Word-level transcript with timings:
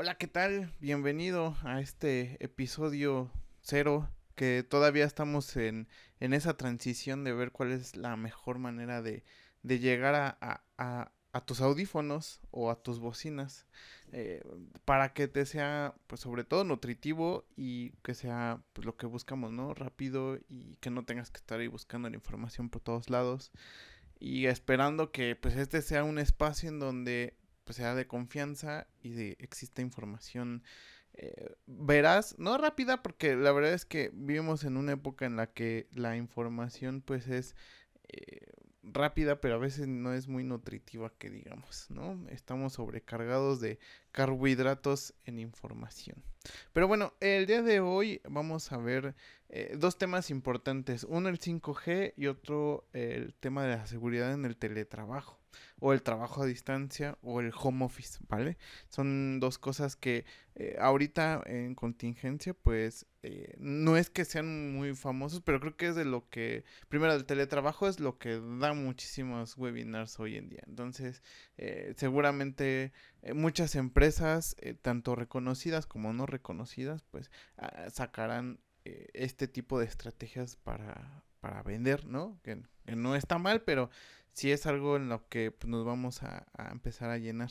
Hola, 0.00 0.14
¿qué 0.14 0.28
tal? 0.28 0.72
Bienvenido 0.78 1.56
a 1.64 1.80
este 1.80 2.36
episodio 2.38 3.32
cero, 3.62 4.08
que 4.36 4.62
todavía 4.62 5.04
estamos 5.04 5.56
en, 5.56 5.88
en 6.20 6.34
esa 6.34 6.56
transición 6.56 7.24
de 7.24 7.32
ver 7.32 7.50
cuál 7.50 7.72
es 7.72 7.96
la 7.96 8.16
mejor 8.16 8.60
manera 8.60 9.02
de, 9.02 9.24
de 9.64 9.80
llegar 9.80 10.14
a, 10.14 10.38
a, 10.76 11.10
a, 11.32 11.40
tus 11.44 11.60
audífonos 11.60 12.40
o 12.52 12.70
a 12.70 12.80
tus 12.80 13.00
bocinas 13.00 13.66
eh, 14.12 14.40
para 14.84 15.14
que 15.14 15.26
te 15.26 15.44
sea, 15.46 15.96
pues 16.06 16.20
sobre 16.20 16.44
todo 16.44 16.62
nutritivo 16.62 17.44
y 17.56 17.90
que 18.04 18.14
sea 18.14 18.62
pues, 18.74 18.84
lo 18.86 18.96
que 18.96 19.06
buscamos, 19.06 19.50
¿no? 19.50 19.74
Rápido 19.74 20.38
y 20.48 20.76
que 20.76 20.90
no 20.90 21.06
tengas 21.06 21.32
que 21.32 21.38
estar 21.38 21.58
ahí 21.58 21.66
buscando 21.66 22.08
la 22.08 22.14
información 22.14 22.70
por 22.70 22.82
todos 22.82 23.10
lados 23.10 23.50
y 24.20 24.46
esperando 24.46 25.10
que 25.10 25.34
pues 25.34 25.56
este 25.56 25.82
sea 25.82 26.04
un 26.04 26.20
espacio 26.20 26.68
en 26.68 26.78
donde 26.78 27.37
pues 27.68 27.76
sea 27.76 27.94
de 27.94 28.06
confianza 28.06 28.86
y 29.02 29.10
de 29.10 29.36
exista 29.40 29.82
información 29.82 30.62
eh, 31.12 31.54
veraz, 31.66 32.34
no 32.38 32.56
rápida, 32.56 33.02
porque 33.02 33.36
la 33.36 33.52
verdad 33.52 33.74
es 33.74 33.84
que 33.84 34.10
vivimos 34.14 34.64
en 34.64 34.78
una 34.78 34.92
época 34.92 35.26
en 35.26 35.36
la 35.36 35.48
que 35.48 35.86
la 35.92 36.16
información 36.16 37.02
pues 37.02 37.28
es 37.28 37.56
eh, 38.08 38.40
rápida, 38.82 39.42
pero 39.42 39.56
a 39.56 39.58
veces 39.58 39.86
no 39.86 40.14
es 40.14 40.28
muy 40.28 40.44
nutritiva 40.44 41.12
que 41.18 41.28
digamos, 41.28 41.90
¿no? 41.90 42.18
Estamos 42.30 42.72
sobrecargados 42.72 43.60
de 43.60 43.78
carbohidratos 44.10 45.12
en 45.26 45.38
información. 45.38 46.24
Pero 46.72 46.88
bueno, 46.88 47.12
el 47.20 47.44
día 47.44 47.60
de 47.60 47.80
hoy 47.80 48.22
vamos 48.26 48.72
a 48.72 48.78
ver 48.78 49.14
eh, 49.50 49.76
dos 49.78 49.98
temas 49.98 50.30
importantes, 50.30 51.04
uno 51.04 51.28
el 51.28 51.38
5G 51.38 52.14
y 52.16 52.28
otro 52.28 52.88
el 52.94 53.34
tema 53.34 53.64
de 53.64 53.76
la 53.76 53.86
seguridad 53.86 54.32
en 54.32 54.46
el 54.46 54.56
teletrabajo 54.56 55.37
o 55.80 55.92
el 55.92 56.02
trabajo 56.02 56.42
a 56.42 56.46
distancia 56.46 57.18
o 57.22 57.40
el 57.40 57.52
home 57.54 57.84
office, 57.84 58.18
¿vale? 58.28 58.58
Son 58.88 59.40
dos 59.40 59.58
cosas 59.58 59.96
que 59.96 60.24
eh, 60.54 60.76
ahorita 60.80 61.42
en 61.46 61.74
contingencia 61.74 62.52
pues 62.54 63.06
eh, 63.22 63.54
no 63.58 63.96
es 63.96 64.10
que 64.10 64.24
sean 64.24 64.72
muy 64.72 64.94
famosos, 64.94 65.40
pero 65.40 65.60
creo 65.60 65.76
que 65.76 65.88
es 65.88 65.94
de 65.94 66.04
lo 66.04 66.28
que, 66.28 66.64
primero 66.88 67.12
el 67.14 67.24
teletrabajo 67.24 67.88
es 67.88 68.00
lo 68.00 68.18
que 68.18 68.40
da 68.40 68.72
muchísimos 68.72 69.56
webinars 69.56 70.18
hoy 70.18 70.36
en 70.36 70.48
día. 70.48 70.62
Entonces, 70.66 71.22
eh, 71.56 71.94
seguramente 71.96 72.92
muchas 73.34 73.74
empresas, 73.74 74.56
tanto 74.82 75.14
reconocidas 75.14 75.86
como 75.86 76.12
no 76.12 76.26
reconocidas, 76.26 77.02
pues 77.10 77.30
ah, 77.56 77.88
sacarán 77.90 78.60
este 79.12 79.48
tipo 79.48 79.78
de 79.78 79.84
estrategias 79.84 80.56
para, 80.56 81.22
para 81.40 81.62
vender, 81.62 82.06
¿no? 82.06 82.40
Que 82.42 82.62
no 82.86 83.14
está 83.14 83.38
mal, 83.38 83.62
pero 83.62 83.90
si 84.38 84.52
es 84.52 84.66
algo 84.66 84.96
en 84.96 85.08
lo 85.08 85.28
que 85.28 85.50
pues, 85.50 85.68
nos 85.68 85.84
vamos 85.84 86.22
a, 86.22 86.46
empezar 86.70 87.10
a 87.10 87.18
llenar. 87.18 87.50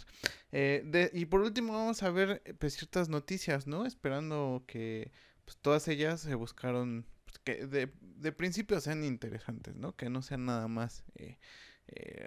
Eh, 0.54 1.12
y 1.14 1.26
por 1.26 1.42
último 1.42 1.74
vamos 1.74 2.02
a 2.02 2.10
ver 2.10 2.42
eh, 2.46 2.54
pues, 2.54 2.76
ciertas 2.76 3.10
noticias, 3.10 3.68
¿no? 3.68 3.86
Esperando 3.86 4.64
que 4.68 5.12
pues, 5.44 5.58
todas 5.58 5.90
ellas 5.90 6.22
se 6.22 6.34
buscaron, 6.36 7.06
que 7.44 7.66
de, 7.66 7.92
de, 8.02 8.32
principio 8.32 8.80
sean 8.80 9.04
interesantes, 9.04 9.76
¿no? 9.76 9.98
Que 9.98 10.10
no 10.10 10.22
sean 10.22 10.46
nada 10.46 10.70
más 10.70 11.04
eh, 11.16 11.38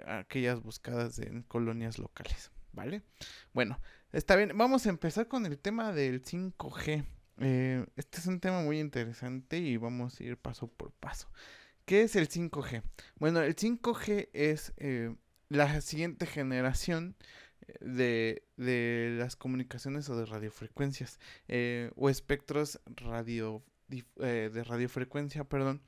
aquellas 0.05 0.61
buscadas 0.61 1.17
en 1.17 1.41
colonias 1.41 1.97
locales, 1.97 2.51
¿vale? 2.71 3.01
Bueno, 3.53 3.79
está 4.11 4.35
bien, 4.35 4.55
vamos 4.55 4.85
a 4.85 4.89
empezar 4.89 5.27
con 5.27 5.47
el 5.47 5.57
tema 5.57 5.91
del 5.91 6.23
5G. 6.23 7.03
este 7.95 8.19
es 8.19 8.27
un 8.27 8.39
tema 8.39 8.61
muy 8.61 8.79
interesante 8.79 9.57
y 9.57 9.77
vamos 9.77 10.19
a 10.19 10.23
ir 10.23 10.37
paso 10.37 10.67
por 10.67 10.91
paso. 10.91 11.29
¿Qué 11.85 12.03
es 12.03 12.15
el 12.15 12.29
5G? 12.29 12.83
Bueno, 13.17 13.41
el 13.41 13.55
5G 13.55 14.29
es 14.33 14.73
eh, 14.77 15.15
la 15.49 15.81
siguiente 15.81 16.25
generación 16.25 17.15
eh, 17.67 18.43
de, 18.57 19.15
las 19.17 19.35
comunicaciones 19.35 20.09
o 20.09 20.15
de 20.15 20.25
radiofrecuencias 20.25 21.19
eh, 21.47 21.91
o 21.95 22.09
espectros 22.09 22.79
radio, 22.85 23.63
de 23.87 24.63
radiofrecuencia, 24.63 25.43
perdón, 25.43 25.81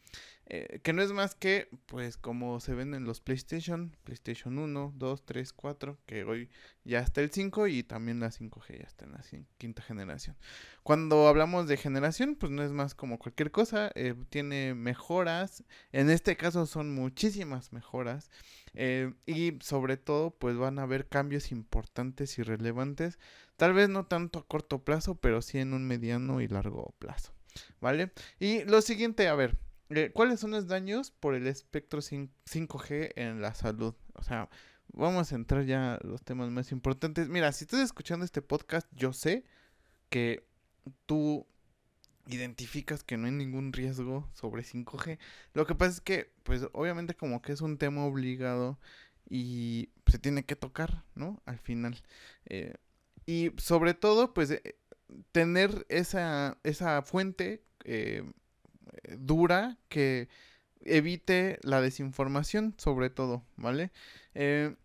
eh, 0.45 0.79
que 0.83 0.91
no 0.91 1.01
es 1.01 1.11
más 1.13 1.35
que, 1.35 1.69
pues, 1.85 2.17
como 2.17 2.59
se 2.59 2.73
ven 2.73 2.93
en 2.93 3.05
los 3.05 3.21
PlayStation, 3.21 3.95
PlayStation 4.03 4.57
1, 4.57 4.93
2, 4.95 5.25
3, 5.25 5.53
4, 5.53 5.97
que 6.05 6.23
hoy 6.25 6.49
ya 6.83 6.99
está 6.99 7.21
el 7.21 7.31
5 7.31 7.67
y 7.67 7.83
también 7.83 8.19
la 8.19 8.29
5G 8.29 8.79
ya 8.79 8.85
está 8.85 9.05
en 9.05 9.13
la 9.13 9.21
quinta 9.57 9.81
generación. 9.81 10.35
Cuando 10.83 11.27
hablamos 11.27 11.67
de 11.67 11.77
generación, 11.77 12.35
pues 12.35 12.51
no 12.51 12.61
es 12.61 12.71
más 12.71 12.93
como 12.93 13.19
cualquier 13.19 13.51
cosa, 13.51 13.91
eh, 13.95 14.15
tiene 14.29 14.73
mejoras, 14.73 15.63
en 15.93 16.09
este 16.09 16.35
caso 16.35 16.65
son 16.65 16.93
muchísimas 16.93 17.71
mejoras. 17.71 18.29
Eh, 18.75 19.13
y 19.25 19.59
sobre 19.61 19.97
todo, 19.97 20.31
pues 20.31 20.57
van 20.57 20.79
a 20.79 20.83
haber 20.83 21.07
cambios 21.07 21.51
importantes 21.51 22.39
y 22.39 22.43
relevantes, 22.43 23.19
tal 23.55 23.73
vez 23.73 23.87
no 23.87 24.05
tanto 24.07 24.39
a 24.39 24.47
corto 24.47 24.83
plazo, 24.83 25.15
pero 25.15 25.41
sí 25.41 25.59
en 25.59 25.73
un 25.73 25.85
mediano 25.85 26.41
y 26.41 26.47
largo 26.47 26.93
plazo. 26.99 27.33
¿Vale? 27.79 28.11
Y 28.39 28.63
lo 28.63 28.81
siguiente, 28.81 29.27
a 29.27 29.35
ver, 29.35 29.57
¿Cuáles 30.13 30.39
son 30.39 30.51
los 30.51 30.67
daños 30.67 31.11
por 31.11 31.35
el 31.35 31.47
espectro 31.47 32.01
5G 32.01 33.13
en 33.15 33.41
la 33.41 33.53
salud? 33.53 33.95
O 34.13 34.23
sea, 34.23 34.49
vamos 34.93 35.31
a 35.31 35.35
entrar 35.35 35.65
ya 35.65 35.95
a 35.95 35.99
los 36.03 36.23
temas 36.23 36.49
más 36.51 36.71
importantes. 36.71 37.29
Mira, 37.29 37.51
si 37.51 37.65
estás 37.65 37.81
escuchando 37.81 38.25
este 38.25 38.41
podcast, 38.41 38.87
yo 38.93 39.13
sé 39.13 39.43
que 40.09 40.45
tú 41.05 41.45
identificas 42.27 43.03
que 43.03 43.17
no 43.17 43.25
hay 43.25 43.33
ningún 43.33 43.73
riesgo 43.73 44.29
sobre 44.33 44.63
5G. 44.63 45.19
Lo 45.53 45.65
que 45.65 45.75
pasa 45.75 45.91
es 45.91 46.01
que, 46.01 46.31
pues 46.43 46.67
obviamente 46.73 47.15
como 47.15 47.41
que 47.41 47.51
es 47.51 47.61
un 47.61 47.77
tema 47.77 48.05
obligado 48.05 48.79
y 49.29 49.89
se 50.07 50.19
tiene 50.19 50.45
que 50.45 50.55
tocar, 50.55 51.03
¿no? 51.15 51.41
Al 51.45 51.59
final. 51.59 52.01
Eh, 52.45 52.75
y 53.25 53.51
sobre 53.57 53.93
todo, 53.93 54.33
pues 54.33 54.51
eh, 54.51 54.75
tener 55.31 55.85
esa, 55.89 56.57
esa 56.63 57.01
fuente 57.01 57.63
eh, 57.83 58.23
dura 59.17 59.77
que 59.89 60.29
evite 60.81 61.59
la 61.63 61.81
desinformación, 61.81 62.75
sobre 62.77 63.09
todo, 63.09 63.43
¿vale? 63.55 63.91
Eh, 64.33 64.75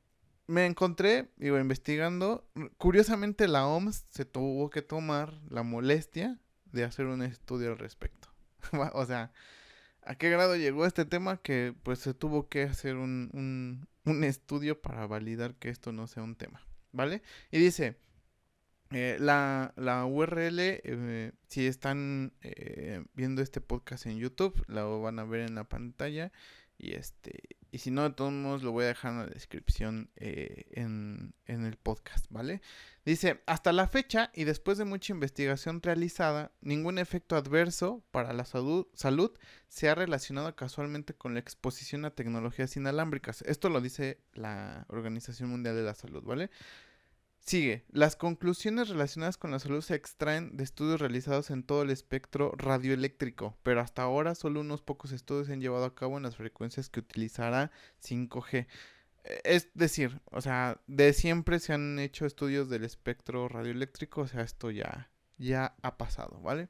me 0.47 0.65
encontré, 0.65 1.29
digo, 1.37 1.59
investigando, 1.59 2.49
curiosamente 2.79 3.49
la 3.49 3.67
OMS 3.67 4.05
se 4.11 4.25
tuvo 4.25 4.71
que 4.71 4.83
tomar 4.83 5.35
la 5.51 5.63
molestia 5.63 6.39
de 6.73 6.85
hacer 6.85 7.07
un 7.07 7.23
estudio 7.23 7.71
al 7.71 7.79
respecto. 7.79 8.29
o 8.95 9.07
sea, 9.07 9.33
¿a 10.03 10.15
qué 10.17 10.31
grado 10.31 10.57
llegó 10.57 10.87
este 10.87 11.05
tema 11.05 11.37
que 11.37 11.75
pues 11.83 11.99
se 11.99 12.15
tuvo 12.15 12.49
que 12.49 12.63
hacer 12.63 12.97
un, 12.97 13.31
un, 13.35 13.89
un 14.11 14.25
estudio 14.25 14.81
para 14.81 15.07
validar 15.07 15.55
que 15.57 15.69
esto 15.69 15.93
no 15.93 16.07
sea 16.07 16.23
un 16.23 16.35
tema, 16.35 16.63
¿vale? 16.93 17.23
Y 17.51 17.59
dice, 17.59 17.99
eh, 18.91 19.17
la, 19.21 19.73
la, 19.77 20.05
URL, 20.07 20.59
eh, 20.59 21.33
si 21.47 21.67
están 21.67 22.33
eh, 22.43 23.05
viendo 23.15 23.43
este 23.43 23.61
podcast 23.61 24.07
en 24.07 24.19
YouTube, 24.19 24.63
la 24.67 24.85
van 24.85 25.19
a 25.19 25.25
ver 25.25 25.41
en 25.41 25.55
la 25.55 25.65
pantalla. 25.65 26.33
Y 26.79 26.93
este 26.95 27.59
y 27.71 27.79
si 27.79 27.91
no, 27.91 28.03
de 28.03 28.15
todos 28.15 28.33
modos 28.33 28.63
lo 28.63 28.73
voy 28.73 28.85
a 28.85 28.89
dejar 28.89 29.13
en 29.13 29.19
la 29.19 29.27
descripción 29.27 30.11
en, 30.17 31.35
en, 31.47 31.67
el 31.67 31.77
podcast, 31.77 32.27
¿vale? 32.31 32.63
Dice, 33.05 33.43
hasta 33.47 33.73
la 33.73 33.87
fecha 33.89 34.31
y 34.35 34.45
después 34.45 34.79
de 34.79 34.87
mucha 34.87 35.13
investigación 35.13 35.83
realizada, 35.83 36.51
ningún 36.63 36.99
efecto 36.99 37.37
adverso 37.37 38.03
para 38.11 38.33
la 38.33 38.47
salud, 38.47 38.87
salud 38.95 39.33
se 39.69 39.91
ha 39.91 39.95
relacionado 39.95 40.55
casualmente 40.57 41.15
con 41.15 41.35
la 41.35 41.41
exposición 41.41 42.07
a 42.07 42.15
tecnologías 42.15 42.77
inalámbricas. 42.77 43.43
Esto 43.43 43.69
lo 43.69 43.83
dice 43.83 44.19
la 44.33 44.87
Organización 44.89 45.51
Mundial 45.51 45.77
de 45.77 45.83
la 45.83 45.95
Salud, 45.95 46.23
¿vale? 46.23 46.51
Sigue. 47.41 47.85
Las 47.91 48.15
conclusiones 48.15 48.89
relacionadas 48.89 49.39
con 49.39 49.51
la 49.51 49.59
salud 49.59 49.81
se 49.81 49.95
extraen 49.95 50.57
de 50.57 50.65
estudios 50.65 51.01
realizados 51.01 51.51
en 51.51 51.63
todo 51.63 51.83
el 51.83 51.91
espectro 51.91 52.53
radioeléctrico, 52.57 53.57
pero 53.63 53.81
hasta 53.81 54.03
ahora 54.03 54.35
solo 54.35 54.61
unos 54.61 54.83
pocos 54.83 55.13
estudios 55.13 55.47
se 55.47 55.55
han 55.55 55.61
llevado 55.61 55.87
a 55.87 55.95
cabo 55.95 56.19
en 56.19 56.25
las 56.25 56.37
frecuencias 56.37 56.91
que 56.91 57.01
utilizará 57.01 57.71
5G. 58.03 58.67
E, 59.25 59.41
es 59.45 59.71
decir, 59.75 60.21
o 60.27 60.41
sea, 60.41 60.81
de 60.87 61.13
siempre 61.15 61.59
se 61.59 61.73
han 61.73 61.99
hecho 61.99 62.27
estudios 62.27 62.69
del 62.69 62.85
espectro 62.85 63.49
radioeléctrico, 63.49 64.23
o 64.23 64.27
sea, 64.27 64.43
esto 64.43 64.71
ya, 64.71 65.11
ya 65.39 65.75
ha 65.83 65.97
pasado, 65.97 66.41
¿vale? 66.43 66.69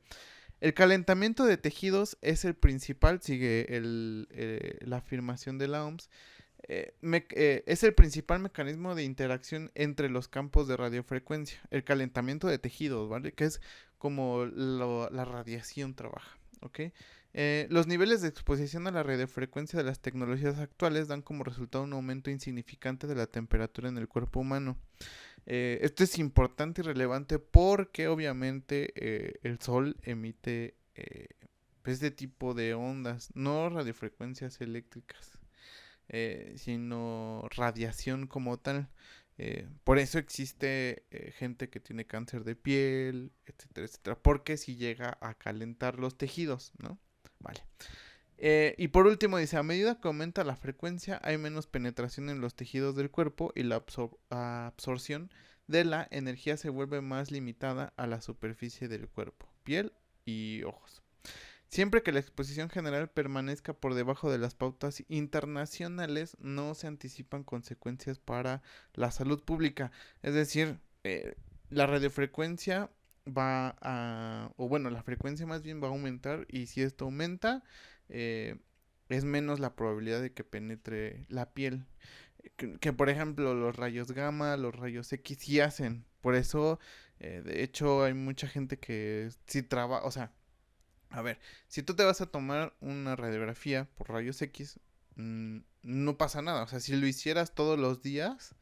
El 0.60 0.75
calentamiento 0.75 1.44
de 1.44 1.56
tejidos 1.56 2.19
es 2.20 2.44
el 2.44 2.54
principal, 2.54 3.22
sigue 3.22 3.66
eh, 3.69 4.78
la 4.81 4.96
afirmación 4.96 5.56
de 5.58 5.69
la 5.69 5.84
OMS, 5.84 6.10
eh, 6.69 6.93
eh, 7.03 7.65
es 7.67 7.82
el 7.82 7.94
principal 7.94 8.41
mecanismo 8.41 8.94
de 8.94 9.03
interacción 9.03 9.70
entre 9.75 10.11
los 10.11 10.29
campos 10.29 10.69
de 10.69 10.76
radiofrecuencia, 10.76 11.61
el 11.70 11.82
calentamiento 11.82 12.47
de 12.47 12.59
tejidos, 12.59 13.09
¿vale? 13.09 13.32
Que 13.32 13.44
es 13.44 13.62
como 13.97 14.44
la 14.44 15.25
radiación 15.25 15.94
trabaja, 15.94 16.38
¿ok? 16.61 16.81
Eh, 17.35 17.67
los 17.70 17.87
niveles 17.87 18.20
de 18.20 18.29
exposición 18.29 18.87
a 18.87 18.91
la 18.91 19.03
radiofrecuencia 19.03 19.79
de 19.79 19.85
las 19.85 20.00
tecnologías 20.00 20.59
actuales 20.59 21.09
dan 21.09 21.23
como 21.23 21.43
resultado 21.43 21.85
un 21.85 21.93
aumento 21.94 22.31
insignificante 22.31 23.06
de 23.06 23.15
la 23.15 23.26
temperatura 23.26 23.88
en 23.88 23.99
el 23.99 24.09
cuerpo 24.09 24.41
humano. 24.41 24.79
esto 25.47 26.05
es 26.05 26.19
importante 26.19 26.82
y 26.82 26.85
relevante 26.85 27.38
porque 27.38 28.09
obviamente 28.09 28.93
el 29.47 29.59
Sol 29.61 29.97
emite 30.03 30.75
este 31.85 32.11
tipo 32.11 32.53
de 32.53 32.75
ondas, 32.75 33.31
no 33.35 33.70
radiofrecuencias 33.70 34.61
eléctricas. 34.61 35.38
Eh, 36.10 36.55
sino 36.56 37.46
radiación 37.55 38.26
como 38.26 38.58
tal. 38.58 38.88
Eh, 39.37 39.69
por 39.84 39.99
eso 39.99 40.19
existe 40.19 41.05
eh, 41.10 41.32
gente 41.32 41.69
que 41.69 41.81
tiene 41.81 42.06
cáncer 42.06 42.44
de 42.44 42.56
piel, 42.56 43.32
etcétera, 43.46 43.87
etcétera, 43.87 44.19
porque 44.20 44.56
si 44.56 44.76
llega 44.76 45.19
a 45.20 45.34
calentar 45.34 45.99
los 45.99 46.16
tejidos, 46.16 46.72
¿no? 46.78 46.99
Vale. 47.40 47.62
Y 48.76 48.88
por 48.88 49.06
último 49.08 49.38
dice, 49.38 49.56
a 49.56 49.64
medida 49.64 50.00
que 50.00 50.06
aumenta 50.06 50.44
la 50.44 50.55
frecuencia 50.55 51.20
hay 51.25 51.38
menos 51.38 51.66
penetración 51.66 52.31
en 52.31 52.40
los 52.40 52.55
tejidos 52.55 52.94
del 52.94 53.10
cuerpo 53.10 53.52
y 53.56 53.64
la 53.64 53.82
absorción 54.31 55.31
de 55.66 55.84
la 55.84 56.06
energía 56.12 56.56
se 56.56 56.70
vuelve 56.70 57.00
más 57.00 57.32
limitada 57.32 57.93
a 57.96 58.06
la 58.06 58.20
superficie 58.20 58.87
del 58.87 59.08
cuerpo, 59.08 59.52
piel 59.64 59.93
y 60.25 60.62
ojos. 60.62 61.02
Siempre 61.69 62.03
que 62.03 62.12
la 62.12 62.20
exposición 62.20 62.70
general 62.70 63.11
permanezca 63.11 63.75
por 63.75 63.94
debajo 63.94 64.31
de 64.31 64.38
las 64.38 64.55
pautas 64.55 65.05
internacionales, 65.09 66.37
no 66.41 66.75
se 66.75 66.87
anticipan 66.87 67.44
consecuencias 67.44 68.19
para 68.19 68.62
la 68.94 69.11
salud 69.11 69.43
pública. 69.44 69.93
Es 70.23 70.32
decir, 70.35 70.81
eh, 71.05 71.37
la 71.69 71.87
radiofrecuencia 71.87 72.91
va 73.26 73.76
a, 73.82 74.53
o 74.56 74.69
bueno, 74.69 74.91
la 74.91 75.03
frecuencia 75.03 75.47
más 75.47 75.62
bien 75.62 75.82
va 75.82 75.88
a 75.88 75.91
aumentar 75.91 76.47
y 76.49 76.67
si 76.67 76.82
esto 76.82 77.05
aumenta, 77.05 77.62
eh, 78.09 78.56
es 79.11 79.25
menos 79.25 79.61
la 79.61 79.76
probabilidad 79.76 80.23
de 80.23 80.32
que 80.32 80.44
penetre 80.44 81.26
la 81.29 81.53
piel. 81.53 81.87
Que, 82.56 82.93
por 82.93 83.11
ejemplo 83.11 83.55
los 83.55 83.76
rayos 83.76 84.12
gamma, 84.12 84.56
los 84.56 84.75
rayos 84.75 85.12
X 85.12 85.38
sí 85.41 85.61
hacen. 85.61 86.06
Por 86.20 86.35
eso, 86.35 86.79
eh, 87.20 87.43
de 87.44 87.62
hecho, 87.62 88.05
hay 88.05 88.15
mucha 88.15 88.49
gente 88.49 88.79
que 88.79 89.31
si 89.47 89.62
trabaja, 89.62 90.05
o 90.06 90.11
sea, 90.11 90.32
a 91.10 91.22
ver, 91.22 91.38
si 91.69 91.82
tú 91.82 91.94
te 91.94 92.05
vas 92.05 92.20
a 92.20 92.26
tomar 92.26 92.75
una 92.81 93.16
radiografía 93.16 93.88
por 93.96 94.10
rayos 94.10 94.40
X, 94.43 94.78
mm, 95.16 95.58
no 95.82 96.19
pasa 96.19 96.43
nada. 96.43 96.62
O 96.64 96.69
sea, 96.69 96.81
si 96.81 96.94
lo 96.96 97.06
hicieras 97.06 97.55
todos 97.55 97.78
los 97.78 98.02
días, 98.02 98.55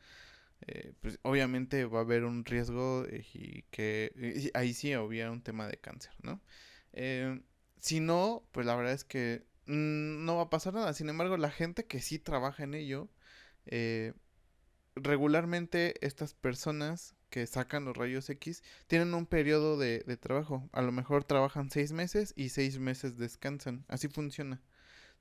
eh, 0.67 0.93
pues 1.01 1.19
obviamente 1.23 1.85
va 1.87 2.01
a 2.01 2.03
haber 2.03 2.25
un 2.25 2.45
riesgo 2.45 3.07
y 3.11 3.63
que 3.71 4.51
ahí 4.55 4.75
sí 4.75 4.97
hubiera 4.97 5.31
un 5.31 5.43
tema 5.43 5.69
de 5.69 5.79
cáncer, 5.79 6.13
¿no? 6.23 6.41
Eh, 6.93 7.43
si 7.81 8.01
no, 8.01 8.49
pues 8.53 8.67
la 8.67 8.77
verdad 8.77 8.95
es 8.95 9.05
que 9.05 9.45
mm, 9.67 10.25
no 10.25 10.37
va 10.37 10.45
a 10.45 10.51
pasar 10.51 10.75
nada. 10.75 10.93
Sin 10.95 11.09
embargo, 11.09 11.37
la 11.37 11.51
gente 11.51 11.87
que 11.87 12.01
sí 12.01 12.19
trabaja 12.19 12.65
en 12.65 12.75
ello, 12.75 13.09
eh, 13.67 14.15
regularmente 14.95 15.95
estas 16.07 16.35
personas 16.35 17.16
que 17.31 17.47
sacan 17.47 17.85
los 17.85 17.97
rayos 17.97 18.29
X 18.31 18.63
tienen 18.87 19.15
un 19.15 19.27
periodo 19.27 19.77
de, 19.79 20.01
trabajo. 20.17 20.69
A 20.73 20.83
lo 20.83 20.93
mejor 20.93 21.25
trabajan 21.25 21.71
seis 21.71 21.93
meses 21.93 22.33
y 22.37 22.51
seis 22.51 22.79
meses 22.79 23.19
descansan. 23.19 23.85
Así 23.89 24.09
funciona. 24.09 24.63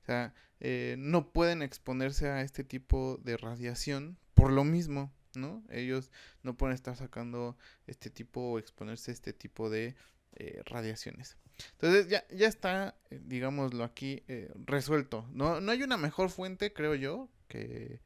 O 0.02 0.04
sea, 0.06 0.34
eh, 0.60 0.96
no 0.98 1.32
pueden 1.32 1.62
exponerse 1.62 2.28
a 2.28 2.42
este 2.42 2.64
tipo 2.64 3.18
de 3.22 3.36
radiación 3.36 4.18
por 4.34 4.52
lo 4.52 4.64
mismo, 4.64 5.12
¿no? 5.34 5.64
Ellos 5.70 6.12
no 6.42 6.56
pueden 6.56 6.74
estar 6.74 6.96
sacando 6.96 7.56
este 7.86 8.10
tipo 8.10 8.40
o 8.40 8.58
exponerse 8.58 9.10
a 9.10 9.14
este 9.14 9.32
tipo 9.32 9.68
de 9.68 9.96
eh, 10.36 10.62
radiaciones. 10.66 11.36
Entonces 11.72 12.08
ya, 12.08 12.26
ya 12.28 12.46
está, 12.46 12.96
eh, 13.10 13.20
digámoslo 13.24 13.82
aquí, 13.82 14.22
resuelto. 14.66 15.26
No, 15.32 15.60
no 15.60 15.72
hay 15.72 15.82
una 15.82 15.96
mejor 15.96 16.30
fuente, 16.30 16.72
creo 16.72 16.94
yo, 16.94 17.28
que, 17.48 18.00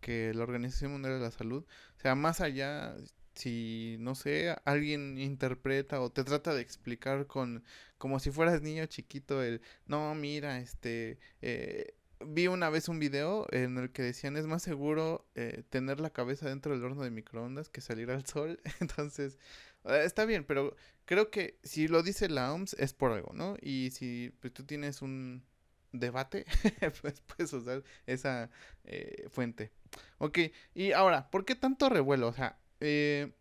que 0.00 0.32
la 0.34 0.42
Organización 0.42 0.92
Mundial 0.92 1.14
de 1.14 1.20
la 1.20 1.30
Salud. 1.30 1.64
O 1.96 2.00
sea, 2.00 2.14
más 2.14 2.40
allá, 2.40 2.96
si, 3.34 3.96
no 4.00 4.14
sé, 4.14 4.56
alguien 4.64 5.18
interpreta 5.18 6.00
o 6.00 6.10
te 6.10 6.24
trata 6.24 6.54
de 6.54 6.62
explicar 6.62 7.26
con, 7.26 7.64
como 7.98 8.20
si 8.20 8.30
fueras 8.30 8.62
niño 8.62 8.86
chiquito, 8.86 9.42
el, 9.42 9.62
no, 9.86 10.14
mira, 10.14 10.58
este, 10.58 11.18
eh, 11.40 11.94
vi 12.24 12.46
una 12.48 12.70
vez 12.70 12.88
un 12.88 12.98
video 12.98 13.46
en 13.52 13.78
el 13.78 13.90
que 13.92 14.02
decían 14.02 14.36
es 14.36 14.46
más 14.46 14.62
seguro 14.62 15.26
eh, 15.34 15.64
tener 15.70 16.00
la 16.00 16.10
cabeza 16.10 16.48
dentro 16.48 16.72
del 16.72 16.84
horno 16.84 17.02
de 17.02 17.10
microondas 17.10 17.68
que 17.68 17.80
salir 17.80 18.10
al 18.10 18.26
sol. 18.26 18.60
Entonces, 18.80 19.38
eh, 19.84 20.02
está 20.04 20.24
bien, 20.24 20.44
pero 20.44 20.76
creo 21.04 21.30
que 21.30 21.58
si 21.62 21.88
lo 21.88 22.02
dice 22.02 22.28
la 22.28 22.52
OMS 22.52 22.74
es 22.74 22.92
por 22.94 23.12
algo, 23.12 23.32
¿no? 23.34 23.56
Y 23.60 23.90
si 23.92 24.34
pues, 24.40 24.52
tú 24.52 24.64
tienes 24.64 25.02
un 25.02 25.44
debate, 25.92 26.46
pues 27.02 27.20
puedes 27.22 27.52
usar 27.52 27.82
esa 28.06 28.50
fuente. 29.30 29.72
Ok, 30.18 30.38
y 30.74 30.92
ahora, 30.92 31.30
¿por 31.30 31.44
qué 31.44 31.54
tanto 31.54 31.88
revuelo? 31.88 32.28
O 32.28 32.32
sea, 32.32 32.58
eh, 32.82 33.32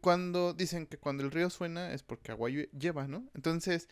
cuando 0.00 0.54
dicen 0.54 0.86
que 0.86 0.98
cuando 0.98 1.24
el 1.24 1.30
río 1.30 1.50
suena 1.50 1.92
es 1.92 2.02
porque 2.02 2.32
agua 2.32 2.50
lleva, 2.50 3.08
¿no? 3.08 3.28
Entonces, 3.34 3.88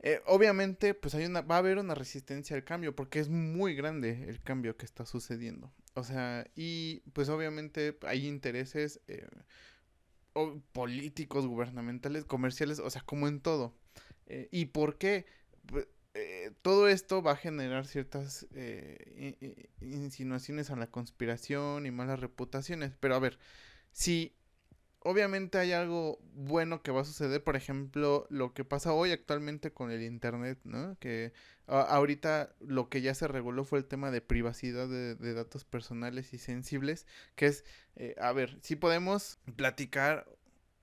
eh, 0.00 0.20
obviamente, 0.26 0.94
pues 0.94 1.14
hay 1.14 1.24
una, 1.24 1.40
va 1.42 1.56
a 1.56 1.58
haber 1.58 1.78
una 1.78 1.94
resistencia 1.94 2.56
al 2.56 2.64
cambio, 2.64 2.94
porque 2.94 3.18
es 3.18 3.28
muy 3.28 3.74
grande 3.74 4.26
el 4.28 4.40
cambio 4.40 4.76
que 4.76 4.86
está 4.86 5.04
sucediendo. 5.06 5.72
O 5.94 6.04
sea, 6.04 6.46
y 6.54 7.00
pues 7.12 7.28
obviamente 7.28 7.98
hay 8.02 8.26
intereses 8.28 9.00
eh, 9.08 9.26
políticos, 10.72 11.46
gubernamentales, 11.46 12.24
comerciales, 12.24 12.78
o 12.78 12.90
sea, 12.90 13.02
como 13.02 13.26
en 13.28 13.40
todo. 13.40 13.74
Eh, 14.26 14.48
¿Y 14.52 14.66
por 14.66 14.98
qué? 14.98 15.26
Pues, 16.18 16.52
todo 16.62 16.88
esto 16.88 17.22
va 17.22 17.32
a 17.32 17.36
generar 17.36 17.86
ciertas 17.86 18.46
insinuaciones 19.80 20.70
a 20.70 20.76
la 20.76 20.88
conspiración 20.88 21.86
y 21.86 21.90
malas 21.90 22.20
reputaciones. 22.20 22.92
Pero 22.98 23.14
a 23.14 23.18
ver, 23.18 23.38
si 23.92 24.34
obviamente 25.00 25.58
hay 25.58 25.72
algo 25.72 26.18
bueno 26.34 26.82
que 26.82 26.90
va 26.90 27.02
a 27.02 27.04
suceder, 27.04 27.44
por 27.44 27.56
ejemplo, 27.56 28.26
lo 28.30 28.52
que 28.52 28.64
pasa 28.64 28.92
hoy 28.92 29.12
actualmente 29.12 29.72
con 29.72 29.90
el 29.90 30.02
Internet, 30.02 30.58
¿no? 30.64 30.98
Que 30.98 31.32
ahorita 31.66 32.54
lo 32.60 32.88
que 32.88 33.00
ya 33.00 33.14
se 33.14 33.28
reguló 33.28 33.64
fue 33.64 33.78
el 33.78 33.84
tema 33.84 34.10
de 34.10 34.20
privacidad 34.20 34.88
de, 34.88 35.34
datos 35.34 35.64
personales 35.64 36.34
y 36.34 36.38
sensibles, 36.38 37.06
que 37.36 37.46
es, 37.46 37.64
eh, 37.96 38.16
a 38.20 38.32
ver, 38.32 38.58
si 38.62 38.74
podemos 38.74 39.38
platicar 39.56 40.26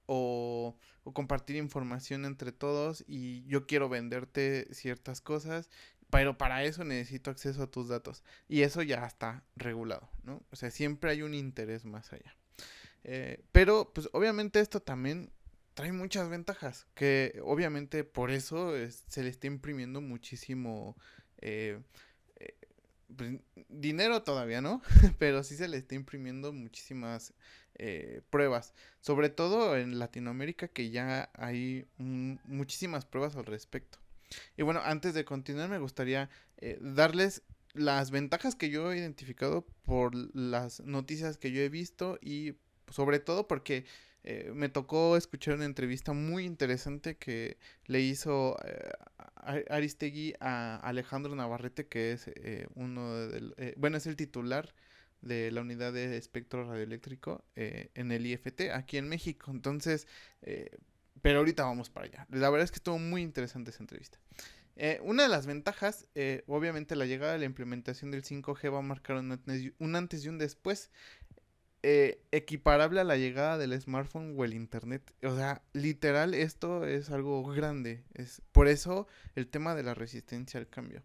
o, 0.06 0.78
compartir 1.14 1.56
información 1.58 2.26
entre 2.26 2.52
todos 2.52 3.04
y 3.08 3.46
yo 3.46 3.68
quiero 3.68 3.90
venderte 3.90 4.68
ciertas 4.74 5.22
cosas, 5.22 5.70
pero 6.10 6.38
para 6.38 6.64
eso 6.64 6.84
necesito 6.84 7.30
acceso 7.30 7.64
a 7.64 7.72
tus 7.72 7.90
datos 7.90 8.24
y 8.48 8.62
eso 8.62 8.82
ya 8.82 9.06
está 9.06 9.44
regulado, 9.56 10.10
¿no? 10.24 10.44
O 10.52 10.56
sea, 10.56 10.72
siempre 10.72 11.12
hay 11.12 11.22
un 11.22 11.34
interés 11.34 11.86
más 11.86 12.12
allá. 12.12 12.36
Eh, 13.04 13.44
pero, 13.52 13.92
pues 13.94 14.10
obviamente 14.14 14.60
esto 14.60 14.82
también 14.82 15.32
trae 15.76 15.92
muchas 15.92 16.30
ventajas, 16.30 16.88
que 16.96 17.40
obviamente 17.44 18.04
por 18.04 18.32
eso 18.32 18.74
se 19.08 19.24
le 19.24 19.30
está 19.30 19.48
imprimiendo 19.48 20.02
muchísimo 20.02 20.96
eh, 21.38 21.78
eh, 21.78 21.82
pues, 23.16 23.40
dinero 23.70 24.24
todavía, 24.24 24.62
¿no? 24.62 24.82
Pero 25.20 25.44
sí 25.44 25.56
se 25.56 25.68
le 25.68 25.78
está 25.78 25.96
imprimiendo 25.96 26.54
muchísimas 26.54 27.34
pruebas, 28.30 28.74
sobre 29.02 29.28
todo 29.28 29.76
en 29.76 30.00
Latinoamérica 30.00 30.70
que 30.70 30.92
ya 30.92 31.30
hay 31.34 31.86
muchísimas 31.98 33.04
pruebas 33.04 33.36
al 33.36 33.46
respecto. 33.46 33.98
Y 34.56 34.64
bueno, 34.64 34.80
antes 34.82 35.14
de 35.14 35.26
continuar 35.26 35.68
me 35.68 35.80
gustaría 35.80 36.30
darles 36.80 37.44
las 37.76 38.12
ventajas 38.12 38.56
que 38.56 38.70
yo 38.70 38.92
he 38.92 38.98
identificado 38.98 39.68
por 39.84 40.16
las 40.34 40.80
noticias 40.80 41.38
que 41.38 41.52
yo 41.52 41.62
he 41.62 41.70
visto 41.70 42.18
y 42.22 42.56
sobre 42.90 43.20
todo 43.20 43.48
porque 43.48 43.86
eh, 44.28 44.52
me 44.56 44.70
tocó 44.70 45.18
escuchar 45.18 45.54
una 45.54 45.66
entrevista 45.66 46.14
muy 46.14 46.46
interesante 46.46 47.16
que 47.16 47.58
le 47.86 48.02
hizo 48.02 48.58
eh, 48.66 48.90
Aristegui 49.70 50.34
a 50.40 50.78
Alejandro 50.78 51.36
Navarrete, 51.36 51.86
que 51.86 52.14
es 52.14 52.28
eh, 52.30 52.66
uno 52.74 53.14
de, 53.16 53.76
bueno, 53.78 53.98
es 53.98 54.08
el 54.08 54.16
titular 54.16 54.74
de 55.22 55.52
la 55.52 55.62
unidad 55.62 55.94
de 55.94 56.18
espectro 56.18 56.64
radioeléctrico 56.68 57.46
en 57.56 58.12
el 58.12 58.26
IFT 58.26 58.72
aquí 58.74 58.98
en 58.98 59.10
México. 59.10 59.52
Entonces, 59.52 60.08
pero 61.22 61.40
ahorita 61.40 61.64
vamos 61.64 61.92
para 61.92 62.08
allá. 62.08 62.28
La 62.30 62.50
verdad 62.50 62.66
es 62.66 62.72
que 62.72 62.78
estuvo 62.78 63.00
muy 63.00 63.22
interesante 63.22 63.72
esa 63.72 63.82
entrevista. 63.82 64.20
una 65.02 65.24
de 65.24 65.30
las 65.30 65.48
ventajas, 65.48 66.08
obviamente 66.46 66.96
la 66.96 67.06
llegada 67.06 67.34
de 67.34 67.40
la 67.40 67.46
implementación 67.46 68.12
del 68.12 68.24
5G 68.24 68.72
va 68.72 68.80
a 68.80 68.84
marcar 68.84 69.18
un 69.18 69.96
antes 69.96 70.26
y 70.26 70.30
un 70.30 70.38
después 70.38 70.92
eh, 71.88 72.20
equiparable 72.32 73.00
a 73.00 73.04
la 73.04 73.16
llegada 73.16 73.60
del 73.60 73.80
smartphone 73.80 74.34
o 74.36 74.44
el 74.44 74.56
internet. 74.56 75.04
O 75.22 75.36
sea, 75.36 75.62
literal, 75.72 76.34
esto 76.34 76.84
es 76.84 77.12
algo 77.12 77.44
grande. 77.44 78.04
Es 78.16 78.42
por 78.52 78.68
eso 78.68 79.08
el 79.36 79.46
tema 79.46 79.76
de 79.76 79.84
la 79.84 79.94
resistencia 79.94 80.60
al 80.60 80.68
cambio. 80.68 81.04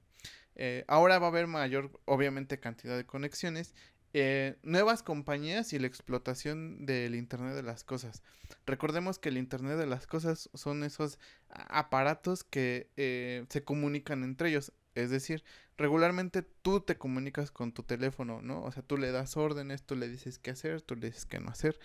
Eh, 0.54 0.86
ahora 0.88 1.18
va 1.18 1.26
a 1.26 1.28
haber 1.28 1.48
mayor, 1.48 1.90
obviamente, 2.06 2.60
cantidad 2.60 2.96
de 2.96 3.04
conexiones. 3.04 3.74
Eh, 4.14 4.56
nuevas 4.62 5.02
compañías 5.02 5.74
y 5.74 5.78
la 5.78 5.86
explotación 5.86 6.86
del 6.86 7.14
Internet 7.14 7.56
de 7.56 7.62
las 7.62 7.84
Cosas. 7.84 8.22
Recordemos 8.64 9.18
que 9.18 9.28
el 9.28 9.36
Internet 9.36 9.76
de 9.76 9.86
las 9.86 10.06
Cosas 10.06 10.48
son 10.54 10.82
esos 10.82 11.18
aparatos 11.50 12.42
que 12.42 13.44
se 13.50 13.64
comunican 13.64 14.24
entre 14.24 14.48
ellos. 14.48 14.72
Es 14.94 15.10
decir, 15.10 15.44
regularmente 15.80 16.42
tú 16.42 16.80
te 16.80 16.96
comunicas 16.96 17.50
con 17.50 17.72
tu 17.72 17.82
teléfono, 17.82 18.42
¿no? 18.42 18.62
O 18.62 18.70
sea, 18.70 18.82
tú 18.82 18.98
le 18.98 19.10
das 19.12 19.36
órdenes, 19.36 19.82
tú 19.82 19.96
le 19.96 20.08
dices 20.08 20.38
qué 20.38 20.50
hacer, 20.50 20.82
tú 20.82 20.94
le 20.94 21.06
dices 21.06 21.24
qué 21.24 21.40
no 21.40 21.50
hacer. 21.50 21.78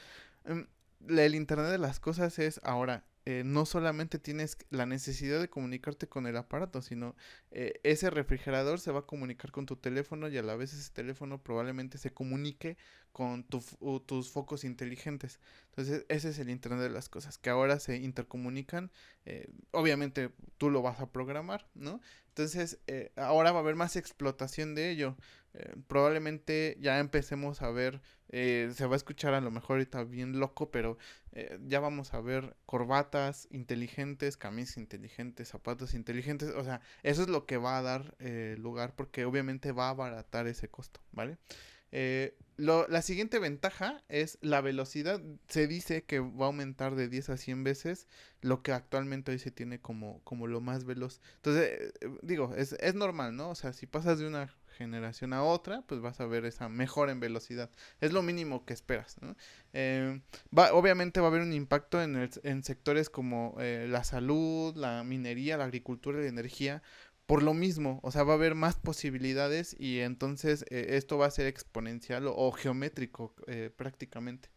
Em, 0.44 0.68
el 1.08 1.34
Internet 1.34 1.72
de 1.72 1.78
las 1.78 2.00
Cosas 2.00 2.38
es 2.40 2.60
ahora 2.64 3.06
eh, 3.28 3.42
no 3.44 3.66
solamente 3.66 4.20
tienes 4.20 4.56
la 4.70 4.86
necesidad 4.86 5.40
de 5.40 5.50
comunicarte 5.50 6.08
con 6.08 6.28
el 6.28 6.38
aparato, 6.38 6.84
sino 6.84 7.16
eh, 7.50 7.80
ese 7.82 8.12
refrigerador 8.12 8.80
se 8.80 8.92
va 8.92 9.00
a 9.00 9.06
comunicar 9.08 9.52
con 9.52 9.66
tu 9.66 9.78
teléfono 9.78 10.28
y 10.28 10.38
a 10.38 10.44
la 10.44 10.56
vez 10.56 10.74
ese 10.74 10.92
teléfono 10.92 11.42
probablemente 11.42 11.98
se 11.98 12.14
comunique 12.14 12.78
con 13.12 13.44
tus 13.44 14.30
focos 14.30 14.64
inteligentes. 14.64 15.40
Entonces 15.70 16.06
ese 16.10 16.30
es 16.30 16.40
el 16.40 16.52
Internet 16.52 16.82
de 16.82 16.90
las 16.90 17.10
Cosas, 17.10 17.40
que 17.40 17.50
ahora 17.50 17.80
se 17.80 17.98
intercomunican. 17.98 18.92
Eh, 19.26 19.50
obviamente 19.72 20.32
tú 20.58 20.70
lo 20.70 20.84
vas 20.84 21.00
a 21.00 21.12
programar, 21.12 21.68
¿no? 21.74 22.02
Entonces 22.28 22.80
ahora 23.16 23.54
va 23.54 23.60
a 23.60 23.62
haber 23.62 23.76
más 23.76 23.96
explotación 23.96 24.76
de 24.76 24.92
ello. 24.92 25.16
Probablemente 25.88 26.78
ya 26.80 27.00
empecemos 27.00 27.62
a 27.62 27.72
ver 27.72 28.02
eh, 28.30 28.72
se 28.76 28.86
va 28.86 28.94
a 28.94 28.98
escuchar 28.98 29.34
a 29.34 29.42
lo 29.42 29.52
mejor 29.52 29.78
ahorita 29.78 30.04
bien 30.04 30.40
loco, 30.40 30.72
pero 30.72 30.98
eh, 31.32 31.60
ya 31.68 31.80
vamos 31.80 32.14
a 32.14 32.22
ver 32.22 32.56
corbatas 32.66 33.48
inteligentes, 33.52 34.36
camisas 34.36 34.78
inteligentes, 34.78 35.50
zapatos 35.50 35.94
inteligentes. 35.94 36.50
O 36.50 36.64
sea, 36.64 36.82
eso 37.04 37.22
es 37.22 37.30
lo 37.30 37.46
que 37.46 37.58
va 37.58 37.78
a 37.78 37.82
dar 37.82 38.16
eh, 38.20 38.56
lugar 38.60 38.96
porque 38.96 39.26
obviamente 39.26 39.72
va 39.72 39.88
a 39.88 39.92
abaratar 39.92 40.48
ese 40.48 40.70
costo, 40.70 41.00
¿vale? 41.12 41.38
la 42.58 43.02
siguiente 43.02 43.40
ventaja 43.40 44.04
es 44.10 44.38
la 44.42 44.60
velocidad. 44.60 45.22
Se 45.48 45.66
dice 45.66 46.04
que 46.04 46.20
va 46.20 46.46
a 46.46 46.48
aumentar 46.48 46.96
de 46.96 47.08
10 47.08 47.30
a 47.30 47.38
100 47.38 47.64
veces 47.64 48.10
lo 48.42 48.64
que 48.64 48.74
actualmente 48.74 49.32
hoy 49.32 49.40
se 49.40 49.50
tiene 49.50 49.80
como, 49.80 50.22
como 50.26 50.48
lo 50.48 50.60
más 50.60 50.84
veloz. 50.84 51.22
Entonces, 51.38 51.94
digo, 52.22 52.54
es, 52.58 52.74
es 52.74 52.96
normal, 52.96 53.38
¿no? 53.38 53.50
O 53.50 53.56
sea, 53.56 53.72
si 53.72 53.86
pasas 53.86 54.20
de 54.20 54.28
una 54.28 54.54
generación 54.76 55.34
a 55.34 55.44
otra, 55.44 55.82
pues 55.84 56.02
vas 56.02 56.20
a 56.20 56.26
ver 56.26 56.46
esa 56.46 56.70
mejora 56.70 57.12
en 57.12 57.20
velocidad. 57.20 57.70
Es 58.02 58.14
lo 58.14 58.22
mínimo 58.22 58.66
que 58.66 58.74
esperas. 58.74 59.18
Eh, 59.74 60.22
obviamente 60.52 61.20
va 61.20 61.28
a 61.28 61.30
haber 61.30 61.42
un 61.42 61.54
impacto 61.54 62.02
en, 62.02 62.30
en 62.44 62.64
sectores 62.64 63.10
como 63.10 63.56
eh, 63.60 63.88
la 63.90 64.04
salud, 64.04 64.76
la 64.76 65.04
minería, 65.04 65.58
la 65.58 65.66
agricultura 65.66 66.20
y 66.20 66.24
la 66.24 66.30
energía. 66.30 66.84
Por 67.26 67.42
lo 67.42 67.56
mismo, 67.56 68.00
o 68.04 68.12
sea, 68.12 68.24
va 68.24 68.34
a 68.34 68.36
haber 68.36 68.54
más 68.54 68.76
posibilidades 68.76 69.76
y 69.80 70.02
entonces 70.02 70.64
eh, 70.70 70.88
esto 70.92 71.18
va 71.18 71.26
a 71.26 71.32
ser 71.32 71.48
exponencial 71.48 72.28
o, 72.28 72.52
geométrico 72.52 73.34
prácticamente. 73.76 74.50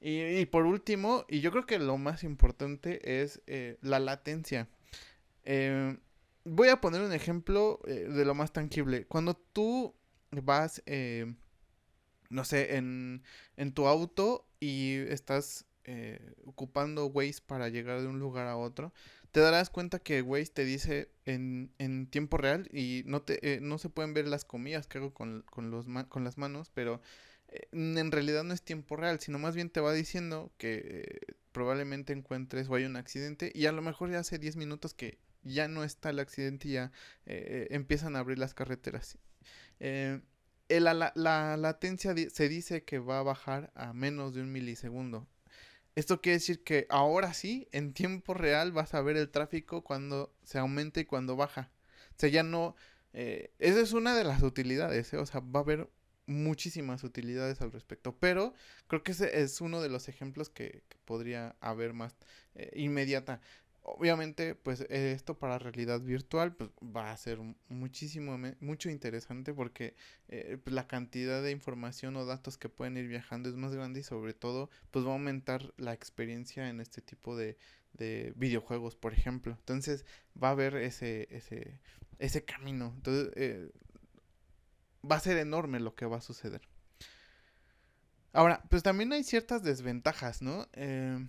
Y, 0.00 0.46
por 0.46 0.64
último, 0.64 1.26
y 1.28 1.40
yo 1.40 1.50
creo 1.50 1.66
que 1.66 1.78
lo 1.78 1.98
más 1.98 2.22
importante 2.22 3.20
es 3.22 3.42
la 3.82 3.98
latencia. 3.98 4.68
Voy 6.44 6.68
a 6.68 6.80
poner 6.80 7.02
un 7.02 7.12
ejemplo 7.12 7.80
eh, 7.86 8.08
de 8.08 8.24
lo 8.24 8.34
más 8.34 8.52
tangible. 8.52 9.06
Cuando 9.06 9.34
tú 9.34 9.94
vas, 10.30 10.82
eh, 10.86 11.34
no 12.30 12.44
sé, 12.44 12.76
en, 12.76 13.22
en, 13.56 13.72
tu 13.72 13.86
auto 13.86 14.46
y 14.60 14.96
estás 15.08 15.66
eh, 15.84 16.34
ocupando 16.44 17.06
Waze 17.06 17.40
para 17.46 17.68
llegar 17.68 18.00
de 18.00 18.06
un 18.06 18.18
lugar 18.18 18.46
a 18.46 18.56
otro, 18.56 18.92
te 19.32 19.40
darás 19.40 19.70
cuenta 19.70 19.98
que 19.98 20.22
Waze 20.22 20.52
te 20.52 20.64
dice 20.64 21.10
en, 21.24 21.72
en 21.78 22.06
tiempo 22.06 22.36
real 22.38 22.68
y 22.72 23.02
no, 23.06 23.22
te, 23.22 23.60
no 23.60 23.78
se 23.78 23.90
pueden 23.90 24.14
ver 24.14 24.26
las 24.26 24.44
comillas 24.44 24.86
que 24.86 24.98
hago 24.98 25.12
con, 25.12 25.44
con, 25.50 25.70
los 25.70 25.86
con 26.08 26.24
las 26.24 26.38
manos, 26.38 26.70
pero 26.72 27.00
en 27.72 28.12
realidad 28.12 28.44
no 28.44 28.52
es 28.52 28.62
tiempo 28.62 28.96
real, 28.96 29.20
sino 29.20 29.38
más 29.38 29.54
bien 29.54 29.70
te 29.70 29.80
va 29.80 29.92
diciendo 29.92 30.52
que 30.58 31.20
probablemente 31.52 32.12
encuentres 32.12 32.68
o 32.68 32.74
hay 32.74 32.84
un 32.84 32.96
accidente 32.96 33.50
y 33.54 33.66
a 33.66 33.72
lo 33.72 33.82
mejor 33.82 34.10
ya 34.10 34.18
hace 34.20 34.38
10 34.38 34.56
minutos 34.56 34.94
que 34.94 35.18
ya 35.42 35.68
no 35.68 35.84
está 35.84 36.10
el 36.10 36.18
accidente 36.18 36.68
ya 36.68 36.92
eh, 37.26 37.68
empiezan 37.70 38.16
a 38.16 38.20
abrir 38.20 38.38
las 38.38 38.54
carreteras. 38.54 39.18
Eh, 39.80 40.20
la, 40.68 41.12
la, 41.14 41.56
latencia 41.56 42.14
se 42.30 42.48
dice 42.48 42.84
que 42.84 42.98
va 42.98 43.20
a 43.20 43.22
bajar 43.22 43.72
a 43.74 43.92
menos 43.92 44.34
de 44.34 44.42
un 44.42 44.52
milisegundo. 44.52 45.26
Esto 45.94 46.20
quiere 46.20 46.38
decir 46.38 46.62
que 46.62 46.86
ahora 46.90 47.34
sí, 47.34 47.68
en 47.72 47.92
tiempo 47.92 48.34
real, 48.34 48.72
vas 48.72 48.94
a 48.94 49.02
ver 49.02 49.16
el 49.16 49.30
tráfico 49.30 49.82
cuando 49.82 50.34
se 50.44 50.58
aumenta 50.58 51.00
y 51.00 51.04
cuando 51.06 51.36
baja. 51.36 51.72
O 52.10 52.14
sea, 52.18 52.28
ya 52.28 52.42
no... 52.42 52.76
Eh, 53.14 53.52
esa 53.58 53.80
es 53.80 53.92
una 53.94 54.14
de 54.14 54.24
las 54.24 54.42
utilidades, 54.42 55.12
o 55.14 55.26
sea, 55.26 55.40
va 55.40 55.60
a 55.60 55.62
haber 55.62 55.90
muchísimas 56.26 57.04
utilidades 57.04 57.62
al 57.62 57.72
respecto, 57.72 58.16
pero 58.18 58.52
creo 58.86 59.02
que 59.02 59.12
ese 59.12 59.40
es 59.40 59.62
uno 59.62 59.80
de 59.80 59.88
los 59.88 60.08
ejemplos 60.08 60.50
que, 60.50 60.82
podría 61.06 61.56
haber 61.60 61.94
más 61.94 62.14
inmediata 62.74 63.40
obviamente, 63.96 64.54
pues 64.54 64.80
esto 64.90 65.38
para 65.38 65.58
realidad 65.58 66.00
virtual 66.00 66.54
pues, 66.54 66.70
va 66.82 67.10
a 67.10 67.16
ser 67.16 67.38
muchísimo, 67.68 68.38
mucho 68.60 68.90
interesante 68.90 69.54
porque 69.54 69.94
eh, 70.28 70.58
pues, 70.62 70.74
la 70.74 70.86
cantidad 70.86 71.42
de 71.42 71.50
información 71.50 72.16
o 72.16 72.24
datos 72.24 72.58
que 72.58 72.68
pueden 72.68 72.96
ir 72.96 73.08
viajando 73.08 73.48
es 73.48 73.56
más 73.56 73.74
grande 73.74 74.00
y 74.00 74.02
sobre 74.02 74.34
todo, 74.34 74.70
pues 74.90 75.04
va 75.04 75.10
a 75.10 75.12
aumentar 75.12 75.72
la 75.76 75.92
experiencia 75.92 76.68
en 76.68 76.80
este 76.80 77.00
tipo 77.02 77.36
de, 77.36 77.56
de 77.94 78.32
videojuegos, 78.36 78.96
por 78.96 79.12
ejemplo. 79.12 79.56
Entonces, 79.58 80.04
va 80.40 80.48
a 80.48 80.52
haber 80.52 80.76
ese, 80.76 81.28
ese, 81.30 81.80
ese 82.18 82.44
camino. 82.44 82.92
Entonces, 82.96 83.32
eh, 83.36 83.70
va 85.08 85.16
a 85.16 85.20
ser 85.20 85.38
enorme 85.38 85.80
lo 85.80 85.94
que 85.94 86.06
va 86.06 86.18
a 86.18 86.22
suceder. 86.22 86.62
Ahora, 88.32 88.62
pues 88.68 88.82
también 88.82 89.12
hay 89.12 89.24
ciertas 89.24 89.62
desventajas, 89.62 90.42
¿no? 90.42 90.68
Eh, 90.74 91.26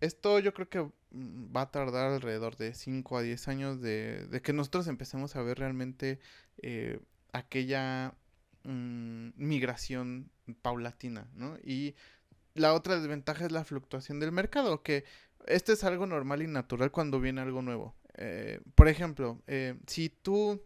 esto 0.00 0.38
yo 0.38 0.52
creo 0.54 0.68
que 0.68 0.80
mm, 1.10 1.56
va 1.56 1.62
a 1.62 1.70
tardar 1.70 2.12
alrededor 2.12 2.56
de 2.56 2.74
5 2.74 3.18
a 3.18 3.22
10 3.22 3.48
años 3.48 3.80
de, 3.80 4.40
que 4.42 4.52
nosotros 4.52 4.86
empecemos 4.88 5.36
a 5.36 5.42
ver 5.42 5.58
realmente 5.58 6.18
eh, 6.62 7.00
aquella 7.32 8.14
mm, 8.64 9.30
migración 9.36 10.30
paulatina, 10.62 11.28
¿no? 11.34 11.56
Y 11.64 11.94
la 12.54 12.74
otra 12.74 12.98
desventaja 12.98 13.44
es 13.46 13.52
la 13.52 13.64
fluctuación 13.64 14.20
del 14.20 14.32
mercado, 14.32 14.82
que 14.82 15.04
esto 15.46 15.72
es 15.72 15.84
algo 15.84 16.06
normal 16.06 16.42
y 16.42 16.46
natural 16.46 16.90
cuando 16.90 17.20
viene 17.20 17.40
algo 17.40 17.62
nuevo. 17.62 17.94
Eh, 18.14 18.60
por 18.74 18.88
ejemplo, 18.88 19.42
eh, 19.46 19.76
si 19.86 20.08
tú 20.08 20.62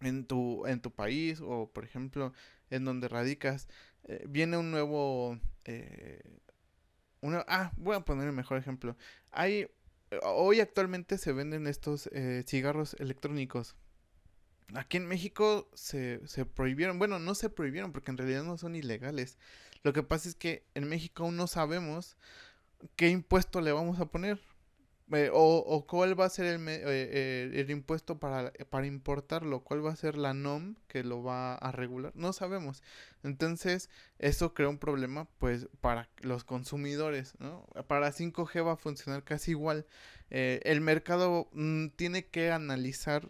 en 0.00 0.26
tu, 0.26 0.66
en 0.66 0.80
tu 0.80 0.90
país 0.90 1.40
o 1.42 1.70
por 1.72 1.84
ejemplo 1.84 2.32
en 2.70 2.84
donde 2.84 3.08
radicas 3.08 3.68
viene 4.26 4.56
un 4.56 4.72
nuevo 4.72 5.38
ah, 7.48 7.72
voy 7.76 7.96
a 7.96 8.00
poner 8.00 8.26
el 8.26 8.32
mejor 8.32 8.58
ejemplo. 8.58 8.96
Hay, 9.30 9.68
eh, 10.10 10.20
hoy 10.24 10.60
actualmente 10.60 11.18
se 11.18 11.32
venden 11.32 11.66
estos 11.66 12.08
eh, 12.12 12.44
cigarros 12.46 12.94
electrónicos. 12.98 13.76
Aquí 14.74 14.96
en 14.96 15.06
México 15.06 15.68
se, 15.74 16.26
se 16.26 16.46
prohibieron, 16.46 16.98
bueno, 16.98 17.18
no 17.18 17.34
se 17.34 17.50
prohibieron 17.50 17.92
porque 17.92 18.10
en 18.10 18.16
realidad 18.18 18.42
no 18.42 18.56
son 18.56 18.74
ilegales. 18.74 19.38
Lo 19.82 19.92
que 19.92 20.02
pasa 20.02 20.28
es 20.28 20.34
que 20.34 20.64
en 20.74 20.88
México 20.88 21.24
aún 21.24 21.36
no 21.36 21.46
sabemos 21.46 22.16
qué 22.96 23.08
impuesto 23.08 23.60
le 23.60 23.72
vamos 23.72 24.00
a 24.00 24.06
poner. 24.06 24.40
Eh, 25.10 25.30
o, 25.32 25.84
cuál 25.86 26.18
va 26.18 26.24
a 26.24 26.30
ser 26.30 26.46
el, 26.46 26.66
eh, 26.68 27.50
el 27.54 27.70
impuesto 27.70 28.18
para, 28.18 28.52
para, 28.70 28.86
importarlo, 28.86 29.60
cuál 29.60 29.84
va 29.84 29.92
a 29.92 29.96
ser 29.96 30.16
la 30.16 30.32
NOM 30.32 30.76
que 30.88 31.04
lo 31.04 31.22
va 31.22 31.54
a 31.54 31.72
regular, 31.72 32.12
no 32.14 32.32
sabemos. 32.32 32.82
Entonces, 33.22 33.90
eso 34.18 34.54
crea 34.54 34.68
un 34.68 34.78
problema 34.78 35.28
pues 35.38 35.68
para 35.80 36.08
los 36.20 36.44
consumidores, 36.44 37.34
¿no? 37.40 37.66
Para 37.88 38.12
5G 38.12 38.66
va 38.66 38.72
a 38.72 38.76
funcionar 38.76 39.22
casi 39.24 39.50
igual. 39.50 39.86
Eh, 40.30 40.60
el 40.64 40.80
mercado 40.80 41.48
mm, 41.52 41.88
tiene 41.88 42.26
que 42.26 42.50
analizar 42.50 43.28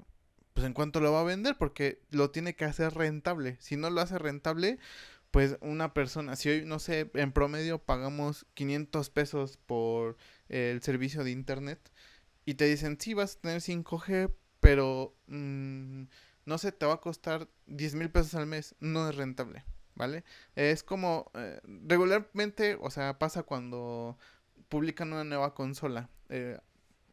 pues 0.54 0.66
en 0.66 0.74
cuánto 0.74 1.00
lo 1.00 1.12
va 1.12 1.20
a 1.20 1.24
vender 1.24 1.56
porque 1.58 2.00
lo 2.10 2.30
tiene 2.30 2.54
que 2.54 2.64
hacer 2.64 2.94
rentable. 2.94 3.56
Si 3.60 3.76
no 3.76 3.90
lo 3.90 4.00
hace 4.00 4.18
rentable, 4.18 4.78
pues 5.32 5.56
una 5.62 5.94
persona, 5.94 6.36
si 6.36 6.50
hoy, 6.50 6.64
no 6.66 6.78
sé, 6.78 7.10
en 7.14 7.32
promedio 7.32 7.78
pagamos 7.78 8.46
500 8.54 9.08
pesos 9.10 9.56
por 9.56 10.18
el 10.52 10.82
servicio 10.82 11.24
de 11.24 11.32
internet 11.32 11.90
y 12.44 12.54
te 12.54 12.66
dicen, 12.66 12.98
sí, 13.00 13.14
vas 13.14 13.36
a 13.36 13.40
tener 13.40 13.60
5G, 13.60 14.32
pero 14.60 15.16
mm, 15.26 16.04
no 16.44 16.58
sé, 16.58 16.72
te 16.72 16.86
va 16.86 16.94
a 16.94 17.00
costar 17.00 17.48
10 17.66 17.94
mil 17.94 18.10
pesos 18.10 18.34
al 18.34 18.46
mes, 18.46 18.74
no 18.80 19.08
es 19.08 19.16
rentable, 19.16 19.64
¿vale? 19.94 20.24
Es 20.54 20.82
como, 20.82 21.30
eh, 21.34 21.60
regularmente, 21.64 22.76
o 22.80 22.90
sea, 22.90 23.18
pasa 23.18 23.42
cuando 23.44 24.18
publican 24.68 25.12
una 25.12 25.24
nueva 25.24 25.54
consola. 25.54 26.10
Eh, 26.28 26.58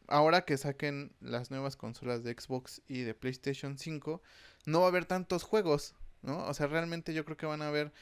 ahora 0.08 0.44
que 0.44 0.56
saquen 0.58 1.12
las 1.20 1.50
nuevas 1.50 1.76
consolas 1.76 2.24
de 2.24 2.32
Xbox 2.32 2.82
y 2.88 3.02
de 3.02 3.14
PlayStation 3.14 3.78
5, 3.78 4.22
no 4.66 4.80
va 4.80 4.86
a 4.86 4.88
haber 4.88 5.04
tantos 5.06 5.44
juegos, 5.44 5.94
¿no? 6.22 6.44
O 6.46 6.54
sea, 6.54 6.66
realmente 6.66 7.14
yo 7.14 7.24
creo 7.24 7.36
que 7.36 7.46
van 7.46 7.62
a 7.62 7.68
haber 7.68 7.92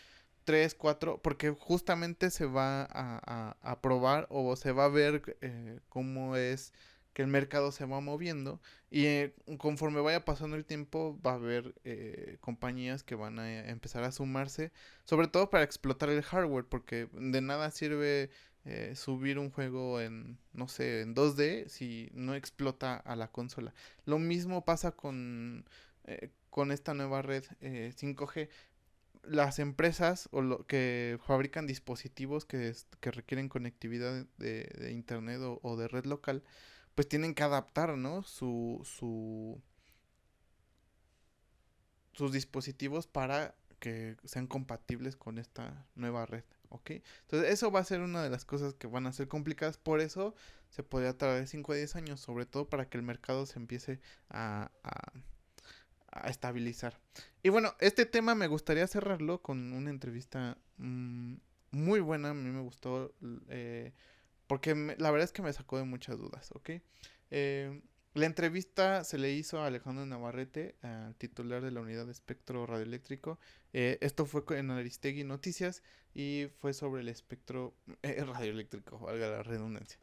3, 0.48 0.74
4, 0.76 1.20
porque 1.20 1.50
justamente 1.50 2.30
se 2.30 2.46
va 2.46 2.84
a, 2.84 3.54
a, 3.60 3.80
probar 3.82 4.26
o 4.30 4.56
se 4.56 4.72
va 4.72 4.86
a 4.86 4.88
ver 4.88 5.36
eh, 5.42 5.78
cómo 5.90 6.36
es 6.36 6.72
que 7.12 7.20
el 7.20 7.28
mercado 7.28 7.70
se 7.70 7.84
va 7.84 8.00
moviendo 8.00 8.58
y 8.90 9.04
eh, 9.04 9.34
conforme 9.58 10.00
vaya 10.00 10.24
pasando 10.24 10.56
el 10.56 10.64
tiempo 10.64 11.20
va 11.20 11.32
a 11.32 11.34
haber 11.34 11.74
eh, 11.84 12.38
compañías 12.40 13.02
que 13.02 13.14
van 13.14 13.38
a 13.38 13.68
empezar 13.68 14.04
a 14.04 14.10
sumarse, 14.10 14.72
sobre 15.04 15.28
todo 15.28 15.50
para 15.50 15.64
explotar 15.64 16.08
el 16.08 16.22
hardware, 16.22 16.64
porque 16.64 17.10
de 17.12 17.42
nada 17.42 17.70
sirve 17.70 18.30
subir 18.94 19.38
un 19.38 19.50
juego 19.50 20.00
en, 20.00 20.38
no 20.54 20.68
sé, 20.68 21.02
en 21.02 21.14
2D 21.14 21.68
si 21.68 22.10
no 22.14 22.34
explota 22.34 22.96
a 22.96 23.16
la 23.16 23.28
consola. 23.30 23.74
Lo 24.06 24.18
mismo 24.18 24.64
pasa 24.64 24.92
con, 24.92 25.66
con 26.50 26.72
esta 26.72 26.92
nueva 26.92 27.22
red 27.22 27.44
5G 27.60 28.48
las 29.24 29.58
empresas 29.58 30.28
o 30.32 30.40
lo 30.42 30.66
que 30.66 31.18
fabrican 31.26 31.66
dispositivos 31.66 32.44
que, 32.44 32.74
que 33.00 33.10
requieren 33.10 33.48
conectividad 33.48 34.26
de, 34.38 34.90
internet 34.92 35.40
o, 35.40 35.76
de 35.76 35.88
red 35.88 36.04
local, 36.04 36.42
pues 36.94 37.08
tienen 37.08 37.34
que 37.34 37.42
adaptar, 37.42 37.96
¿no? 37.96 38.22
Su, 38.22 38.80
su, 38.84 39.60
sus 42.12 42.32
dispositivos 42.32 43.06
para 43.06 43.54
que 43.78 44.16
sean 44.24 44.46
compatibles 44.46 45.16
con 45.16 45.38
esta 45.38 45.86
nueva 45.94 46.26
red, 46.26 46.44
¿ok? 46.68 46.90
Entonces 47.22 47.52
eso 47.52 47.70
va 47.70 47.80
a 47.80 47.84
ser 47.84 48.00
una 48.00 48.22
de 48.22 48.30
las 48.30 48.44
cosas 48.44 48.74
que 48.74 48.86
van 48.86 49.06
a 49.06 49.12
ser 49.12 49.28
complicadas, 49.28 49.78
por 49.78 50.00
eso 50.00 50.34
se 50.70 50.82
podría 50.82 51.16
tardar 51.16 51.46
5 51.46 51.72
a 51.72 51.76
10 51.76 51.96
años, 51.96 52.20
sobre 52.20 52.46
todo 52.46 52.68
para 52.68 52.88
que 52.88 52.98
el 52.98 53.04
mercado 53.04 53.46
se 53.46 53.58
empiece 53.58 54.00
a, 54.28 54.70
a, 54.82 55.12
estabilizar. 56.26 57.00
Y 57.42 57.50
bueno, 57.50 57.74
este 57.80 58.06
tema 58.06 58.34
me 58.34 58.46
gustaría 58.46 58.86
cerrarlo 58.86 59.42
con 59.42 59.72
una 59.72 59.90
entrevista 59.90 60.58
mm, 60.76 61.34
muy 61.70 62.00
buena, 62.00 62.30
a 62.30 62.34
mí 62.34 62.50
me 62.50 62.60
gustó, 62.60 63.14
eh, 63.48 63.92
porque 64.46 64.74
la 64.98 65.10
verdad 65.10 65.24
es 65.24 65.32
que 65.32 65.42
me 65.42 65.52
sacó 65.52 65.78
de 65.78 65.84
muchas 65.84 66.18
dudas, 66.18 66.50
¿ok? 66.52 66.70
Eh, 67.30 67.82
la 68.14 68.26
entrevista 68.26 69.04
se 69.04 69.18
le 69.18 69.32
hizo 69.32 69.60
a 69.60 69.66
Alejandro 69.66 70.04
Navarrete, 70.06 70.76
al 70.82 71.14
titular 71.16 71.62
de 71.62 71.70
la 71.70 71.80
unidad 71.80 72.06
de 72.06 72.12
espectro 72.12 72.66
radioeléctrico. 72.66 73.38
Eh, 73.72 73.98
esto 74.00 74.26
fue 74.26 74.42
en 74.58 74.70
Aristegui 74.70 75.24
Noticias 75.24 75.82
y 76.14 76.48
fue 76.58 76.72
sobre 76.72 77.02
el 77.02 77.08
espectro 77.08 77.74
radioeléctrico, 78.02 78.98
valga 78.98 79.28
la 79.28 79.42
redundancia. 79.42 79.98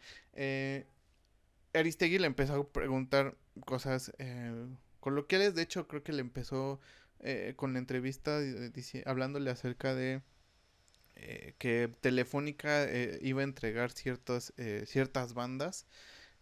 Aristegui 1.73 2.19
le 2.19 2.27
empezó 2.27 2.53
a 2.53 2.71
preguntar 2.71 3.37
cosas 3.65 4.13
coloquiales, 5.05 5.53
de 5.53 5.61
hecho 5.61 5.87
creo 5.87 6.03
que 6.03 6.13
le 6.13 6.21
empezó 6.21 6.79
con 7.55 7.73
la 7.73 7.79
entrevista 7.79 8.39
hablándole 9.05 9.51
acerca 9.51 9.95
de 9.95 10.21
que 11.57 11.91
Telefónica 12.01 12.87
iba 13.21 13.41
a 13.41 13.43
entregar 13.43 13.91
ciertas, 13.91 14.53
ciertas 14.85 15.33
bandas 15.33 15.87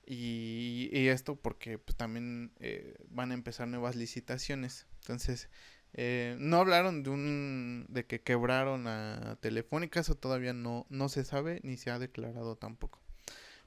y, 0.05 1.07
esto 1.07 1.35
porque 1.35 1.77
pues, 1.77 1.95
también 1.95 2.51
eh, 2.59 2.95
van 3.09 3.31
a 3.31 3.33
empezar 3.35 3.67
nuevas 3.67 3.95
licitaciones. 3.95 4.87
Entonces, 5.01 5.49
eh, 5.93 6.35
no 6.39 6.57
hablaron 6.57 7.03
de 7.03 7.09
un 7.09 7.85
de 7.89 8.05
que 8.05 8.21
quebraron 8.21 8.87
a 8.87 9.37
Telefónica, 9.41 9.99
eso 10.01 10.15
todavía 10.15 10.53
no, 10.53 10.85
no 10.89 11.09
se 11.09 11.23
sabe 11.23 11.61
ni 11.63 11.77
se 11.77 11.91
ha 11.91 11.99
declarado 11.99 12.55
tampoco. 12.57 13.02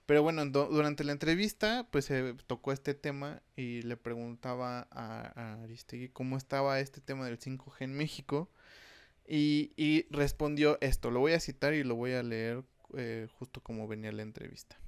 Pero 0.07 0.23
bueno, 0.23 0.47
durante 0.47 1.03
la 1.03 1.13
entrevista, 1.13 1.87
pues 1.91 2.05
se 2.05 2.35
tocó 2.47 2.73
este 2.73 2.95
tema 2.95 3.43
y 3.57 3.83
le 3.83 3.97
preguntaba 3.97 4.87
a, 4.91 5.63
Aristegui 5.65 6.09
cómo 6.11 6.37
estaba 6.37 6.79
este 6.79 7.01
tema 7.01 7.27
del 7.27 7.39
5G 7.41 7.75
en 7.81 7.95
México. 7.95 8.49
Y, 9.29 9.73
y 9.77 10.07
respondió 10.11 10.79
esto, 10.81 11.11
lo 11.11 11.19
voy 11.19 11.33
a 11.33 11.41
citar 11.41 11.75
y 11.75 11.83
lo 11.83 11.97
voy 11.97 12.13
a 12.13 12.23
leer 12.23 12.63
eh, 12.95 13.27
justo 13.39 13.61
como 13.61 13.89
venía 13.89 14.13
la 14.13 14.23
entrevista. 14.23 14.79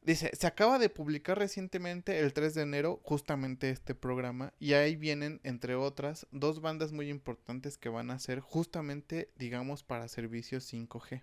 Dice, 0.00 0.30
se 0.34 0.46
acaba 0.46 0.78
de 0.78 0.88
publicar 0.88 1.36
recientemente 1.36 2.20
el 2.20 2.32
3 2.32 2.54
de 2.54 2.62
enero 2.62 3.00
justamente 3.02 3.70
este 3.70 3.94
programa 3.94 4.54
y 4.60 4.74
ahí 4.74 4.94
vienen, 4.94 5.40
entre 5.42 5.74
otras, 5.74 6.28
dos 6.30 6.60
bandas 6.60 6.92
muy 6.92 7.10
importantes 7.10 7.76
que 7.76 7.88
van 7.88 8.10
a 8.10 8.18
ser 8.20 8.38
justamente, 8.38 9.32
digamos, 9.36 9.82
para 9.82 10.06
servicios 10.06 10.72
5G. 10.72 11.22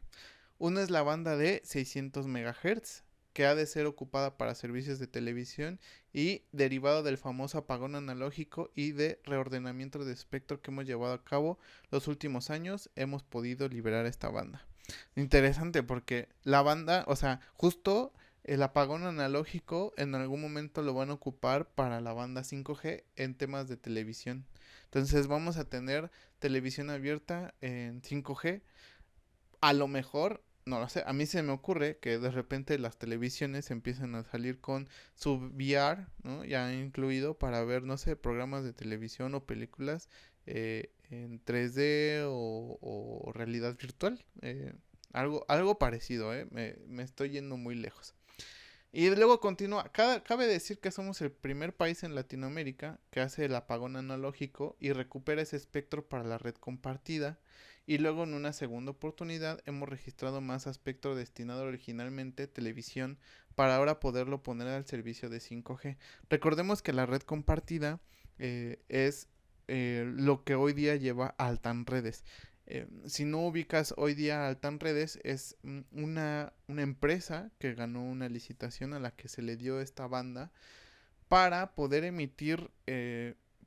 Una 0.63 0.81
es 0.81 0.89
la 0.89 1.03
banda 1.03 1.35
de 1.35 1.61
600 1.65 2.25
MHz, 2.25 3.03
que 3.33 3.45
ha 3.45 3.53
de 3.53 3.65
ser 3.65 3.85
ocupada 3.85 4.37
para 4.37 4.55
servicios 4.55 4.97
de 4.97 5.07
televisión 5.07 5.77
y 6.13 6.43
derivado 6.53 7.03
del 7.03 7.17
famoso 7.17 7.57
apagón 7.57 7.95
analógico 7.95 8.71
y 8.73 8.93
de 8.93 9.19
reordenamiento 9.25 10.05
de 10.05 10.13
espectro 10.13 10.61
que 10.61 10.71
hemos 10.71 10.85
llevado 10.85 11.15
a 11.15 11.23
cabo 11.25 11.59
los 11.91 12.07
últimos 12.07 12.49
años, 12.49 12.89
hemos 12.95 13.23
podido 13.23 13.67
liberar 13.67 14.05
esta 14.05 14.29
banda. 14.29 14.65
Interesante 15.17 15.83
porque 15.83 16.29
la 16.43 16.61
banda, 16.61 17.03
o 17.07 17.17
sea, 17.17 17.41
justo 17.55 18.13
el 18.45 18.63
apagón 18.63 19.03
analógico 19.03 19.91
en 19.97 20.15
algún 20.15 20.39
momento 20.39 20.81
lo 20.81 20.93
van 20.93 21.09
a 21.09 21.15
ocupar 21.15 21.67
para 21.67 21.99
la 21.99 22.13
banda 22.13 22.43
5G 22.43 23.03
en 23.17 23.35
temas 23.35 23.67
de 23.67 23.75
televisión. 23.75 24.45
Entonces 24.85 25.27
vamos 25.27 25.57
a 25.57 25.65
tener 25.65 26.09
televisión 26.39 26.89
abierta 26.89 27.53
en 27.59 28.01
5G. 28.01 28.61
A 29.59 29.73
lo 29.73 29.89
mejor, 29.89 30.41
no 30.65 30.79
lo 30.79 30.89
sé, 30.89 31.03
a 31.05 31.13
mí 31.13 31.25
se 31.25 31.43
me 31.43 31.51
ocurre 31.51 31.97
que 31.97 32.19
de 32.19 32.31
repente 32.31 32.77
las 32.79 32.97
televisiones 32.97 33.71
empiezan 33.71 34.15
a 34.15 34.23
salir 34.23 34.59
con 34.61 34.87
su 35.15 35.35
VR, 35.35 36.07
¿no? 36.23 36.45
Ya 36.45 36.73
incluido 36.73 37.37
para 37.37 37.63
ver, 37.63 37.83
no 37.83 37.97
sé, 37.97 38.15
programas 38.15 38.63
de 38.63 38.73
televisión 38.73 39.35
o 39.35 39.45
películas 39.45 40.09
eh, 40.45 40.91
en 41.09 41.43
3D 41.43 42.23
o, 42.27 43.31
realidad 43.33 43.77
virtual. 43.77 44.23
Eh, 44.41 44.73
algo, 45.11 45.45
algo 45.47 45.77
parecido, 45.77 46.33
¿eh? 46.33 46.47
Me, 46.51 46.75
me 46.87 47.03
estoy 47.03 47.29
yendo 47.31 47.57
muy 47.57 47.75
lejos. 47.75 48.15
Y 48.95 49.09
luego 49.09 49.39
continúa, 49.39 49.91
cabe 49.91 50.45
decir 50.45 50.77
que 50.77 50.91
somos 50.91 51.19
el 51.21 51.31
primer 51.31 51.75
país 51.75 52.03
en 52.03 52.13
Latinoamérica 52.13 52.99
que 53.09 53.21
hace 53.21 53.45
el 53.45 53.55
apagón 53.55 53.95
analógico 53.95 54.77
y 54.79 54.91
recupera 54.93 55.41
ese 55.41 55.57
espectro 55.57 56.07
para 56.07 56.23
la 56.23 56.37
red 56.37 56.53
compartida. 56.53 57.39
Y 57.85 57.97
luego 57.97 58.23
en 58.23 58.33
una 58.33 58.53
segunda 58.53 58.91
oportunidad 58.91 59.61
hemos 59.65 59.89
registrado 59.89 60.39
más 60.39 60.67
espectro 60.67 61.15
destinado 61.15 61.63
originalmente 61.63 62.47
televisión 62.47 63.17
para 63.55 63.75
ahora 63.75 63.99
poderlo 63.99 64.41
poner 64.41 64.67
al 64.69 64.85
servicio 64.85 65.29
de 65.29 65.39
5G. 65.39 65.97
Recordemos 66.29 66.81
que 66.81 66.93
la 66.93 67.05
red 67.05 67.21
compartida 67.21 67.99
eh, 68.39 68.79
es 68.87 69.27
eh, 69.67 70.09
lo 70.15 70.43
que 70.43 70.55
hoy 70.55 70.73
día 70.73 70.95
lleva 70.95 71.35
Altan 71.37 71.85
Redes. 71.85 72.23
Eh, 72.65 72.87
si 73.05 73.25
no 73.25 73.45
ubicas 73.45 73.93
hoy 73.97 74.13
día 74.13 74.47
Altan 74.47 74.79
Redes, 74.79 75.19
es 75.23 75.57
una, 75.91 76.53
empresa 76.67 77.51
que 77.59 77.73
ganó 77.73 78.03
una 78.03 78.29
licitación 78.29 78.93
a 78.93 78.99
la 78.99 79.11
que 79.11 79.27
se 79.27 79.41
le 79.41 79.57
dio 79.57 79.81
esta 79.81 80.07
banda 80.07 80.51
para 81.27 81.75
poder 81.75 82.05
emitir, 82.05 82.71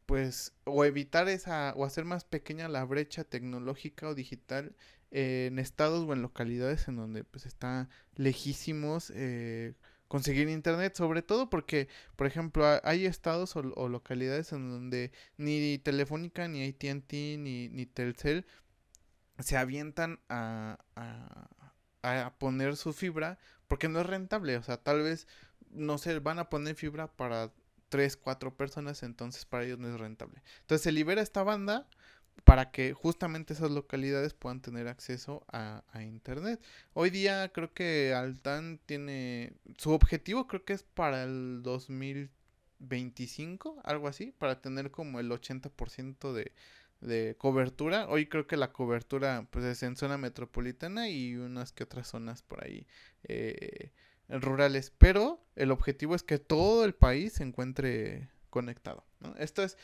pues, 0.06 0.54
o 0.64 0.84
evitar 0.84 1.28
esa, 1.28 1.74
o 1.76 1.84
hacer 1.84 2.04
más 2.04 2.24
pequeña 2.24 2.68
la 2.68 2.84
brecha 2.84 3.24
tecnológica 3.24 4.08
o 4.08 4.14
digital 4.14 4.74
en 5.10 5.58
estados 5.58 6.08
o 6.08 6.12
en 6.12 6.22
localidades 6.22 6.88
en 6.88 6.96
donde, 6.96 7.24
pues, 7.24 7.46
está 7.46 7.88
lejísimos. 8.14 9.12
Eh, 9.14 9.74
conseguir 10.08 10.48
internet, 10.48 10.94
sobre 10.96 11.22
todo 11.22 11.50
porque, 11.50 11.88
por 12.16 12.26
ejemplo, 12.26 12.64
hay 12.84 13.06
estados 13.06 13.56
o, 13.56 13.88
localidades 13.88 14.52
en 14.52 14.70
donde 14.70 15.12
ni 15.36 15.78
Telefónica, 15.78 16.48
ni 16.48 16.64
ATT, 16.66 17.12
ni, 17.38 17.68
ni 17.68 17.86
Telcel 17.86 18.46
se 19.38 19.56
avientan 19.56 20.20
a, 20.28 20.78
a, 22.02 22.34
poner 22.38 22.76
su 22.76 22.92
fibra 22.92 23.38
porque 23.68 23.88
no 23.88 24.00
es 24.00 24.06
rentable. 24.06 24.56
O 24.56 24.62
sea, 24.62 24.78
tal 24.78 25.02
vez, 25.02 25.26
no 25.70 25.98
sé, 25.98 26.18
van 26.20 26.38
a 26.38 26.48
poner 26.48 26.76
fibra 26.76 27.08
para 27.08 27.52
3, 27.88 28.16
4 28.16 28.56
personas, 28.56 29.02
entonces 29.02 29.44
para 29.44 29.64
ellos 29.64 29.78
no 29.78 29.88
es 29.88 29.98
rentable. 29.98 30.42
Entonces 30.60 30.82
se 30.82 30.92
libera 30.92 31.22
esta 31.22 31.42
banda 31.42 31.88
para 32.44 32.70
que 32.70 32.92
justamente 32.92 33.54
esas 33.54 33.70
localidades 33.70 34.34
puedan 34.34 34.60
tener 34.60 34.88
acceso 34.88 35.44
a, 35.48 35.84
a, 35.92 36.02
internet. 36.02 36.60
Hoy 36.92 37.10
día 37.10 37.50
creo 37.52 37.72
que 37.72 38.12
Altan 38.14 38.80
tiene 38.86 39.54
su 39.78 39.92
objetivo 39.92 40.46
creo 40.46 40.64
que 40.64 40.74
es 40.74 40.82
para 40.82 41.24
el 41.24 41.62
2025, 41.62 43.80
algo 43.84 44.08
así, 44.08 44.32
para 44.32 44.60
tener 44.60 44.90
como 44.90 45.20
el 45.20 45.30
80% 45.30 46.32
de, 46.32 46.52
de 47.00 47.36
cobertura. 47.38 48.08
Hoy 48.08 48.26
creo 48.26 48.46
que 48.46 48.56
la 48.56 48.72
cobertura 48.72 49.46
pues 49.50 49.64
es 49.64 49.82
en 49.82 49.96
zona 49.96 50.18
metropolitana 50.18 51.08
y 51.08 51.36
unas 51.36 51.72
que 51.72 51.84
otras 51.84 52.08
zonas 52.08 52.42
por 52.42 52.64
ahí 52.64 52.86
eh, 53.24 53.92
rurales. 54.28 54.92
Pero 54.98 55.44
el 55.54 55.70
objetivo 55.70 56.14
es 56.14 56.22
que 56.22 56.38
todo 56.38 56.84
el 56.84 56.94
país 56.94 57.34
se 57.34 57.44
encuentre 57.44 58.30
conectado. 58.50 59.04
Esto 59.38 59.62
es 59.62 59.76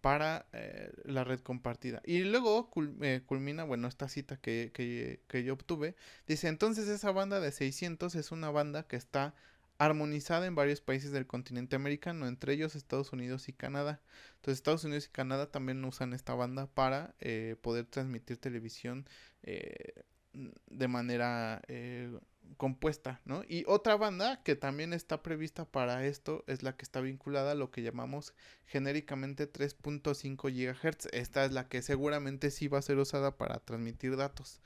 para 0.00 0.46
eh, 0.52 0.92
la 1.04 1.24
red 1.24 1.40
compartida. 1.40 2.00
Y 2.04 2.20
luego 2.20 2.70
eh, 3.02 3.22
culmina, 3.26 3.64
bueno, 3.64 3.88
esta 3.88 4.08
cita 4.08 4.36
que, 4.36 4.70
que, 4.72 5.44
yo 5.44 5.54
obtuve. 5.54 5.96
Dice, 6.26 6.48
entonces 6.48 6.88
esa 6.88 7.10
banda 7.10 7.40
de 7.40 7.50
600 7.50 8.14
es 8.14 8.30
una 8.30 8.50
banda 8.50 8.84
que 8.84 8.96
está 8.96 9.34
armonizada 9.78 10.46
en 10.46 10.54
varios 10.54 10.80
países 10.80 11.12
del 11.12 11.26
continente 11.26 11.76
americano, 11.76 12.26
entre 12.26 12.54
ellos 12.54 12.74
Estados 12.74 13.12
Unidos 13.12 13.48
y 13.48 13.52
Canadá. 13.52 14.00
Entonces 14.36 14.58
Estados 14.58 14.84
Unidos 14.84 15.06
y 15.06 15.10
Canadá 15.10 15.50
también 15.50 15.84
usan 15.84 16.12
esta 16.12 16.34
banda 16.34 16.66
para 16.66 17.14
eh, 17.20 17.56
poder 17.60 17.86
transmitir 17.86 18.38
televisión 18.38 19.06
eh, 19.42 20.04
de 20.32 20.88
manera 20.88 21.62
eh, 21.68 22.10
compuesta, 22.56 23.20
¿no? 23.24 23.42
Y 23.48 23.64
otra 23.66 23.96
banda 23.96 24.42
que 24.42 24.56
también 24.56 24.92
está 24.92 25.22
prevista 25.22 25.64
para 25.64 26.06
esto 26.06 26.44
es 26.46 26.62
la 26.62 26.76
que 26.76 26.84
está 26.84 27.00
vinculada 27.00 27.52
a 27.52 27.54
lo 27.54 27.70
que 27.70 27.82
llamamos 27.82 28.34
genéricamente 28.66 29.50
3.5 29.50 30.50
GHz. 30.50 31.08
Esta 31.12 31.44
es 31.44 31.52
la 31.52 31.68
que 31.68 31.82
seguramente 31.82 32.50
sí 32.50 32.68
va 32.68 32.78
a 32.78 32.82
ser 32.82 32.98
usada 32.98 33.36
para 33.36 33.58
transmitir 33.60 34.16
datos. 34.16 34.60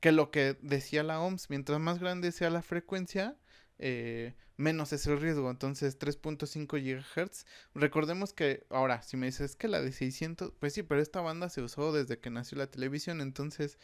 que 0.00 0.12
lo 0.12 0.30
que 0.30 0.56
decía 0.62 1.02
la 1.02 1.20
OMS, 1.20 1.50
mientras 1.50 1.78
más 1.78 1.98
grande 1.98 2.32
sea 2.32 2.48
la 2.50 2.62
frecuencia, 2.62 3.36
eh, 3.78 4.34
menos 4.56 4.92
es 4.92 5.06
el 5.06 5.20
riesgo. 5.20 5.50
Entonces 5.50 5.98
3.5 5.98 6.78
GHz. 6.78 7.46
Recordemos 7.74 8.32
que 8.32 8.66
ahora, 8.70 9.02
si 9.02 9.16
me 9.16 9.26
dices 9.26 9.56
que 9.56 9.68
la 9.68 9.80
de 9.80 9.92
600, 9.92 10.52
pues 10.58 10.74
sí, 10.74 10.82
pero 10.82 11.00
esta 11.00 11.20
banda 11.20 11.48
se 11.48 11.62
usó 11.62 11.92
desde 11.92 12.18
que 12.18 12.30
nació 12.30 12.58
la 12.58 12.70
televisión, 12.70 13.20
entonces 13.20 13.78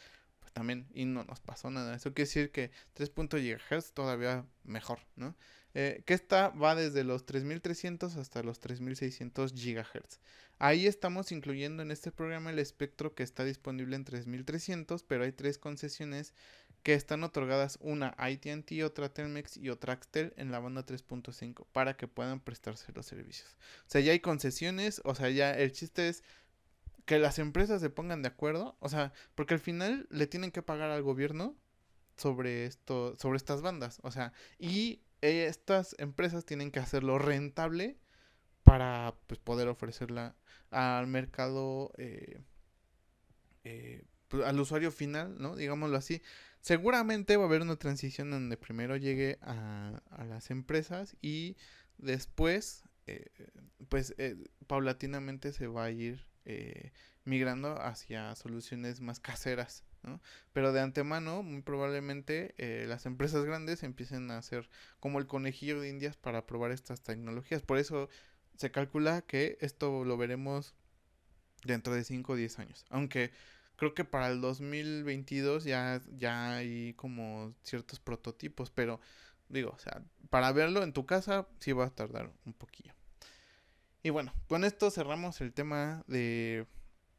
también 0.55 0.87
y 0.93 1.03
no 1.05 1.25
nos 1.25 1.41
pasó 1.41 1.69
nada. 1.69 1.95
Eso 1.95 2.13
quiere 2.13 2.27
decir 2.27 2.51
que 2.51 2.71
3.0 2.95 3.59
GHz 3.69 3.91
todavía 3.91 4.45
mejor, 4.63 4.99
¿no? 5.17 5.35
Eh, 5.73 6.01
que 6.05 6.13
esta 6.13 6.49
va 6.49 6.73
desde 6.75 7.03
los 7.03 7.25
3300 7.25 8.15
hasta 8.15 8.41
los 8.41 8.61
3600 8.61 9.51
GHz. 9.53 10.21
Ahí 10.57 10.87
estamos 10.87 11.33
incluyendo 11.33 11.83
en 11.83 11.91
este 11.91 12.11
programa 12.11 12.51
el 12.51 12.59
espectro 12.59 13.13
que 13.13 13.23
está 13.23 13.43
disponible 13.43 13.97
en 13.97 14.05
3300, 14.05 15.03
pero 15.03 15.25
hay 15.25 15.33
tres 15.33 15.57
concesiones 15.57 16.33
que 16.81 16.93
están 16.93 17.25
otorgadas 17.25 17.77
una 17.81 18.15
AT&T, 18.17 18.85
otra 18.85 19.09
Telmex 19.09 19.57
y 19.57 19.69
otra 19.69 19.91
Axtel 19.91 20.33
en 20.37 20.51
la 20.51 20.59
banda 20.59 20.85
3.5 20.85 21.65
para 21.73 21.97
que 21.97 22.07
puedan 22.07 22.39
prestarse 22.39 22.93
los 22.93 23.05
servicios. 23.05 23.57
O 23.81 23.89
sea, 23.89 23.99
ya 23.99 24.13
hay 24.13 24.21
concesiones, 24.21 25.01
o 25.03 25.15
sea, 25.15 25.29
ya 25.29 25.51
el 25.51 25.73
chiste 25.73 26.07
es 26.07 26.23
que 27.05 27.19
las 27.19 27.39
empresas 27.39 27.81
se 27.81 27.89
pongan 27.89 28.21
de 28.21 28.29
acuerdo, 28.29 28.75
o 28.79 28.89
sea, 28.89 29.13
porque 29.35 29.53
al 29.53 29.59
final 29.59 30.07
le 30.09 30.27
tienen 30.27 30.51
que 30.51 30.61
pagar 30.61 30.89
al 30.91 31.03
gobierno 31.03 31.55
sobre 32.17 32.65
esto, 32.65 33.15
sobre 33.17 33.37
estas 33.37 33.61
bandas, 33.61 33.99
o 34.03 34.11
sea, 34.11 34.33
y 34.57 35.01
estas 35.21 35.95
empresas 35.99 36.45
tienen 36.45 36.71
que 36.71 36.79
hacerlo 36.79 37.17
rentable 37.17 37.97
para 38.63 39.15
pues, 39.27 39.39
poder 39.39 39.67
ofrecerla 39.67 40.35
al 40.71 41.07
mercado, 41.07 41.91
eh, 41.97 42.41
eh, 43.63 44.03
pues, 44.27 44.43
al 44.43 44.59
usuario 44.59 44.91
final, 44.91 45.35
¿no? 45.39 45.55
Digámoslo 45.55 45.97
así. 45.97 46.21
Seguramente 46.61 47.37
va 47.37 47.43
a 47.43 47.47
haber 47.47 47.61
una 47.61 47.75
transición 47.75 48.31
donde 48.31 48.57
primero 48.57 48.97
llegue 48.97 49.37
a, 49.41 50.01
las 50.27 50.49
empresas 50.49 51.15
y 51.21 51.57
después, 51.97 52.83
eh, 53.05 53.29
pues 53.87 54.15
paulatinamente 54.65 55.53
se 55.53 55.67
va 55.67 55.85
a 55.85 55.91
ir 55.91 56.25
migrando 57.23 57.81
hacia 57.81 58.35
soluciones 58.35 59.01
más 59.01 59.19
caseras, 59.19 59.83
¿no? 60.03 60.21
Pero 60.53 60.71
de 60.71 60.81
antemano, 60.81 61.41
muy 61.41 61.61
probablemente 61.61 62.53
las 62.87 63.05
empresas 63.05 63.43
grandes 63.45 63.83
empiecen 63.83 64.29
a 64.31 64.37
hacer 64.37 64.69
como 64.99 65.19
el 65.19 65.27
conejillo 65.27 65.79
de 65.79 65.89
indias 65.89 66.17
para 66.17 66.45
probar 66.45 66.71
estas 66.71 67.01
tecnologías. 67.01 67.61
Por 67.61 67.77
eso 67.77 68.09
se 68.57 68.71
calcula 68.71 69.21
que 69.21 69.57
esto 69.59 70.05
lo 70.05 70.17
veremos 70.17 70.75
dentro 71.63 71.93
de 71.93 72.03
5 72.03 72.33
o 72.33 72.35
10 72.35 72.59
años. 72.59 72.85
Aunque 72.89 73.31
creo 73.75 73.93
que 73.93 74.05
para 74.05 74.29
el 74.29 74.39
2022 74.39 75.65
ya, 75.65 76.01
ya 76.15 76.55
hay 76.55 76.93
como 76.93 77.53
ciertos 77.63 77.99
prototipos, 77.99 78.69
pero 78.69 79.01
digo, 79.49 79.71
o 79.71 79.79
sea, 79.79 80.01
para 80.29 80.51
verlo 80.53 80.83
en 80.83 80.93
tu 80.93 81.05
casa 81.05 81.47
sí 81.59 81.71
va 81.71 81.85
a 81.85 81.89
tardar 81.89 82.31
un 82.45 82.53
poquillo. 82.53 82.94
Y 84.05 84.11
bueno, 84.11 84.31
con 84.47 84.63
esto 84.63 84.91
cerramos 84.91 85.41
el 85.41 85.51
tema 85.51 86.03
de 86.05 86.67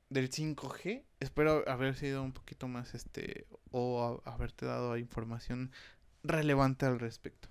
del 0.09 0.31
5G. 0.31 1.05
Espero 1.18 1.68
haber 1.68 1.96
sido 1.96 2.22
un 2.22 2.33
poquito 2.33 2.68
más 2.68 2.94
este 2.94 3.49
o 3.72 4.22
haberte 4.25 4.66
dado 4.66 4.96
información 4.96 5.72
relevante 6.22 6.87
al 6.87 7.01
respecto. 7.01 7.49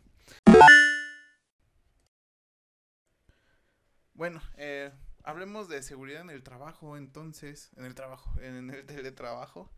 Bueno, 4.13 4.41
eh, 4.55 4.93
hablemos 5.25 5.67
de 5.67 5.83
seguridad 5.83 6.21
en 6.21 6.29
el 6.29 6.41
trabajo, 6.41 6.95
entonces, 6.95 7.71
en 7.75 7.83
el 7.83 7.93
trabajo, 7.93 8.39
en 8.39 8.69
el 8.69 8.85
teletrabajo, 8.85 9.69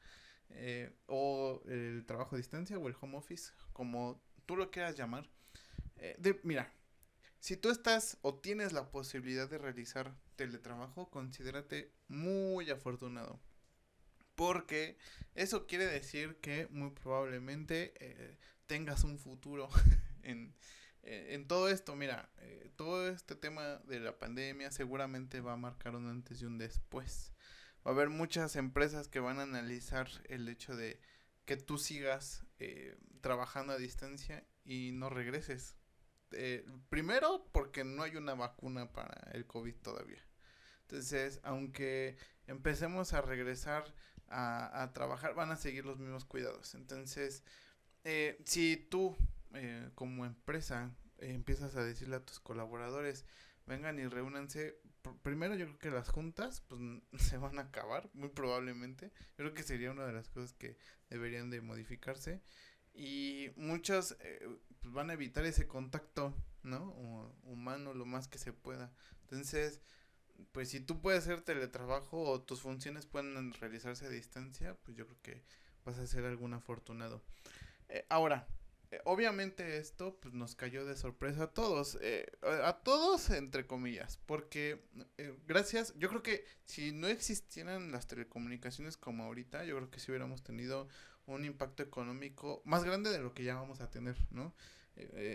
eh, 0.52 0.96
o 1.08 1.64
el 1.66 2.06
trabajo 2.06 2.36
a 2.36 2.38
distancia, 2.38 2.78
o 2.78 2.88
el 2.88 2.96
home 3.02 3.18
office, 3.18 3.54
como 3.74 4.22
tú 4.46 4.56
lo 4.56 4.70
quieras 4.70 4.96
llamar. 4.96 5.28
Eh, 5.96 6.16
de, 6.20 6.40
mira, 6.44 6.72
si 7.40 7.58
tú 7.58 7.70
estás 7.70 8.18
o 8.22 8.36
tienes 8.36 8.74
la 8.74 8.92
posibilidad 8.92 9.50
de 9.50 9.58
realizar 9.58 10.16
teletrabajo, 10.36 11.10
considérate 11.10 11.92
muy 12.08 12.70
afortunado. 12.70 13.40
Porque 14.36 14.98
eso 15.34 15.66
quiere 15.66 15.88
decir 15.88 16.38
que 16.42 16.68
muy 16.70 16.92
probablemente 16.92 17.94
eh, 18.00 18.38
tengas 18.68 19.04
un 19.04 19.18
futuro 19.18 19.70
en, 20.22 20.54
eh, 21.10 21.36
en 21.36 21.48
todo 21.48 21.70
esto, 21.70 21.96
mira, 21.96 22.30
eh, 22.40 22.70
todo 22.76 23.08
este 23.08 23.36
tema 23.36 23.78
de 23.86 24.02
la 24.02 24.20
pandemia 24.20 24.72
seguramente 24.72 25.40
va 25.40 25.54
a 25.54 25.58
marcar 25.58 25.96
un 25.96 26.08
antes 26.08 26.42
y 26.42 26.46
un 26.46 26.58
después. 26.58 27.32
Va 27.86 27.92
a 27.92 27.94
haber 27.94 28.10
muchas 28.10 28.58
empresas 28.58 29.08
que 29.08 29.22
van 29.22 29.40
a 29.40 29.44
analizar 29.44 30.10
el 30.26 30.50
hecho 30.50 30.76
de 30.76 31.00
que 31.46 31.56
tú 31.56 31.78
sigas 31.78 32.46
eh, 32.60 32.98
trabajando 33.22 33.72
a 33.72 33.78
distancia 33.78 34.46
y 34.66 34.92
no 34.92 35.10
regreses. 35.10 35.78
Primero, 36.90 37.48
porque 37.52 37.84
no 37.84 38.04
hay 38.04 38.16
una 38.16 38.34
vacuna 38.34 38.92
para 38.92 39.32
el 39.34 39.46
COVID 39.46 39.76
todavía. 39.76 40.22
Entonces, 40.82 41.40
aunque 41.44 42.18
empecemos 42.48 43.14
a 43.14 43.22
regresar 43.22 43.84
a, 44.28 44.84
a 44.84 44.94
trabajar, 44.94 45.36
van 45.36 45.52
a 45.52 45.58
seguir 45.58 45.86
los 45.86 46.00
mismos 46.00 46.26
cuidados. 46.26 46.76
Entonces, 46.76 47.44
si 48.46 48.78
tú 48.90 49.16
eh, 49.54 49.90
como 49.96 50.26
empresa 50.26 50.92
eh, 51.20 51.32
empiezas 51.34 51.76
a 51.76 51.84
decirle 51.84 52.18
a 52.18 52.26
tus 52.26 52.40
colaboradores, 52.40 53.26
vengan 53.66 54.00
y 54.00 54.08
reúnanse, 54.08 54.80
primero 55.24 55.56
yo 55.56 55.66
creo 55.66 55.80
que 55.80 55.92
las 55.92 56.10
juntas 56.10 56.62
pues 56.68 56.82
se 57.30 57.38
van 57.38 57.58
a 57.60 57.64
acabar, 57.64 58.10
muy 58.14 58.30
probablemente. 58.30 59.12
Yo 59.32 59.38
creo 59.38 59.54
que 59.54 59.64
sería 59.64 59.92
una 59.92 60.06
de 60.06 60.14
las 60.14 60.30
cosas 60.30 60.54
que 60.54 60.78
deberían 61.10 61.50
de 61.50 61.62
modificarse. 61.62 62.42
Y 62.94 63.52
muchos 63.56 64.18
eh, 64.22 64.48
pues, 64.82 64.94
van 64.94 65.10
a 65.10 65.14
evitar 65.14 65.46
ese 65.46 65.68
contacto, 65.68 66.34
¿no? 66.64 66.92
humano 67.44 67.94
lo 67.94 68.06
más 68.06 68.28
que 68.28 68.38
se 68.38 68.54
pueda. 68.54 68.92
Entonces, 69.22 69.82
pues 70.52 70.70
si 70.70 70.80
tú 70.80 71.02
puedes 71.02 71.24
hacer 71.24 71.42
teletrabajo 71.42 72.22
o 72.22 72.42
tus 72.42 72.62
funciones 72.62 73.06
pueden 73.06 73.54
realizarse 73.54 74.06
a 74.06 74.10
distancia, 74.10 74.76
pues 74.84 74.98
yo 74.98 75.06
creo 75.06 75.22
que 75.22 75.44
vas 75.86 75.98
a 75.98 76.08
ser 76.08 76.26
algún 76.26 76.54
afortunado. 76.54 77.24
ahora, 78.10 78.48
eh, 78.90 79.02
obviamente 79.04 79.78
esto 79.78 80.18
pues, 80.22 80.34
nos 80.34 80.56
cayó 80.56 80.86
de 80.86 80.96
sorpresa 80.96 81.44
a 81.44 81.54
todos, 81.54 81.98
eh, 82.02 82.26
a 82.42 82.80
todos 82.84 83.30
entre 83.32 83.68
comillas, 83.68 84.20
porque 84.26 84.82
eh, 85.18 85.38
gracias, 85.46 85.94
yo 85.98 86.08
creo 86.08 86.24
que 86.24 86.46
si 86.64 86.94
no 86.94 87.08
existieran 87.08 87.92
las 87.92 88.08
telecomunicaciones 88.08 88.96
como 88.96 89.26
ahorita, 89.26 89.66
yo 89.66 89.76
creo 89.76 89.90
que 89.90 90.00
si 90.00 90.12
hubiéramos 90.12 90.42
tenido 90.42 90.88
un 91.28 91.46
impacto 91.46 91.84
económico 91.84 92.62
más 92.66 92.84
grande 92.84 93.10
de 93.12 93.20
lo 93.20 93.34
que 93.34 93.44
ya 93.44 93.56
vamos 93.56 93.82
a 93.82 93.90
tener, 93.90 94.18
¿no? 94.32 94.54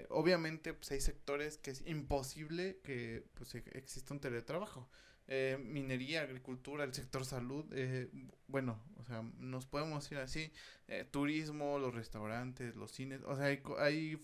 obviamente 0.09 0.75
pues 0.75 0.91
hay 0.91 1.01
sectores 1.01 1.57
que 1.57 1.71
es 1.71 1.87
imposible 1.87 2.81
que 2.83 3.25
pues 3.35 3.55
e-, 3.55 3.63
exista 3.75 4.13
un 4.13 4.19
teletrabajo. 4.19 4.91
Eh, 5.29 5.57
minería, 5.59 6.23
agricultura, 6.23 6.85
el 6.85 6.93
sector 6.93 7.25
salud, 7.25 7.65
eh, 7.73 8.11
bueno, 8.49 8.83
o 8.97 9.05
sea, 9.05 9.23
nos 9.39 9.67
podemos 9.67 10.11
ir 10.11 10.19
así, 10.19 10.53
eh, 10.89 11.05
turismo, 11.11 11.79
los 11.79 11.95
restaurantes, 11.95 12.75
los 12.75 12.91
cines, 12.91 13.23
o 13.25 13.37
sea, 13.37 13.47
hay, 13.47 13.63
hay 13.79 14.21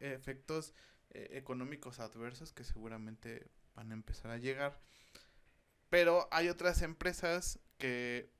efectos 0.00 0.74
económicos 1.10 2.00
adversos 2.00 2.52
que 2.52 2.64
seguramente 2.64 3.48
van 3.74 3.90
a 3.90 3.94
empezar 3.94 4.30
a 4.30 4.38
llegar, 4.38 4.80
pero 5.88 6.28
hay 6.30 6.48
otras 6.48 6.82
empresas 6.82 7.60
que 7.78 8.30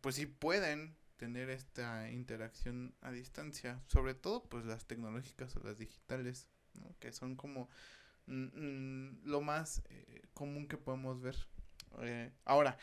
pues 0.00 0.16
sí 0.16 0.26
pueden 0.26 0.96
tener 1.20 1.50
esta 1.50 2.10
interacción 2.10 2.94
a 3.02 3.10
distancia, 3.10 3.78
sobre 3.88 4.14
todo 4.14 4.42
pues 4.44 4.64
las 4.64 4.86
tecnológicas 4.86 5.54
o 5.54 5.60
las 5.60 5.76
digitales, 5.76 6.48
que 6.98 7.12
son 7.12 7.36
como 7.36 7.68
lo 8.26 9.42
más 9.42 9.82
eh, 9.90 10.22
común 10.32 10.66
que 10.66 10.78
podemos 10.78 11.20
ver. 11.20 11.36
Eh, 12.00 12.32
ahora, 12.46 12.78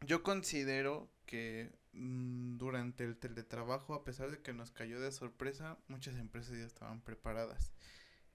yo 0.00 0.24
considero 0.24 1.08
que 1.24 1.70
mm, 1.92 2.56
durante 2.56 3.04
el 3.04 3.16
teletrabajo, 3.16 3.94
a 3.94 4.02
pesar 4.02 4.32
de 4.32 4.42
que 4.42 4.52
nos 4.52 4.72
cayó 4.72 5.00
de 5.00 5.12
sorpresa, 5.12 5.78
muchas 5.86 6.16
empresas 6.16 6.58
ya 6.58 6.64
estaban 6.64 7.00
preparadas. 7.00 7.70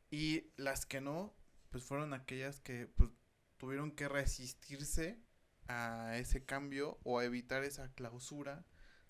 Y 0.09 0.53
las 0.55 0.85
que 0.85 1.01
no, 1.01 1.35
pues 1.69 1.83
fueron 1.83 2.13
aquellas 2.13 2.61
que 2.61 2.87
pues, 2.87 3.09
tuvieron 3.57 3.91
que 3.91 4.07
resistirse 4.07 5.19
a 5.67 6.17
ese 6.17 6.45
cambio 6.45 6.97
o 7.03 7.19
a 7.19 7.25
evitar 7.25 7.65
esa 7.65 7.91
clausura 7.91 8.65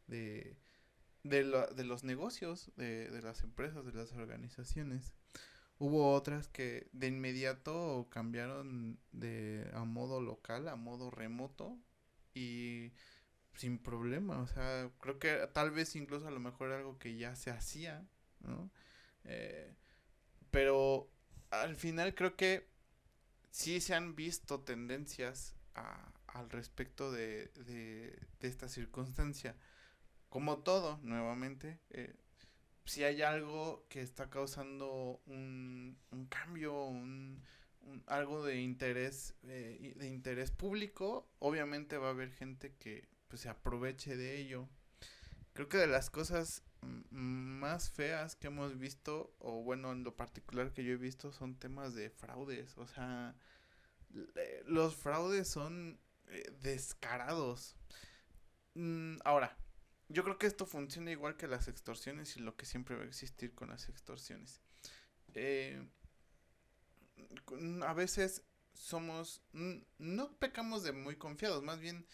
de, 0.07 0.57
de, 1.23 1.43
de 1.75 1.83
los 1.83 2.03
negocios, 2.03 2.71
de, 2.75 3.09
de 3.09 3.21
las 3.21 3.43
empresas, 3.43 3.85
de 3.85 3.93
las 3.93 4.11
organizaciones. 4.13 5.13
Hubo 5.77 6.13
otras 6.13 6.47
que 6.47 6.87
de 6.93 7.07
inmediato 7.07 8.07
cambiaron 8.09 8.97
de 9.11 9.69
a 9.73 9.83
modo 9.83 10.21
local 10.21 10.69
a 10.69 10.75
modo 10.75 11.11
remoto 11.11 11.77
y 12.33 12.93
sin 13.55 13.77
problema, 13.79 14.39
o 14.39 14.47
sea, 14.47 14.91
creo 14.99 15.19
que 15.19 15.49
tal 15.53 15.71
vez 15.71 15.95
incluso 15.95 16.27
a 16.27 16.31
lo 16.31 16.39
mejor 16.39 16.71
algo 16.71 16.99
que 16.99 17.15
ya 17.17 17.35
se 17.35 17.51
hacía, 17.51 18.05
¿no? 18.41 18.69
Eh, 19.23 19.73
pero 20.51 21.09
al 21.51 21.75
final 21.75 22.15
creo 22.15 22.35
que 22.35 22.67
sí 23.51 23.79
se 23.81 23.95
han 23.95 24.15
visto 24.15 24.61
tendencias 24.61 25.55
al 26.27 26.49
respecto 26.49 27.11
de, 27.11 27.47
de, 27.65 28.19
esta 28.41 28.67
circunstancia. 28.67 29.55
Como 30.29 30.59
todo, 30.59 30.99
nuevamente, 31.03 31.79
eh, 31.91 32.13
si 32.85 33.03
hay 33.03 33.21
algo 33.21 33.85
que 33.89 34.01
está 34.01 34.29
causando 34.29 35.21
un, 35.25 35.97
un 36.11 36.25
cambio, 36.27 36.85
un, 36.85 37.41
algo 38.07 38.43
de 38.43 38.61
interés, 38.61 39.35
eh, 39.43 39.93
de 39.95 40.07
interés 40.07 40.51
público, 40.51 41.27
obviamente 41.39 41.97
va 41.97 42.07
a 42.07 42.11
haber 42.11 42.31
gente 42.31 42.75
que 42.75 43.07
pues, 43.27 43.41
se 43.41 43.49
aproveche 43.49 44.15
de 44.15 44.37
ello. 44.39 44.67
Creo 45.53 45.69
que 45.69 45.77
de 45.77 45.87
las 45.87 46.09
cosas 46.09 46.63
más 47.09 47.89
feas 47.89 48.35
que 48.35 48.47
hemos 48.47 48.77
visto, 48.77 49.33
o 49.39 49.63
bueno, 49.63 49.91
en 49.91 50.03
lo 50.03 50.15
particular 50.15 50.73
que 50.73 50.83
yo 50.83 50.93
he 50.93 50.97
visto, 50.97 51.31
son 51.31 51.55
temas 51.55 51.95
de 51.95 52.09
fraudes. 52.09 52.77
O 52.77 52.85
sea, 52.87 53.35
los 54.65 54.95
fraudes 54.95 55.47
son 55.47 55.99
eh, 56.27 56.43
descarados. 56.61 57.75
Mm, 58.73 59.17
ahora, 59.23 59.57
yo 60.09 60.23
creo 60.23 60.37
que 60.37 60.47
esto 60.47 60.65
funciona 60.65 61.11
igual 61.11 61.37
que 61.37 61.47
las 61.47 61.67
extorsiones 61.67 62.37
y 62.37 62.41
lo 62.41 62.55
que 62.55 62.65
siempre 62.65 62.95
va 62.95 63.03
a 63.03 63.07
existir 63.07 63.53
con 63.53 63.69
las 63.69 63.89
extorsiones. 63.89 64.61
Eh, 65.33 65.87
a 67.85 67.93
veces 67.93 68.43
somos, 68.73 69.41
no 69.97 70.37
pecamos 70.37 70.83
de 70.83 70.91
muy 70.91 71.15
confiados, 71.15 71.63
más 71.63 71.79
bien 71.79 72.05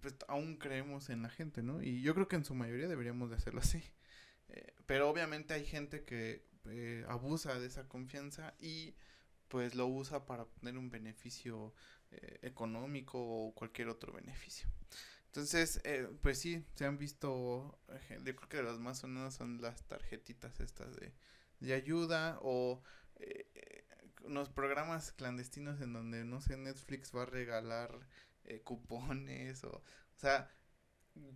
pues, 0.00 0.14
aún 0.28 0.56
creemos 0.56 1.10
en 1.10 1.22
la 1.22 1.30
gente, 1.30 1.62
¿no? 1.62 1.82
Y 1.82 2.02
yo 2.02 2.14
creo 2.14 2.28
que 2.28 2.36
en 2.36 2.44
su 2.44 2.54
mayoría 2.54 2.88
deberíamos 2.88 3.30
de 3.30 3.36
hacerlo 3.36 3.60
así. 3.60 3.82
Eh, 4.48 4.74
pero 4.86 5.08
obviamente 5.08 5.54
hay 5.54 5.64
gente 5.64 6.04
que 6.04 6.46
eh, 6.66 7.04
abusa 7.08 7.58
de 7.58 7.66
esa 7.66 7.88
confianza 7.88 8.54
y 8.58 8.94
pues 9.48 9.74
lo 9.74 9.86
usa 9.86 10.26
para 10.26 10.42
obtener 10.44 10.78
un 10.78 10.90
beneficio 10.90 11.74
eh, 12.10 12.38
económico 12.42 13.18
o 13.20 13.54
cualquier 13.54 13.88
otro 13.88 14.12
beneficio. 14.12 14.68
Entonces, 15.36 15.82
pues 16.22 16.38
sí, 16.38 16.64
se 16.74 16.86
han 16.86 16.96
visto, 16.96 17.78
yo 18.24 18.36
creo 18.36 18.48
que 18.48 18.62
las 18.62 18.78
más 18.78 19.00
sonadas 19.00 19.34
son 19.34 19.60
las 19.60 19.84
tarjetitas 19.84 20.60
estas 20.60 20.96
de, 20.96 21.12
de 21.60 21.74
ayuda 21.74 22.38
o 22.40 22.82
los 24.26 24.48
programas 24.48 25.12
clandestinos 25.12 25.80
en 25.82 25.92
donde, 25.92 26.24
no 26.24 26.40
sé, 26.40 26.56
Netflix 26.56 27.14
va 27.14 27.24
a 27.24 27.26
regalar 27.26 28.00
cupones 28.64 29.62
o, 29.64 29.70
o 29.70 30.18
sea, 30.18 30.50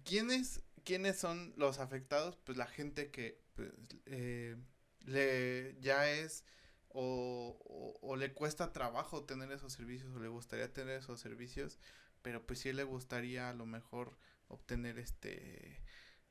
¿quiénes 0.04 0.62
¿quiénes 0.84 1.18
son 1.18 1.52
los 1.56 1.78
afectados? 1.78 2.36
Pues 2.44 2.58
la 2.58 2.66
gente 2.66 3.10
que 3.10 3.40
pues, 3.54 3.70
eh, 4.06 4.56
le 5.00 5.76
ya 5.80 6.10
es 6.10 6.44
o, 6.88 7.98
o, 8.02 8.16
le 8.16 8.32
cuesta 8.32 8.72
trabajo 8.72 9.24
tener 9.24 9.52
esos 9.52 9.72
servicios 9.72 10.14
o 10.14 10.18
le 10.18 10.28
gustaría 10.28 10.72
tener 10.72 10.98
esos 10.98 11.20
servicios, 11.20 11.78
pero 12.22 12.46
pues 12.46 12.61
sí 12.61 12.72
le 12.72 12.85
gustaría 12.85 13.50
a 13.50 13.54
lo 13.54 13.66
mejor 13.66 14.16
obtener 14.48 14.98
este... 14.98 15.83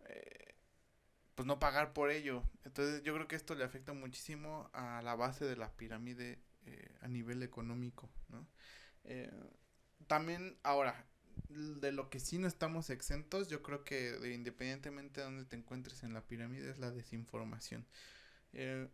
Eh, 0.02 0.56
pues 1.36 1.45
no 1.47 1.60
pagar 1.60 1.93
por 1.93 2.12
ello. 2.12 2.43
Entonces 2.65 3.02
yo 3.04 3.13
creo 3.13 3.28
que 3.28 3.38
esto 3.38 3.56
le 3.56 3.63
afecta 3.63 3.93
muchísimo 3.93 4.69
a 4.73 5.02
la 5.02 5.15
base 5.15 5.45
de 5.45 5.56
la 5.56 5.71
pirámide 5.71 6.39
eh, 6.65 6.97
a 7.02 7.08
nivel 7.08 7.43
económico, 7.43 8.10
¿no? 8.30 8.47
también 10.08 10.58
ahora, 10.63 11.06
de 11.49 11.91
lo 11.91 12.10
que 12.10 12.19
sí 12.19 12.38
no 12.38 12.47
estamos 12.47 12.89
exentos, 12.89 13.47
yo 13.47 13.62
creo 13.62 13.84
que 13.84 14.17
independientemente 14.34 15.21
de 15.21 15.25
donde 15.25 15.45
te 15.45 15.56
encuentres 15.56 16.04
en 16.04 16.13
la 16.13 16.21
pirámide, 16.21 16.69
es 16.69 16.80
la 16.80 16.91
desinformación. 16.91 17.86
Eh, 18.54 18.88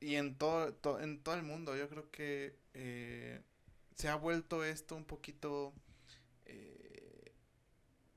y 0.00 0.14
en 0.14 0.36
todo, 0.36 1.00
en 1.00 1.22
todo 1.22 1.34
el 1.34 1.42
mundo, 1.42 1.76
yo 1.76 1.88
creo 1.88 2.10
que 2.10 2.56
eh, 2.74 3.42
se 3.94 4.08
ha 4.08 4.14
vuelto 4.16 4.64
esto 4.64 4.94
un 4.94 5.04
poquito, 5.04 5.74
eh, 5.74 5.87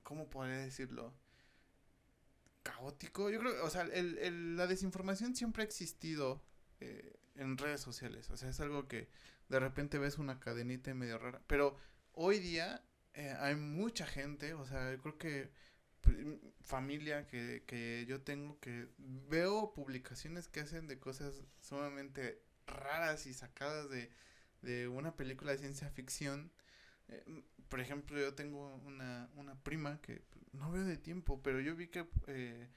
¿cómo 0.04 0.30
podría 0.30 0.58
decirlo? 0.58 1.14
Caótico. 2.64 3.30
Yo 3.30 3.40
creo, 3.40 3.64
o 3.66 3.70
sea, 3.70 3.82
el, 3.84 4.18
el, 4.20 4.58
la 4.58 4.68
desinformación 4.68 5.36
siempre 5.36 5.64
ha 5.64 5.66
existido 5.66 6.44
eh, 6.80 7.20
en 7.36 7.58
redes 7.58 7.82
sociales. 7.82 8.30
O 8.30 8.38
sea, 8.38 8.50
es 8.50 8.60
algo 8.60 8.88
que 8.88 9.10
de 9.50 9.60
repente 9.60 9.98
ves 9.98 10.18
una 10.18 10.40
cadenita 10.40 10.94
medio 10.94 11.18
rara. 11.18 11.42
Pero 11.48 11.76
hoy 12.14 12.40
día 12.40 12.84
eh, 13.14 13.36
hay 13.40 13.56
mucha 13.56 14.06
gente, 14.06 14.54
o 14.54 14.66
sea, 14.66 14.92
yo 14.92 15.02
creo 15.02 15.18
que 15.18 15.52
familia 16.62 17.28
que, 17.28 17.64
que 17.68 18.06
yo 18.08 18.22
tengo 18.22 18.60
que 18.60 18.88
veo 18.98 19.74
publicaciones 19.74 20.48
que 20.48 20.62
hacen 20.62 20.88
de 20.88 21.00
cosas 21.00 21.44
sumamente 21.60 22.42
raras 22.66 23.28
y 23.28 23.34
sacadas 23.34 23.90
de, 23.90 24.12
de 24.62 24.88
una 24.88 25.16
película 25.16 25.52
de 25.52 25.60
ciencia 25.60 25.90
ficción. 25.90 26.52
Eh, 27.12 27.43
por 27.69 27.80
ejemplo, 27.80 28.19
yo 28.19 28.34
tengo 28.34 28.76
una, 28.86 29.30
una 29.36 29.56
prima 29.63 30.02
que 30.02 30.24
no 30.54 30.71
veo 30.71 30.84
de 30.84 30.97
tiempo, 30.97 31.41
pero 31.41 31.62
yo 31.62 31.76
vi 31.76 31.88
que 31.88 32.06
eh, 32.28 32.67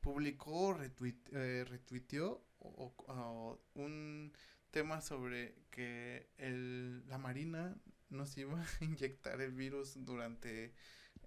publicó, 0.00 0.78
eh, 0.80 1.64
retuiteó 1.68 2.42
o, 2.60 3.60
un 3.74 4.32
tema 4.70 5.00
sobre 5.00 5.54
que 5.70 6.30
el, 6.38 7.06
la 7.08 7.18
Marina 7.18 7.76
nos 8.10 8.36
iba 8.38 8.60
a 8.60 8.66
inyectar 8.84 9.40
el 9.40 9.52
virus 9.52 9.94
durante 10.04 10.72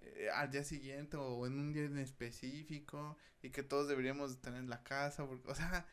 eh, 0.00 0.28
al 0.34 0.50
día 0.50 0.64
siguiente 0.64 1.16
o 1.16 1.46
en 1.46 1.58
un 1.58 1.72
día 1.72 1.84
en 1.84 1.98
específico 1.98 3.16
y 3.42 3.50
que 3.50 3.62
todos 3.62 3.88
deberíamos 3.88 4.32
estar 4.32 4.54
en 4.54 4.68
la 4.68 4.82
casa, 4.82 5.26
porque, 5.26 5.48
o 5.48 5.54
sea, 5.54 5.86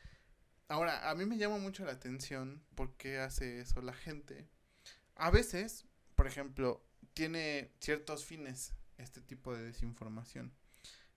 ahora 0.68 1.10
a 1.10 1.16
mí 1.16 1.26
me 1.26 1.38
llama 1.38 1.58
mucho 1.58 1.86
la 1.86 1.94
atención 1.94 2.64
por 2.76 2.96
qué 2.98 3.20
hace 3.20 3.60
eso 3.60 3.82
la 3.82 3.94
gente. 3.94 4.48
A 5.16 5.32
veces, 5.32 5.86
por 6.20 6.28
ejemplo, 6.28 6.84
tiene 7.14 7.72
ciertos 7.80 8.26
fines 8.26 8.74
este 8.98 9.22
tipo 9.22 9.56
de 9.56 9.64
desinformación. 9.64 10.52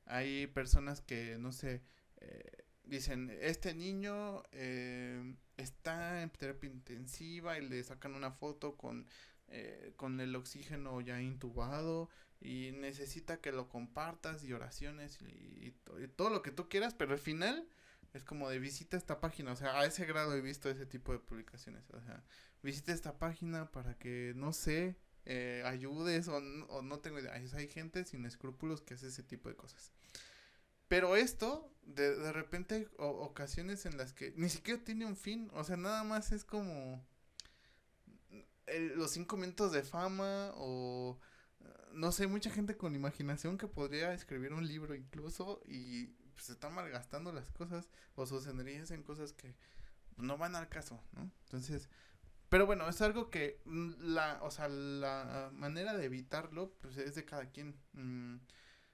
Hay 0.04 0.46
personas 0.46 1.00
que, 1.00 1.38
no 1.38 1.50
sé, 1.50 1.82
eh, 2.18 2.64
dicen, 2.84 3.36
este 3.40 3.74
niño 3.74 4.44
eh, 4.52 5.34
está 5.56 6.22
en 6.22 6.30
terapia 6.30 6.70
intensiva 6.70 7.58
y 7.58 7.68
le 7.68 7.82
sacan 7.82 8.14
una 8.14 8.30
foto 8.30 8.76
con 8.76 9.08
eh, 9.48 9.92
con 9.96 10.20
el 10.20 10.36
oxígeno 10.36 11.00
ya 11.00 11.20
intubado 11.20 12.08
y 12.40 12.70
necesita 12.70 13.40
que 13.40 13.50
lo 13.50 13.68
compartas 13.68 14.44
y 14.44 14.52
oraciones 14.52 15.18
y, 15.20 15.72
todo 16.14 16.30
lo 16.30 16.42
que 16.42 16.52
tú 16.52 16.68
quieras, 16.68 16.94
pero 16.94 17.12
al 17.12 17.18
final 17.18 17.68
es 18.14 18.24
como 18.24 18.48
de 18.48 18.58
visita 18.58 18.96
esta 18.96 19.20
página, 19.20 19.52
o 19.52 19.56
sea, 19.56 19.78
a 19.78 19.86
ese 19.86 20.04
grado 20.04 20.34
he 20.34 20.40
visto 20.40 20.68
ese 20.68 20.86
tipo 20.86 21.12
de 21.12 21.18
publicaciones, 21.18 21.88
o 21.90 22.00
sea, 22.00 22.22
visita 22.62 22.92
esta 22.92 23.18
página 23.18 23.70
para 23.70 23.98
que, 23.98 24.32
no 24.36 24.52
sé, 24.52 24.96
eh, 25.24 25.62
ayudes 25.64 26.28
o, 26.28 26.36
o, 26.68 26.82
no 26.82 27.00
tengo 27.00 27.18
idea, 27.18 27.32
hay 27.32 27.68
gente 27.68 28.04
sin 28.04 28.26
escrúpulos 28.26 28.82
que 28.82 28.94
hace 28.94 29.08
ese 29.08 29.22
tipo 29.22 29.48
de 29.48 29.56
cosas. 29.56 29.92
Pero 30.88 31.16
esto, 31.16 31.72
de, 31.82 32.16
de 32.16 32.32
repente 32.32 32.74
hay 32.74 32.86
ocasiones 32.98 33.86
en 33.86 33.96
las 33.96 34.12
que 34.12 34.34
ni 34.36 34.48
siquiera 34.50 34.82
tiene 34.84 35.06
un 35.06 35.16
fin, 35.16 35.50
o 35.54 35.64
sea, 35.64 35.76
nada 35.76 36.04
más 36.04 36.32
es 36.32 36.44
como 36.44 37.02
los 38.94 39.10
cinco 39.10 39.36
minutos 39.36 39.72
de 39.72 39.82
fama 39.82 40.52
o 40.54 41.18
no 41.92 42.12
sé, 42.12 42.26
mucha 42.26 42.50
gente 42.50 42.76
con 42.76 42.94
imaginación 42.94 43.58
que 43.58 43.66
podría 43.66 44.14
escribir 44.14 44.52
un 44.52 44.66
libro 44.66 44.94
incluso 44.94 45.60
y 45.66 46.14
pues, 46.42 46.46
se 46.48 46.52
está 46.54 46.70
malgastando 46.70 47.32
las 47.32 47.50
cosas 47.52 47.88
o 48.16 48.26
sus 48.26 48.48
energías 48.48 48.90
en 48.90 49.04
cosas 49.04 49.32
que 49.32 49.54
no 50.16 50.38
van 50.38 50.56
al 50.56 50.68
caso, 50.68 51.00
¿no? 51.12 51.30
Entonces, 51.44 51.88
pero 52.48 52.66
bueno, 52.66 52.88
es 52.88 53.00
algo 53.00 53.30
que 53.30 53.60
mm, 53.64 53.92
la, 54.14 54.40
o 54.42 54.50
sea, 54.50 54.68
la 54.68 55.50
manera 55.52 55.96
de 55.96 56.04
evitarlo 56.04 56.72
pues 56.80 56.96
es 56.96 57.14
de 57.14 57.24
cada 57.24 57.46
quien. 57.50 57.76
Mm, 57.92 58.38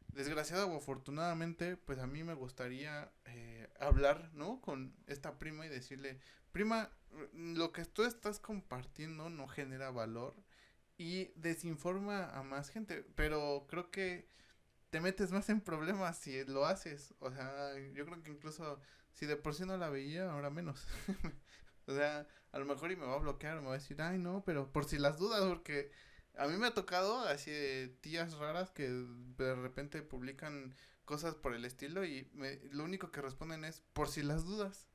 desgraciado 0.09 0.67
o 0.69 0.77
afortunadamente, 0.77 1.77
pues 1.77 1.99
a 1.99 2.07
mí 2.07 2.25
me 2.25 2.35
gustaría 2.35 3.13
eh, 3.27 3.69
hablar, 3.79 4.31
¿no? 4.35 4.61
Con 4.61 4.95
esta 5.07 5.39
prima 5.39 5.67
y 5.67 5.69
decirle, 5.69 6.19
prima, 6.51 6.91
lo 7.33 7.73
que 7.73 7.85
tú 7.85 8.05
estás 8.05 8.41
compartiendo 8.41 9.29
no 9.31 9.47
genera 9.49 9.91
valor 9.91 10.35
y 10.97 11.31
desinforma 11.37 12.31
a 12.31 12.43
más 12.43 12.71
gente, 12.71 13.05
pero 13.15 13.67
creo 13.69 13.91
que 13.91 14.29
te 14.91 15.01
metes 15.01 15.33
más 15.33 15.49
en 15.49 15.61
problemas 15.61 16.19
si 16.19 16.45
lo 16.45 16.67
haces, 16.67 17.15
o 17.21 17.31
sea, 17.31 17.79
yo 17.93 18.05
creo 18.07 18.23
que 18.23 18.31
incluso 18.31 18.81
si 19.13 19.27
de 19.27 19.37
por 19.37 19.55
sí 19.55 19.65
no 19.65 19.77
la 19.77 19.91
veía, 19.91 20.31
ahora 20.31 20.51
menos. 20.51 20.87
o 21.87 21.95
sea, 21.95 22.27
a 22.53 22.59
lo 22.59 22.65
mejor 22.65 22.93
y 22.93 22.97
me 22.97 23.07
va 23.07 23.15
a 23.15 23.19
bloquear, 23.19 23.61
me 23.61 23.69
va 23.69 23.75
a 23.75 23.79
decir, 23.79 24.01
ay 24.01 24.19
no, 24.19 24.45
pero 24.45 24.73
por 24.73 24.85
si 24.85 24.99
las 24.99 25.19
dudas, 25.19 25.43
porque 25.47 25.91
a 26.37 26.47
mí 26.47 26.57
me 26.57 26.69
ha 26.69 26.75
tocado 26.75 27.21
así 27.21 27.51
de 27.51 27.89
tías 28.01 28.35
raras 28.35 28.71
que 28.71 28.89
de 28.89 29.55
repente 29.57 30.03
publican 30.03 30.75
cosas 31.05 31.35
por 31.35 31.55
el 31.55 31.65
estilo 31.65 32.05
y 32.05 32.31
me, 32.35 32.61
lo 32.71 32.85
único 32.85 33.11
que 33.11 33.23
responden 33.23 33.65
es 33.65 33.83
por 33.93 34.09
si 34.09 34.23
las 34.23 34.45
dudas 34.45 34.89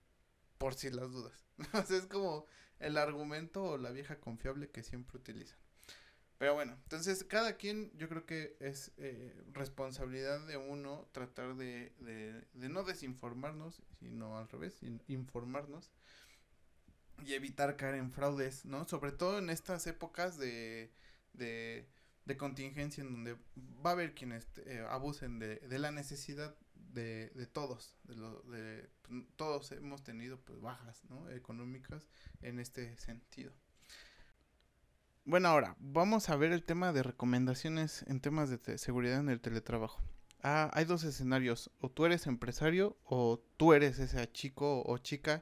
por 0.63 0.75
si 0.75 0.89
las 0.89 1.11
dudas. 1.11 1.45
es 1.91 2.05
como 2.05 2.45
el 2.79 2.97
argumento 2.97 3.63
o 3.63 3.77
la 3.77 3.91
vieja 3.91 4.21
confiable 4.21 4.69
que 4.69 4.81
siempre 4.81 5.17
utilizan. 5.17 5.59
Pero 6.43 6.55
bueno, 6.55 6.73
entonces 6.83 7.23
cada 7.23 7.55
quien 7.55 7.89
yo 7.95 8.09
creo 8.09 8.25
que 8.25 8.57
es 8.59 8.91
eh, 8.97 9.33
responsabilidad 9.53 10.45
de 10.45 10.57
uno 10.57 11.07
tratar 11.13 11.55
de, 11.55 11.93
de, 12.01 12.67
no 12.67 12.83
desinformarnos, 12.83 13.81
sino 14.01 14.37
al 14.37 14.49
revés, 14.49 14.75
informarnos 15.07 15.89
y 17.25 17.31
evitar 17.35 17.77
caer 17.77 17.95
en 17.95 18.11
fraudes, 18.11 18.65
¿no? 18.65 18.85
Sobre 18.85 19.13
todo 19.13 19.39
en 19.39 19.49
estas 19.49 19.87
épocas 19.87 20.37
de, 20.37 20.91
de, 21.31 21.87
contingencia 22.37 23.01
en 23.05 23.13
donde 23.13 23.37
va 23.55 23.91
a 23.91 23.93
haber 23.93 24.13
quienes 24.13 24.45
eh, 24.65 24.85
abusen 24.89 25.39
de, 25.39 25.59
de 25.59 25.79
la 25.79 25.91
necesidad 25.91 26.57
de, 26.75 27.29
de 27.35 27.47
todos, 27.47 27.95
de, 28.03 28.15
lo, 28.15 28.41
de 28.41 28.89
todos 29.37 29.71
hemos 29.71 30.03
tenido 30.03 30.41
pues 30.41 30.59
bajas, 30.59 31.05
¿no? 31.05 31.29
Económicas 31.29 32.09
en 32.41 32.59
este 32.59 32.97
sentido. 32.97 33.53
Bueno, 35.25 35.47
ahora 35.47 35.77
vamos 35.79 36.29
a 36.29 36.35
ver 36.35 36.51
el 36.51 36.63
tema 36.63 36.91
de 36.91 37.01
recomendaciones 37.01 38.03
en 38.07 38.19
temas 38.19 38.49
de 38.49 38.77
seguridad 38.77 39.21
en 39.21 39.29
el 39.29 39.39
teletrabajo. 39.39 40.03
Ah, 40.41 40.69
hay 40.73 40.83
dos 40.83 41.05
escenarios, 41.05 41.71
o 41.79 41.89
tú 41.89 42.05
eres 42.05 42.27
empresario 42.27 42.97
o 43.05 43.41
tú 43.55 43.71
eres 43.71 43.99
ese 43.99 44.29
chico 44.33 44.83
o 44.85 44.97
chica 44.97 45.41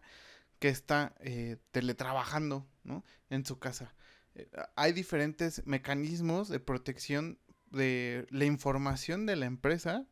que 0.60 0.70
está 0.70 1.16
eh, 1.22 1.58
teletrabajando 1.72 2.68
¿no? 2.84 3.04
en 3.32 3.44
su 3.44 3.58
casa. 3.58 3.96
Eh, 4.36 4.52
hay 4.76 4.94
diferentes 4.94 5.66
mecanismos 5.66 6.48
de 6.48 6.60
protección 6.60 7.40
de 7.72 8.28
la 8.30 8.46
información 8.46 9.26
de 9.26 9.36
la 9.36 9.48
empresa 9.48 10.06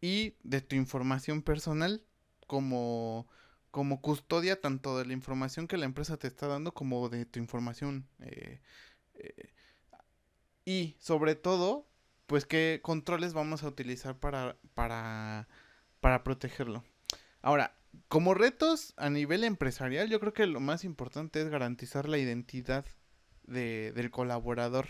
y 0.00 0.36
de 0.44 0.60
tu 0.60 0.76
información 0.76 1.42
personal 1.42 2.04
como, 2.46 3.26
como 3.72 4.00
custodia 4.00 4.60
tanto 4.60 4.96
de 4.96 5.06
la 5.06 5.12
información 5.12 5.66
que 5.66 5.76
la 5.76 5.86
empresa 5.86 6.18
te 6.18 6.28
está 6.28 6.46
dando 6.46 6.72
como 6.72 7.08
de 7.08 7.26
tu 7.26 7.40
información. 7.40 8.06
Eh, 8.20 8.60
y 10.64 10.96
sobre 10.98 11.34
todo, 11.34 11.86
pues 12.26 12.44
qué 12.44 12.80
controles 12.82 13.32
vamos 13.32 13.62
a 13.62 13.68
utilizar 13.68 14.18
para, 14.18 14.56
para, 14.74 15.48
para 16.00 16.22
protegerlo. 16.24 16.84
Ahora, 17.40 17.74
como 18.08 18.34
retos 18.34 18.92
a 18.96 19.10
nivel 19.10 19.44
empresarial, 19.44 20.08
yo 20.08 20.20
creo 20.20 20.32
que 20.32 20.46
lo 20.46 20.60
más 20.60 20.84
importante 20.84 21.40
es 21.40 21.48
garantizar 21.48 22.08
la 22.08 22.18
identidad 22.18 22.84
de, 23.44 23.92
del 23.92 24.10
colaborador. 24.10 24.88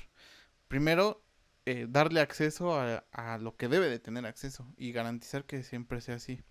Primero, 0.67 1.23
eh, 1.65 1.87
darle 1.89 2.21
acceso 2.21 2.75
a, 2.75 3.05
a, 3.13 3.39
lo 3.39 3.57
que 3.57 3.69
debe 3.69 3.89
de 3.89 3.99
tener 3.99 4.27
acceso 4.27 4.67
y 4.77 4.93
garantizar 4.93 5.45
que 5.45 5.63
siempre 5.63 6.01
sea 6.01 6.17
así. 6.17 6.43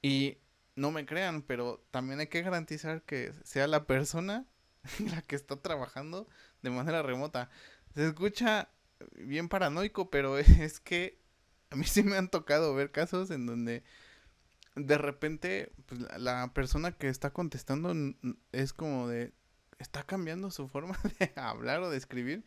Y 0.00 0.38
no 0.74 0.90
me 0.90 1.04
crean, 1.04 1.42
pero 1.42 1.84
también 1.90 2.20
hay 2.20 2.28
que 2.28 2.42
garantizar 2.42 3.02
que 3.02 3.32
sea 3.44 3.66
la 3.66 3.86
persona 3.86 4.46
la 5.12 5.22
que 5.22 5.36
está 5.36 5.56
trabajando 5.56 6.28
de 6.62 6.70
manera 6.70 7.02
remota. 7.02 7.50
Se 7.94 8.06
escucha 8.06 8.68
bien 9.16 9.48
paranoico, 9.48 10.10
pero 10.10 10.38
es 10.38 10.80
que 10.80 11.18
a 11.70 11.76
mí 11.76 11.84
sí 11.84 12.02
me 12.02 12.16
han 12.16 12.28
tocado 12.28 12.74
ver 12.74 12.90
casos 12.90 13.30
en 13.30 13.46
donde 13.46 13.82
de 14.74 14.98
repente 14.98 15.72
pues, 15.86 16.00
la 16.18 16.52
persona 16.54 16.92
que 16.92 17.08
está 17.08 17.30
contestando 17.30 17.94
es 18.52 18.72
como 18.72 19.08
de 19.08 19.32
está 19.78 20.02
cambiando 20.04 20.50
su 20.50 20.68
forma 20.68 20.98
de 21.18 21.32
hablar 21.36 21.80
o 21.80 21.90
de 21.90 21.96
escribir. 21.96 22.44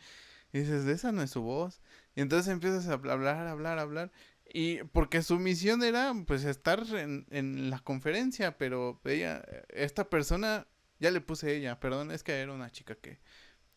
Y 0.54 0.60
dices 0.60 0.86
esa 0.86 1.14
no 1.14 1.22
es 1.22 1.32
su 1.32 1.42
voz 1.42 1.82
y 2.14 2.22
entonces 2.22 2.52
empiezas 2.52 2.88
a 2.90 2.94
hablar 2.94 3.48
hablar 3.48 3.80
hablar 3.80 4.12
y 4.54 4.84
porque 4.84 5.22
su 5.22 5.40
misión 5.40 5.82
era 5.82 6.14
pues 6.28 6.44
estar 6.44 6.84
en, 6.94 7.26
en 7.30 7.70
la 7.70 7.80
conferencia 7.80 8.58
pero 8.58 9.00
ella 9.06 9.42
esta 9.70 10.10
persona 10.10 10.68
ya 11.00 11.10
le 11.10 11.22
puse 11.22 11.56
ella 11.56 11.80
perdón 11.80 12.12
es 12.12 12.24
que 12.24 12.34
era 12.34 12.52
una 12.52 12.70
chica 12.70 12.96
que 12.96 13.20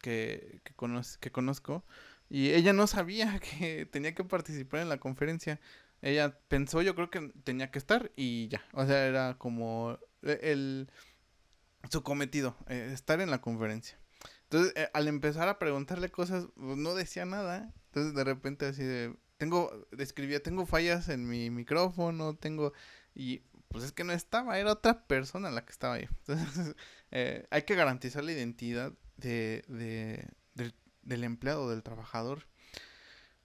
que, 0.04 0.60
que, 0.64 0.74
que 1.20 1.32
conozco 1.32 1.84
y 2.28 2.50
ella 2.50 2.72
no 2.72 2.86
sabía 2.86 3.38
que 3.58 3.86
tenía 3.86 4.14
que 4.14 4.24
participar 4.24 4.80
en 4.80 4.88
la 4.88 4.98
conferencia 4.98 5.60
ella 6.04 6.38
pensó, 6.48 6.82
yo 6.82 6.94
creo 6.94 7.10
que 7.10 7.32
tenía 7.44 7.70
que 7.70 7.78
estar 7.78 8.12
y 8.14 8.48
ya. 8.48 8.62
O 8.74 8.84
sea, 8.84 9.06
era 9.06 9.38
como 9.38 9.98
el 10.22 10.90
su 11.90 12.02
cometido, 12.02 12.56
eh, 12.68 12.90
estar 12.92 13.20
en 13.20 13.30
la 13.30 13.40
conferencia. 13.40 13.98
Entonces, 14.44 14.74
eh, 14.76 14.90
al 14.92 15.08
empezar 15.08 15.48
a 15.48 15.58
preguntarle 15.58 16.10
cosas, 16.10 16.46
pues, 16.56 16.76
no 16.76 16.94
decía 16.94 17.24
nada. 17.24 17.72
Entonces, 17.86 18.14
de 18.14 18.24
repente 18.24 18.66
así 18.66 18.82
de, 18.82 19.16
tengo, 19.38 19.86
describía, 19.92 20.42
tengo 20.42 20.66
fallas 20.66 21.08
en 21.08 21.26
mi 21.26 21.50
micrófono, 21.50 22.36
tengo, 22.36 22.74
y 23.14 23.38
pues 23.68 23.84
es 23.84 23.92
que 23.92 24.04
no 24.04 24.12
estaba, 24.12 24.58
era 24.58 24.72
otra 24.72 25.06
persona 25.06 25.50
la 25.50 25.64
que 25.64 25.72
estaba 25.72 25.94
ahí. 25.94 26.08
Entonces, 26.26 26.76
eh, 27.12 27.46
hay 27.50 27.62
que 27.62 27.76
garantizar 27.76 28.24
la 28.24 28.32
identidad 28.32 28.92
de, 29.16 29.64
de, 29.68 30.28
del, 30.54 30.74
del 31.02 31.24
empleado, 31.24 31.70
del 31.70 31.82
trabajador. 31.82 32.46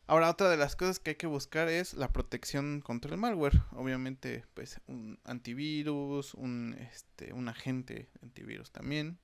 Ahora, 0.10 0.32
otra 0.32 0.49
de 0.49 0.58
las 0.58 0.75
cosas 0.75 0.99
que 0.99 1.12
hay 1.12 1.15
que 1.17 1.27
buscar 1.27 1.69
es 1.69 1.93
la 1.93 2.12
protección 2.12 2.82
contra 2.82 3.12
el 3.12 3.19
malware. 3.19 3.62
Obviamente, 3.73 4.43
pues 4.55 4.82
un 4.88 5.19
antivirus, 5.23 6.34
un, 6.34 6.75
este, 6.79 7.32
un 7.32 7.47
agente 7.47 8.10
antivirus 8.23 8.71
también. 8.71 9.19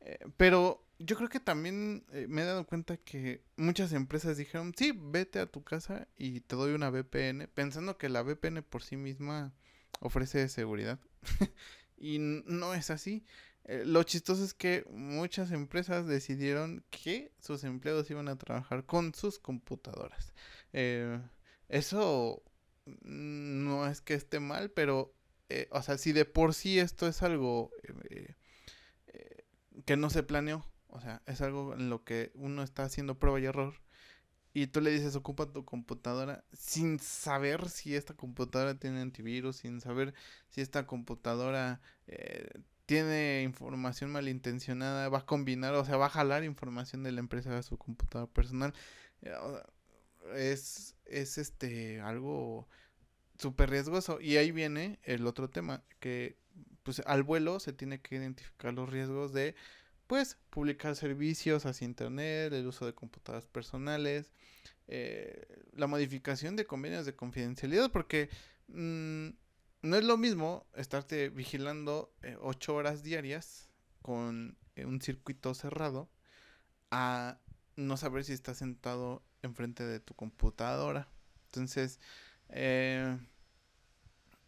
Eh, 0.00 0.18
pero 0.36 0.84
yo 0.98 1.16
creo 1.16 1.28
que 1.28 1.38
también 1.38 2.04
eh, 2.12 2.26
me 2.28 2.42
he 2.42 2.44
dado 2.44 2.66
cuenta 2.66 2.96
que 2.96 3.44
muchas 3.56 3.92
empresas 3.92 4.36
dijeron, 4.36 4.74
sí, 4.76 4.92
vete 4.92 5.38
a 5.38 5.46
tu 5.46 5.62
casa 5.62 6.08
y 6.16 6.40
te 6.40 6.56
doy 6.56 6.72
una 6.74 6.90
VPN, 6.90 7.48
pensando 7.54 7.96
que 7.96 8.08
la 8.08 8.22
VPN 8.22 8.64
por 8.64 8.82
sí 8.82 8.96
misma 8.96 9.54
ofrece 10.00 10.48
seguridad. 10.48 10.98
y 11.96 12.18
no 12.18 12.74
es 12.74 12.90
así. 12.90 13.24
Eh, 13.68 13.84
lo 13.84 14.02
chistoso 14.02 14.42
es 14.44 14.54
que 14.54 14.84
muchas 14.90 15.52
empresas 15.52 16.06
decidieron 16.06 16.84
que 16.90 17.32
sus 17.38 17.64
empleados 17.64 18.10
iban 18.10 18.28
a 18.28 18.36
trabajar 18.36 18.86
con 18.86 19.14
sus 19.14 19.38
computadoras. 19.38 20.32
Eh, 20.72 21.20
eso 21.68 22.42
no 23.02 23.86
es 23.86 24.00
que 24.00 24.14
esté 24.14 24.40
mal, 24.40 24.70
pero, 24.70 25.14
eh, 25.50 25.68
o 25.70 25.82
sea, 25.82 25.98
si 25.98 26.12
de 26.12 26.24
por 26.24 26.54
sí 26.54 26.78
esto 26.78 27.06
es 27.06 27.22
algo 27.22 27.70
que 29.84 29.96
no 29.96 30.10
se 30.10 30.22
planeó, 30.22 30.64
o 30.88 31.00
sea, 31.00 31.22
es 31.26 31.42
algo 31.42 31.74
en 31.74 31.90
lo 31.90 32.04
que 32.04 32.32
uno 32.34 32.62
está 32.62 32.84
haciendo 32.84 33.18
prueba 33.18 33.38
y 33.38 33.44
error, 33.44 33.74
y 34.54 34.68
tú 34.68 34.80
le 34.80 34.90
dices 34.90 35.14
ocupa 35.14 35.52
tu 35.52 35.64
computadora 35.64 36.44
sin 36.52 36.98
saber 37.00 37.68
si 37.68 37.94
esta 37.94 38.14
computadora 38.14 38.78
tiene 38.78 39.00
antivirus, 39.02 39.58
sin 39.58 39.80
saber 39.80 40.14
si 40.48 40.62
esta 40.62 40.86
computadora 40.86 41.80
eh, 42.06 42.48
tiene 42.88 43.42
información 43.42 44.10
malintencionada, 44.10 45.10
va 45.10 45.18
a 45.18 45.26
combinar, 45.26 45.74
o 45.74 45.84
sea, 45.84 45.98
va 45.98 46.06
a 46.06 46.08
jalar 46.08 46.42
información 46.42 47.02
de 47.02 47.12
la 47.12 47.20
empresa 47.20 47.58
a 47.58 47.62
su 47.62 47.76
computadora 47.76 48.32
personal. 48.32 48.72
Eh, 49.20 49.34
es, 50.34 50.96
es 51.04 51.36
este 51.36 52.00
algo 52.00 52.66
súper 53.38 53.68
riesgoso. 53.68 54.22
Y 54.22 54.38
ahí 54.38 54.52
viene 54.52 55.00
el 55.02 55.26
otro 55.26 55.50
tema, 55.50 55.84
que 56.00 56.38
pues 56.82 57.02
al 57.04 57.24
vuelo 57.24 57.60
se 57.60 57.74
tiene 57.74 58.00
que 58.00 58.16
identificar 58.16 58.72
los 58.72 58.88
riesgos 58.88 59.34
de 59.34 59.54
pues 60.06 60.38
publicar 60.48 60.96
servicios 60.96 61.66
hacia 61.66 61.84
internet, 61.84 62.54
el 62.54 62.66
uso 62.66 62.86
de 62.86 62.94
computadoras 62.94 63.46
personales, 63.46 64.30
eh, 64.86 65.46
la 65.74 65.88
modificación 65.88 66.56
de 66.56 66.64
convenios 66.64 67.04
de 67.04 67.14
confidencialidad, 67.14 67.92
porque 67.92 68.30
mm, 68.68 69.28
no 69.82 69.96
es 69.96 70.04
lo 70.04 70.16
mismo 70.16 70.66
estarte 70.74 71.28
vigilando 71.28 72.12
eh, 72.22 72.36
ocho 72.40 72.74
horas 72.74 73.02
diarias 73.02 73.68
con 74.02 74.56
eh, 74.76 74.84
un 74.84 75.00
circuito 75.00 75.54
cerrado 75.54 76.08
a 76.90 77.38
no 77.76 77.96
saber 77.96 78.24
si 78.24 78.32
estás 78.32 78.58
sentado 78.58 79.22
enfrente 79.42 79.84
de 79.84 80.00
tu 80.00 80.14
computadora. 80.14 81.08
Entonces, 81.46 82.00
eh, 82.48 83.18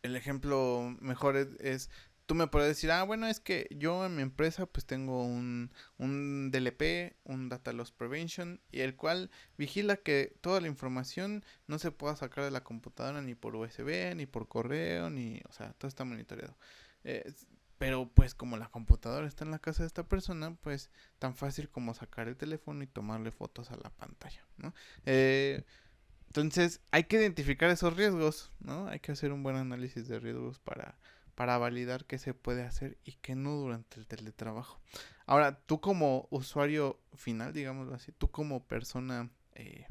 el 0.03 0.17
ejemplo 0.17 0.97
mejor 1.01 1.37
es 1.37 1.91
tú 2.31 2.37
me 2.37 2.47
puedes 2.47 2.69
decir, 2.69 2.93
ah, 2.93 3.03
bueno, 3.03 3.27
es 3.27 3.41
que 3.41 3.67
yo 3.77 4.07
en 4.07 4.15
mi 4.15 4.23
empresa 4.23 4.65
pues 4.65 4.87
tengo 4.87 5.25
un, 5.25 5.73
un 5.99 6.53
DLP, 6.53 7.17
un 7.25 7.49
Data 7.49 7.73
Loss 7.73 7.91
Prevention, 7.91 8.61
y 8.71 8.83
el 8.83 8.95
cual 8.95 9.33
vigila 9.59 9.97
que 9.97 10.37
toda 10.41 10.61
la 10.61 10.69
información 10.69 11.45
no 11.67 11.81
se 11.81 11.91
pueda 11.91 12.15
sacar 12.15 12.45
de 12.45 12.53
la 12.53 12.63
computadora 12.63 13.21
ni 13.21 13.35
por 13.35 13.57
USB, 13.57 14.15
ni 14.15 14.27
por 14.27 14.47
correo, 14.47 15.11
ni, 15.11 15.43
o 15.49 15.53
sea, 15.53 15.73
todo 15.73 15.89
está 15.89 16.05
monitoreado. 16.05 16.57
Eh, 17.03 17.35
pero 17.79 18.09
pues 18.15 18.37
como 18.37 18.57
la 18.57 18.69
computadora 18.69 19.27
está 19.27 19.45
en 19.45 19.51
la 19.51 19.59
casa 19.59 19.83
de 19.83 19.89
esta 19.89 20.07
persona, 20.07 20.55
pues 20.61 20.89
tan 21.19 21.35
fácil 21.35 21.69
como 21.69 21.95
sacar 21.95 22.29
el 22.29 22.37
teléfono 22.37 22.85
y 22.85 22.87
tomarle 22.87 23.33
fotos 23.33 23.73
a 23.73 23.77
la 23.77 23.91
pantalla, 23.91 24.47
¿no? 24.57 24.73
Eh, 25.05 25.65
entonces 26.29 26.81
hay 26.93 27.05
que 27.05 27.17
identificar 27.17 27.71
esos 27.71 27.97
riesgos, 27.97 28.53
¿no? 28.61 28.87
Hay 28.87 29.01
que 29.01 29.11
hacer 29.11 29.33
un 29.33 29.43
buen 29.43 29.57
análisis 29.57 30.07
de 30.07 30.21
riesgos 30.21 30.61
para 30.61 30.97
para 31.41 31.57
validar 31.57 32.05
qué 32.05 32.19
se 32.19 32.35
puede 32.35 32.65
hacer 32.65 32.99
y 33.03 33.13
qué 33.13 33.35
no 33.35 33.53
durante 33.55 33.99
el 33.99 34.07
teletrabajo. 34.07 34.79
Ahora, 35.25 35.59
tú 35.59 35.81
como 35.81 36.29
usuario 36.31 37.01
final, 37.15 37.55
digámoslo 37.55 37.95
así, 37.95 38.13
tú 38.13 38.31
como 38.31 38.67
persona 38.67 39.31
eh, 39.55 39.87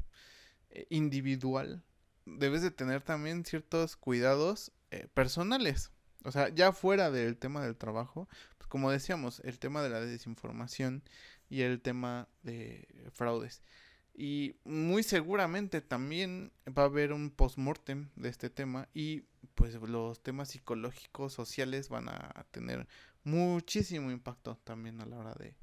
eh, 0.70 0.86
individual, 0.90 1.82
debes 2.24 2.62
de 2.62 2.70
tener 2.70 3.02
también 3.02 3.44
ciertos 3.44 3.96
cuidados 3.96 4.70
eh, 4.92 5.08
personales. 5.12 5.90
O 6.22 6.30
sea, 6.30 6.50
ya 6.50 6.70
fuera 6.70 7.10
del 7.10 7.36
tema 7.36 7.64
del 7.64 7.76
trabajo, 7.76 8.28
pues 8.56 8.68
como 8.68 8.92
decíamos, 8.92 9.40
el 9.40 9.58
tema 9.58 9.82
de 9.82 9.90
la 9.90 9.98
desinformación 9.98 11.02
y 11.48 11.62
el 11.62 11.80
tema 11.80 12.28
de 12.44 12.86
fraudes. 13.12 13.64
Y 14.14 14.56
muy 14.64 15.02
seguramente 15.02 15.80
también 15.80 16.52
va 16.66 16.82
a 16.82 16.86
haber 16.86 17.12
un 17.12 17.30
post-mortem 17.30 18.10
de 18.16 18.28
este 18.28 18.50
tema 18.50 18.88
y 18.92 19.22
pues 19.54 19.74
los 19.74 20.22
temas 20.22 20.50
psicológicos, 20.50 21.32
sociales 21.32 21.88
van 21.88 22.08
a 22.08 22.46
tener 22.50 22.86
muchísimo 23.24 24.10
impacto 24.10 24.56
también 24.64 25.00
a 25.00 25.06
la 25.06 25.18
hora 25.18 25.34
de, 25.34 25.56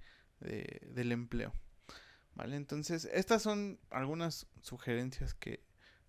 del 0.93 1.11
empleo. 1.11 1.53
¿Vale? 2.35 2.55
Entonces, 2.55 3.09
estas 3.13 3.41
son 3.41 3.79
algunas 3.89 4.45
sugerencias 4.61 5.33
que, 5.33 5.63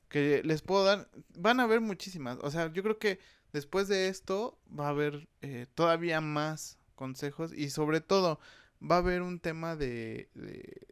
que 0.08 0.42
les 0.44 0.60
puedo 0.60 0.84
dar, 0.84 1.08
van 1.30 1.60
a 1.60 1.62
haber 1.62 1.80
muchísimas. 1.80 2.38
O 2.42 2.50
sea, 2.50 2.70
yo 2.72 2.82
creo 2.82 2.98
que 2.98 3.18
después 3.52 3.88
de 3.88 4.08
esto 4.08 4.58
va 4.78 4.86
a 4.86 4.90
haber 4.90 5.28
eh, 5.40 5.66
todavía 5.74 6.20
más 6.20 6.78
consejos 6.94 7.52
y 7.54 7.70
sobre 7.70 8.00
todo 8.02 8.38
va 8.82 8.96
a 8.96 8.98
haber 8.98 9.22
un 9.22 9.40
tema 9.40 9.74
de, 9.74 10.28
de, 10.34 10.88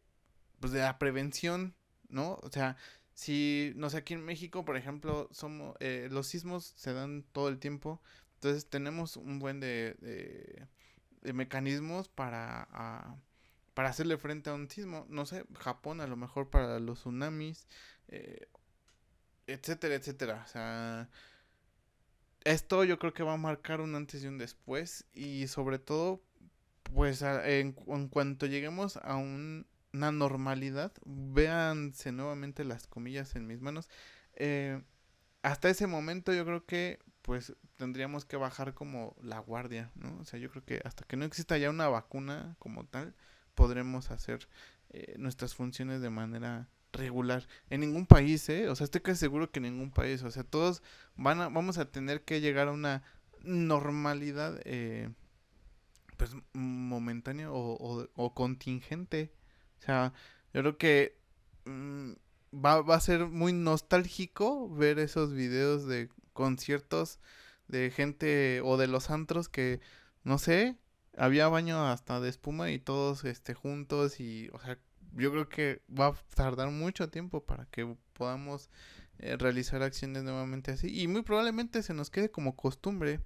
pues 0.67 0.73
de 0.73 0.81
la 0.81 0.99
prevención, 0.99 1.77
¿no? 2.09 2.41
O 2.43 2.51
sea, 2.51 2.77
si, 3.14 3.73
no 3.77 3.89
sé, 3.89 3.99
aquí 3.99 4.14
en 4.14 4.25
México, 4.25 4.64
por 4.64 4.77
ejemplo, 4.77 5.29
somos, 5.31 5.77
eh, 5.79 6.09
los 6.11 6.27
sismos 6.27 6.73
se 6.75 6.93
dan 6.93 7.25
todo 7.31 7.49
el 7.49 7.61
tiempo, 7.61 8.03
entonces 8.35 8.69
tenemos 8.69 9.17
un 9.17 9.39
buen 9.39 9.61
de, 9.61 9.95
de, 11.23 11.33
mecanismos 11.33 12.09
para, 12.09 12.67
a, 12.73 13.17
para 13.75 13.91
hacerle 13.91 14.19
frente 14.19 14.51
a 14.51 14.55
un 14.55 14.69
sismo. 14.69 15.07
No 15.09 15.25
sé, 15.25 15.45
Japón 15.55 16.01
a 16.01 16.09
lo 16.09 16.17
mejor 16.17 16.51
para 16.51 16.81
los 16.81 16.99
tsunamis, 16.99 17.69
eh, 18.09 18.49
etcétera, 19.47 19.95
etcétera. 19.95 20.43
O 20.45 20.49
sea, 20.49 21.09
esto 22.43 22.83
yo 22.83 22.99
creo 22.99 23.14
que 23.14 23.23
va 23.23 23.35
a 23.35 23.37
marcar 23.37 23.81
un 23.81 23.95
antes 23.95 24.25
y 24.25 24.27
un 24.27 24.39
después 24.39 25.05
y 25.14 25.47
sobre 25.47 25.79
todo, 25.79 26.25
pues 26.93 27.23
en 27.23 27.73
cuanto 28.09 28.47
lleguemos 28.47 28.97
a 28.97 29.14
un, 29.14 29.67
una 29.97 30.13
normalidad, 30.13 30.93
véanse 31.05 32.13
nuevamente 32.13 32.65
las 32.65 32.87
comillas 32.87 33.35
en 33.37 33.47
mis 33.47 33.61
manos. 33.61 33.89
Eh, 34.35 34.83
hasta 35.43 35.71
ese 35.71 35.87
momento 35.87 36.33
yo 36.33 36.45
creo 36.45 36.65
que 36.67 36.99
pues 37.23 37.55
tendríamos 37.77 38.25
que 38.25 38.37
bajar 38.37 38.75
como 38.75 39.17
la 39.21 39.41
guardia, 39.41 39.91
¿no? 39.97 40.19
O 40.19 40.25
sea, 40.25 40.39
yo 40.39 40.51
creo 40.51 40.65
que 40.65 40.81
hasta 40.85 41.05
que 41.05 41.17
no 41.17 41.25
exista 41.25 41.59
ya 41.59 41.71
una 41.71 41.89
vacuna 41.89 42.57
como 42.59 42.87
tal, 42.87 43.15
podremos 43.55 44.11
hacer 44.11 44.49
eh, 44.91 45.17
nuestras 45.19 45.55
funciones 45.55 46.01
de 46.01 46.11
manera 46.11 46.69
regular. 46.93 47.47
En 47.71 47.81
ningún 47.81 48.07
país, 48.07 48.49
¿eh? 48.49 48.69
O 48.69 48.77
sea, 48.77 48.85
estoy 48.85 49.01
casi 49.01 49.19
seguro 49.21 49.51
que 49.51 49.59
en 49.59 49.65
ningún 49.65 49.91
país. 49.91 50.23
O 50.23 50.31
sea, 50.31 50.45
todos 50.45 50.83
van 51.17 51.41
a, 51.41 51.49
vamos 51.49 51.79
a 51.79 51.91
tener 51.91 52.23
que 52.23 52.41
llegar 52.41 52.69
a 52.69 52.73
una 52.73 53.03
normalidad, 53.43 54.61
eh, 54.65 55.11
pues, 56.17 56.31
momentánea 56.53 57.51
o, 57.51 58.09
o, 58.15 58.35
contingente. 58.35 59.33
O 59.79 59.83
sea, 59.83 60.12
yo 60.53 60.61
creo 60.62 60.79
que 60.79 61.18
mmm, 61.64 62.12
va, 62.53 62.83
va 62.83 62.97
a 62.97 63.01
ser 63.01 63.27
muy 63.27 63.53
nostálgico 63.53 64.68
ver 64.70 64.99
esos 64.99 65.33
videos 65.33 65.87
de 65.87 66.09
conciertos 66.33 67.18
de 67.68 67.91
gente 67.91 68.61
o 68.62 68.77
de 68.77 68.87
los 68.87 69.11
antros 69.11 69.49
que, 69.49 69.81
no 70.24 70.39
sé, 70.39 70.77
había 71.16 71.49
baño 71.49 71.87
hasta 71.89 72.20
de 72.20 72.29
espuma 72.29 72.70
y 72.70 72.79
todos 72.79 73.24
este 73.24 73.55
juntos 73.55 74.20
y, 74.20 74.49
o 74.53 74.61
sea, 74.61 74.79
yo 75.12 75.31
creo 75.33 75.49
que 75.49 75.83
va 75.89 76.09
a 76.09 76.14
tardar 76.35 76.70
mucho 76.70 77.09
tiempo 77.09 77.45
para 77.45 77.66
que 77.66 77.97
podamos 78.12 78.70
eh, 79.18 79.37
realizar 79.37 79.83
acciones 79.83 80.24
nuevamente 80.24 80.72
así 80.72 80.89
y 81.01 81.09
muy 81.09 81.22
probablemente 81.22 81.83
se 81.83 81.95
nos 81.95 82.11
quede 82.11 82.31
como 82.31 82.55
costumbre. 82.57 83.20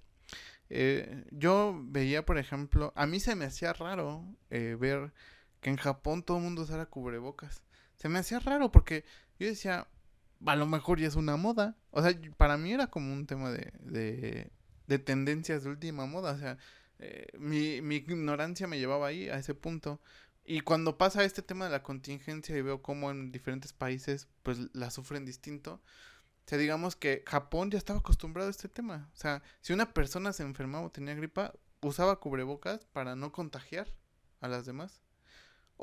Eh, 0.69 1.25
yo 1.31 1.77
veía, 1.83 2.25
por 2.25 2.37
ejemplo, 2.37 2.93
a 2.95 3.05
mí 3.05 3.19
se 3.19 3.35
me 3.35 3.45
hacía 3.45 3.73
raro 3.73 4.23
eh, 4.49 4.77
ver 4.79 5.13
que 5.61 5.69
en 5.69 5.77
Japón 5.77 6.23
todo 6.23 6.37
el 6.37 6.43
mundo 6.43 6.63
usara 6.63 6.85
cubrebocas. 6.85 7.63
Se 7.95 8.09
me 8.09 8.19
hacía 8.19 8.39
raro 8.39 8.71
porque 8.71 9.05
yo 9.39 9.47
decía, 9.47 9.87
a 10.45 10.55
lo 10.55 10.65
mejor 10.65 10.99
ya 10.99 11.07
es 11.07 11.15
una 11.15 11.37
moda. 11.37 11.77
O 11.91 12.01
sea, 12.01 12.13
para 12.37 12.57
mí 12.57 12.73
era 12.73 12.87
como 12.87 13.13
un 13.13 13.27
tema 13.27 13.51
de, 13.51 13.71
de, 13.79 14.51
de 14.87 14.99
tendencias 14.99 15.63
de 15.63 15.69
última 15.69 16.05
moda. 16.05 16.33
O 16.33 16.37
sea, 16.37 16.57
eh, 16.99 17.27
mi, 17.37 17.81
mi 17.81 17.97
ignorancia 17.97 18.67
me 18.67 18.79
llevaba 18.79 19.07
ahí, 19.07 19.29
a 19.29 19.37
ese 19.37 19.53
punto. 19.53 20.01
Y 20.43 20.61
cuando 20.61 20.97
pasa 20.97 21.23
este 21.23 21.41
tema 21.41 21.65
de 21.65 21.71
la 21.71 21.83
contingencia 21.83 22.57
y 22.57 22.61
veo 22.61 22.81
cómo 22.81 23.11
en 23.11 23.31
diferentes 23.31 23.73
países 23.73 24.27
pues 24.43 24.57
la 24.73 24.89
sufren 24.89 25.23
distinto, 25.23 25.81
o 26.45 26.49
sea, 26.49 26.57
digamos 26.57 26.95
que 26.95 27.23
Japón 27.27 27.71
ya 27.71 27.77
estaba 27.77 27.99
acostumbrado 27.99 28.47
a 28.47 28.51
este 28.51 28.67
tema. 28.67 29.09
O 29.13 29.17
sea, 29.17 29.43
si 29.61 29.73
una 29.73 29.93
persona 29.93 30.33
se 30.33 30.43
enfermaba 30.43 30.85
o 30.85 30.91
tenía 30.91 31.13
gripa, 31.13 31.53
usaba 31.81 32.19
cubrebocas 32.19 32.85
para 32.87 33.15
no 33.15 33.31
contagiar 33.31 33.87
a 34.41 34.47
las 34.47 34.65
demás. 34.65 35.01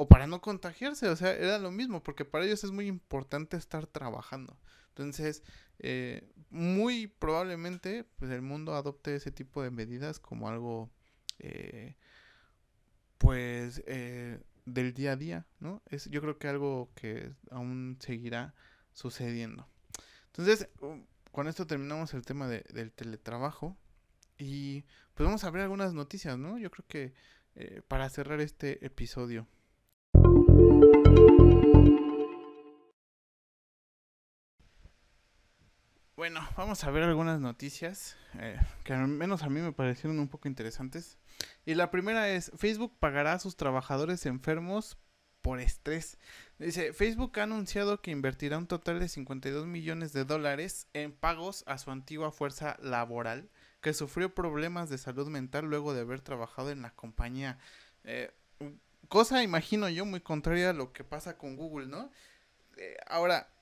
O 0.01 0.07
para 0.09 0.28
no 0.28 0.40
contagiarse, 0.40 1.09
o 1.09 1.16
sea, 1.16 1.32
era 1.32 1.59
lo 1.59 1.72
mismo, 1.72 2.03
porque 2.05 2.24
para 2.24 2.44
ellos 2.44 2.62
es 2.62 2.70
muy 2.70 2.86
importante 2.86 3.57
estar 3.57 3.86
trabajando. 3.88 4.57
Entonces, 4.90 5.42
eh, 5.80 6.32
muy 6.51 7.09
probablemente, 7.09 8.05
pues 8.16 8.30
el 8.30 8.42
mundo 8.42 8.74
adopte 8.74 9.16
ese 9.16 9.32
tipo 9.32 9.62
de 9.62 9.72
medidas 9.72 10.20
como 10.20 10.49
algo, 10.49 10.88
eh, 11.40 11.96
pues, 13.18 13.82
eh, 13.86 14.40
del 14.66 14.94
día 14.94 15.12
a 15.12 15.16
día, 15.16 15.46
¿no? 15.59 15.82
Es 15.86 16.09
yo 16.11 16.20
creo 16.20 16.38
que 16.38 16.49
algo 16.49 16.90
que 16.94 17.32
aún 17.51 17.99
seguirá 18.01 18.55
sucediendo. 18.92 19.68
Entonces, 20.26 20.68
con 21.32 21.49
esto 21.49 21.66
terminamos 21.66 22.14
el 22.14 22.24
tema 22.24 22.46
de, 22.46 22.64
del 22.72 22.92
teletrabajo 22.92 23.76
y 24.38 24.82
pues 25.14 25.26
vamos 25.26 25.42
a 25.42 25.51
ver 25.51 25.62
algunas 25.62 25.92
noticias, 25.94 26.38
¿no? 26.38 26.59
Yo 26.59 26.70
creo 26.70 26.86
que 26.86 27.14
eh, 27.57 27.82
para 27.88 28.09
cerrar 28.09 28.40
este 28.40 28.84
episodio. 28.86 29.49
Bueno, 36.18 36.40
vamos 36.56 36.82
a 36.82 36.90
ver 36.90 37.04
algunas 37.04 37.38
noticias 37.38 38.16
eh, 38.40 38.58
que 38.82 38.92
al 38.92 39.06
menos 39.06 39.44
a 39.44 39.48
mí 39.48 39.60
me 39.60 39.70
parecieron 39.70 40.18
un 40.18 40.26
poco 40.26 40.48
interesantes. 40.48 41.16
Y 41.64 41.76
la 41.76 41.92
primera 41.92 42.28
es, 42.28 42.50
Facebook 42.56 42.92
pagará 42.98 43.34
a 43.34 43.38
sus 43.38 43.54
trabajadores 43.56 44.26
enfermos 44.26 44.98
por 45.42 45.60
estrés. 45.60 46.18
Dice, 46.58 46.92
Facebook 46.92 47.38
ha 47.38 47.44
anunciado 47.44 48.02
que 48.02 48.10
invertirá 48.10 48.58
un 48.58 48.66
total 48.66 48.98
de 48.98 49.08
52 49.08 49.68
millones 49.68 50.12
de 50.12 50.24
dólares 50.24 50.88
en 50.92 51.12
pagos 51.12 51.62
a 51.68 51.78
su 51.78 51.92
antigua 51.92 52.32
fuerza 52.32 52.76
laboral 52.82 53.48
que 53.80 53.94
sufrió 53.94 54.34
problemas 54.34 54.88
de 54.88 54.98
salud 54.98 55.28
mental 55.28 55.66
luego 55.66 55.94
de 55.94 56.00
haber 56.00 56.20
trabajado 56.20 56.72
en 56.72 56.82
la 56.82 56.90
compañía. 56.96 57.60
Eh, 58.02 58.32
cosa, 59.06 59.44
imagino 59.44 59.88
yo, 59.88 60.04
muy 60.04 60.20
contraria 60.20 60.70
a 60.70 60.72
lo 60.72 60.92
que 60.92 61.04
pasa 61.04 61.38
con 61.38 61.54
Google, 61.54 61.86
¿no? 61.86 62.10
Eh, 62.76 62.96
ahora, 63.06 63.52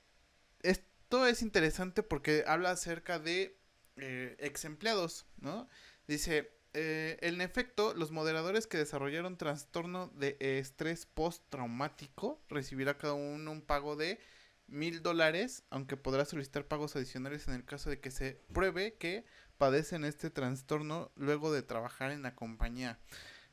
esto 1.07 1.25
es 1.25 1.41
interesante 1.41 2.03
porque 2.03 2.43
habla 2.49 2.73
acerca 2.73 3.21
de 3.21 3.57
eh, 3.95 4.35
ex 4.41 4.65
empleados, 4.65 5.25
¿no? 5.39 5.69
Dice, 6.09 6.51
eh, 6.75 7.17
en 7.21 7.41
efecto, 7.41 7.95
los 7.95 8.11
moderadores 8.11 8.67
que 8.67 8.77
desarrollaron 8.77 9.39
trastorno 9.39 10.09
de 10.17 10.37
estrés 10.41 11.07
postraumático 11.07 12.43
recibirá 12.49 12.99
cada 12.99 13.13
uno 13.13 13.53
un 13.53 13.63
pago 13.63 13.95
de 13.95 14.19
mil 14.67 15.01
dólares, 15.01 15.63
aunque 15.71 15.97
podrá 15.97 16.25
solicitar 16.25 16.67
pagos 16.67 16.97
adicionales 16.97 17.47
en 17.47 17.55
el 17.55 17.65
caso 17.65 17.89
de 17.89 18.01
que 18.01 18.11
se 18.11 18.41
pruebe 18.53 18.95
que 18.95 19.25
padecen 19.59 20.05
este 20.05 20.29
trastorno 20.29 21.13
luego 21.15 21.53
de 21.53 21.63
trabajar 21.63 22.11
en 22.11 22.23
la 22.23 22.35
compañía. 22.35 22.99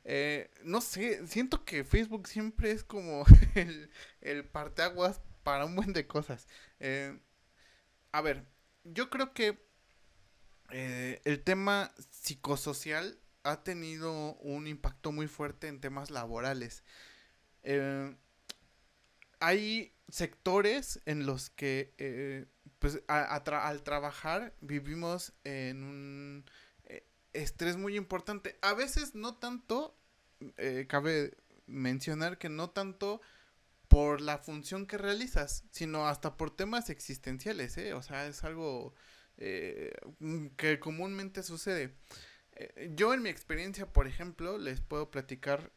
Eh, 0.06 0.50
no 0.64 0.82
sé, 0.82 1.28
siento 1.28 1.66
que 1.66 1.84
Facebook 1.84 2.28
siempre 2.28 2.72
es 2.72 2.84
como 2.84 3.26
el, 3.54 3.92
el 4.22 4.44
parteaguas 4.44 5.22
para 5.44 5.66
un 5.66 5.76
buen 5.76 5.94
de 5.94 6.08
cosas. 6.08 6.48
Eh, 6.80 7.16
a 8.14 8.22
ver, 8.22 8.46
yo 8.84 9.10
creo 9.10 9.34
que 9.34 9.60
eh, 10.70 11.20
el 11.26 11.44
tema 11.44 11.92
psicosocial 12.12 13.20
ha 13.42 13.64
tenido 13.64 14.36
un 14.36 14.68
impacto 14.68 15.12
muy 15.12 15.28
fuerte 15.28 15.68
en 15.68 15.82
temas 15.82 16.12
laborales. 16.12 16.84
Eh, 17.64 18.16
hay 19.40 19.96
sectores 20.10 21.02
en 21.06 21.26
los 21.26 21.50
que, 21.50 21.96
eh, 21.98 22.46
pues, 22.78 23.02
al 23.08 23.84
trabajar 23.84 24.56
vivimos 24.62 25.34
en 25.44 25.84
un 25.84 26.46
estrés 27.34 27.78
muy 27.78 27.98
importante. 27.98 28.60
A 28.62 28.76
veces 28.76 29.16
no 29.16 29.38
tanto, 29.38 29.98
cabe 30.88 31.36
mencionar 31.66 32.38
que 32.38 32.50
no 32.50 32.70
tanto 32.70 33.22
por 33.94 34.22
la 34.22 34.40
función 34.40 34.88
que 34.88 34.98
realizas, 34.98 35.66
sino 35.70 36.08
hasta 36.08 36.36
por 36.36 36.50
temas 36.50 36.90
existenciales, 36.90 37.78
¿eh? 37.78 37.94
O 37.94 38.02
sea, 38.02 38.26
es 38.26 38.44
algo 38.44 38.96
eh, 39.38 39.94
mm, 40.18 40.48
que 40.58 40.80
comúnmente 40.80 41.44
sucede. 41.44 41.94
Eh, 42.54 42.92
yo 42.96 43.14
en 43.14 43.22
mi 43.22 43.30
experiencia, 43.30 43.86
por 43.86 44.08
ejemplo, 44.08 44.58
les 44.58 44.82
puedo 44.82 45.12
platicar, 45.12 45.72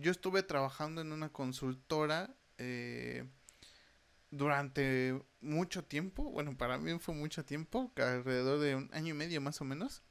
yo 0.00 0.10
estuve 0.10 0.42
trabajando 0.42 1.00
en 1.00 1.10
una 1.10 1.32
consultora 1.32 2.36
durante 4.30 5.20
mucho 5.40 5.84
tiempo, 5.84 6.24
bueno, 6.24 6.56
para 6.56 6.78
mí 6.78 6.96
fue 7.00 7.14
mucho 7.14 7.44
tiempo, 7.46 7.90
alrededor 7.96 8.60
de 8.60 8.76
un 8.76 8.90
año 8.92 9.14
y 9.14 9.16
medio 9.16 9.40
más 9.40 9.60
o 9.60 9.64
menos, 9.64 10.02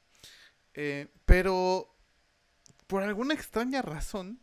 pero 1.24 1.96
por 2.88 3.04
alguna 3.04 3.32
extraña 3.32 3.80
razón, 3.80 4.40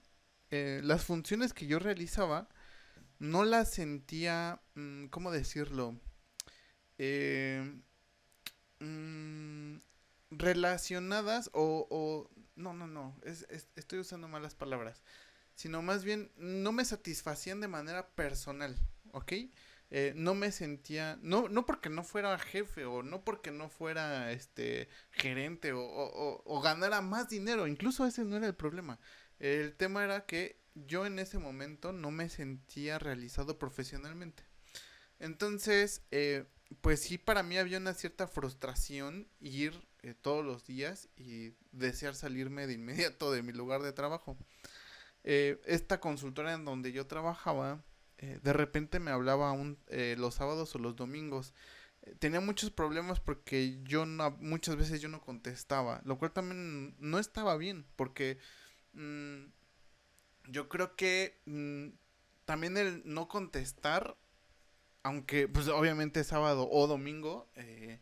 las 0.49 1.03
funciones 1.03 1.53
que 1.53 1.67
yo 1.67 1.77
realizaba 1.77 2.49
no 3.21 3.45
las 3.45 3.71
sentía, 3.71 4.61
mmm, 4.73 5.05
¿cómo 5.07 5.31
decirlo? 5.31 5.95
Eh, 6.97 7.81
mmm, 8.79 9.77
relacionadas 10.31 11.51
o, 11.53 11.87
o, 11.91 12.29
no, 12.55 12.73
no, 12.73 12.87
no, 12.87 13.15
es, 13.23 13.45
es, 13.49 13.67
estoy 13.75 13.99
usando 13.99 14.27
malas 14.27 14.55
palabras, 14.55 15.03
sino 15.55 15.83
más 15.83 16.03
bien 16.03 16.31
no 16.35 16.71
me 16.71 16.83
satisfacían 16.83 17.61
de 17.61 17.67
manera 17.67 18.09
personal, 18.15 18.75
¿ok? 19.11 19.33
eh, 19.91 20.13
no 20.15 20.33
me 20.35 20.51
sentía, 20.51 21.19
no, 21.21 21.49
no 21.49 21.65
porque 21.65 21.89
no 21.89 22.03
fuera 22.03 22.39
jefe 22.39 22.85
o 22.85 23.03
no 23.03 23.23
porque 23.23 23.51
no 23.51 23.69
fuera 23.69 24.31
este 24.31 24.87
gerente 25.11 25.73
o, 25.73 25.81
o, 25.81 26.41
o 26.45 26.61
ganara 26.61 27.01
más 27.01 27.29
dinero, 27.29 27.67
incluso 27.67 28.05
ese 28.07 28.23
no 28.23 28.37
era 28.37 28.47
el 28.47 28.55
problema. 28.55 28.99
El 29.39 29.75
tema 29.75 30.03
era 30.03 30.25
que 30.25 30.60
yo 30.75 31.05
en 31.05 31.19
ese 31.19 31.37
momento 31.37 31.91
no 31.91 32.11
me 32.11 32.29
sentía 32.29 32.99
realizado 32.99 33.57
profesionalmente. 33.59 34.43
Entonces, 35.19 36.01
eh, 36.11 36.45
pues 36.81 37.01
sí, 37.01 37.17
para 37.17 37.43
mí 37.43 37.57
había 37.57 37.77
una 37.77 37.93
cierta 37.93 38.27
frustración 38.27 39.27
ir 39.39 39.87
eh, 40.01 40.15
todos 40.19 40.43
los 40.43 40.65
días 40.65 41.09
y 41.15 41.53
desear 41.71 42.15
salirme 42.15 42.65
de 42.67 42.73
inmediato 42.73 43.31
de 43.31 43.43
mi 43.43 43.53
lugar 43.53 43.81
de 43.81 43.93
trabajo. 43.93 44.37
Eh, 45.23 45.61
esta 45.65 45.99
consultora 45.99 46.53
en 46.53 46.65
donde 46.65 46.91
yo 46.91 47.05
trabajaba, 47.07 47.83
de 48.17 48.53
repente 48.53 48.99
me 48.99 49.09
hablaba 49.09 49.51
un, 49.51 49.79
los 50.17 50.35
sábados 50.35 50.75
o 50.75 50.77
los 50.77 50.95
domingos. 50.95 51.55
tenía 52.19 52.39
muchos 52.39 52.69
problemas 52.69 53.19
porque 53.19 53.79
yo 53.83 54.05
no, 54.05 54.29
muchas 54.39 54.75
veces 54.75 55.01
yo 55.01 55.09
no 55.09 55.21
contestaba, 55.21 56.01
lo 56.05 56.19
cual 56.19 56.31
también 56.31 56.95
no 56.99 57.17
estaba 57.17 57.57
bien, 57.57 57.83
porque 57.95 58.37
mm, 58.93 59.45
yo 60.47 60.69
creo 60.69 60.95
que 60.95 61.39
mm, 61.45 61.89
también 62.45 62.77
el 62.77 63.01
no 63.05 63.27
contestar, 63.27 64.17
aunque 65.03 65.47
pues 65.47 65.67
obviamente 65.67 66.23
sábado 66.23 66.67
o 66.69 66.87
domingo, 66.87 67.49
eh, 67.55 67.99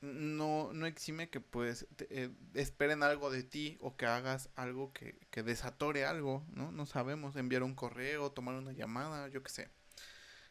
no, 0.00 0.72
no 0.72 0.86
exime 0.86 1.30
que 1.30 1.40
pues 1.40 1.86
eh, 2.10 2.30
esperen 2.54 3.02
algo 3.02 3.30
de 3.30 3.42
ti 3.42 3.78
o 3.80 3.96
que 3.96 4.06
hagas 4.06 4.50
algo 4.54 4.92
que, 4.92 5.18
que, 5.30 5.42
desatore 5.42 6.04
algo, 6.04 6.44
¿no? 6.52 6.70
No 6.70 6.86
sabemos, 6.86 7.34
enviar 7.36 7.62
un 7.62 7.74
correo, 7.74 8.30
tomar 8.30 8.54
una 8.54 8.72
llamada, 8.72 9.28
yo 9.28 9.42
qué 9.42 9.50
sé. 9.50 9.70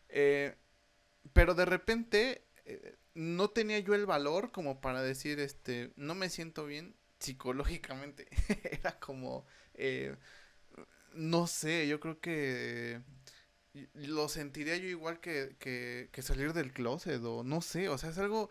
Eh, 0.10 0.56
pero 1.34 1.56
de 1.56 1.66
repente 1.66 2.46
no 3.14 3.50
tenía 3.50 3.80
yo 3.80 3.96
el 3.96 4.06
valor 4.06 4.52
como 4.52 4.82
para 4.82 5.02
decir, 5.02 5.40
este, 5.40 5.94
no 5.96 6.16
me 6.16 6.30
siento 6.30 6.66
bien 6.66 6.96
psicológicamente. 7.20 8.28
Era 8.72 9.00
como, 9.00 9.46
no 11.16 11.48
sé, 11.48 11.88
yo 11.88 12.00
creo 12.00 12.20
que 12.20 13.02
lo 13.94 14.30
sentiría 14.30 14.78
yo 14.78 14.88
igual 14.88 15.20
que, 15.20 15.56
que, 15.60 16.10
que 16.12 16.22
salir 16.22 16.54
del 16.54 16.74
closet 16.74 17.22
o 17.24 17.44
no 17.44 17.62
sé, 17.62 17.90
o 17.90 17.98
sea, 17.98 18.10
es 18.10 18.18
algo 18.18 18.50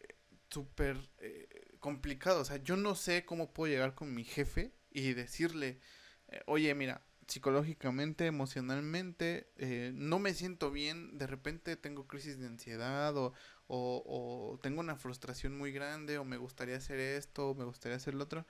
eh, 0.00 0.14
súper 0.50 0.98
eh, 1.18 1.76
complicado, 1.80 2.40
o 2.40 2.44
sea, 2.44 2.58
yo 2.58 2.76
no 2.76 2.94
sé 2.94 3.24
cómo 3.24 3.52
puedo 3.52 3.72
llegar 3.72 3.94
con 3.94 4.14
mi 4.14 4.24
jefe 4.24 4.72
y 4.90 5.14
decirle, 5.14 5.80
eh, 6.28 6.42
oye, 6.46 6.74
mira, 6.74 7.02
psicológicamente, 7.26 8.26
emocionalmente, 8.26 9.48
no 9.94 10.20
me 10.20 10.32
siento 10.32 10.70
bien, 10.70 11.18
de 11.18 11.26
repente 11.26 11.76
tengo 11.76 12.06
crisis 12.06 12.38
de 12.38 12.46
ansiedad 12.46 13.16
o, 13.16 13.32
o, 13.66 14.52
o, 14.54 14.58
tengo 14.60 14.80
una 14.80 14.96
frustración 14.96 15.58
muy 15.58 15.72
grande 15.72 16.18
o 16.18 16.24
me 16.24 16.36
gustaría 16.36 16.76
hacer 16.76 17.00
esto 17.00 17.50
o 17.50 17.54
me 17.56 17.64
gustaría 17.64 17.96
hacer 17.96 18.14
lo 18.14 18.24
otro. 18.24 18.46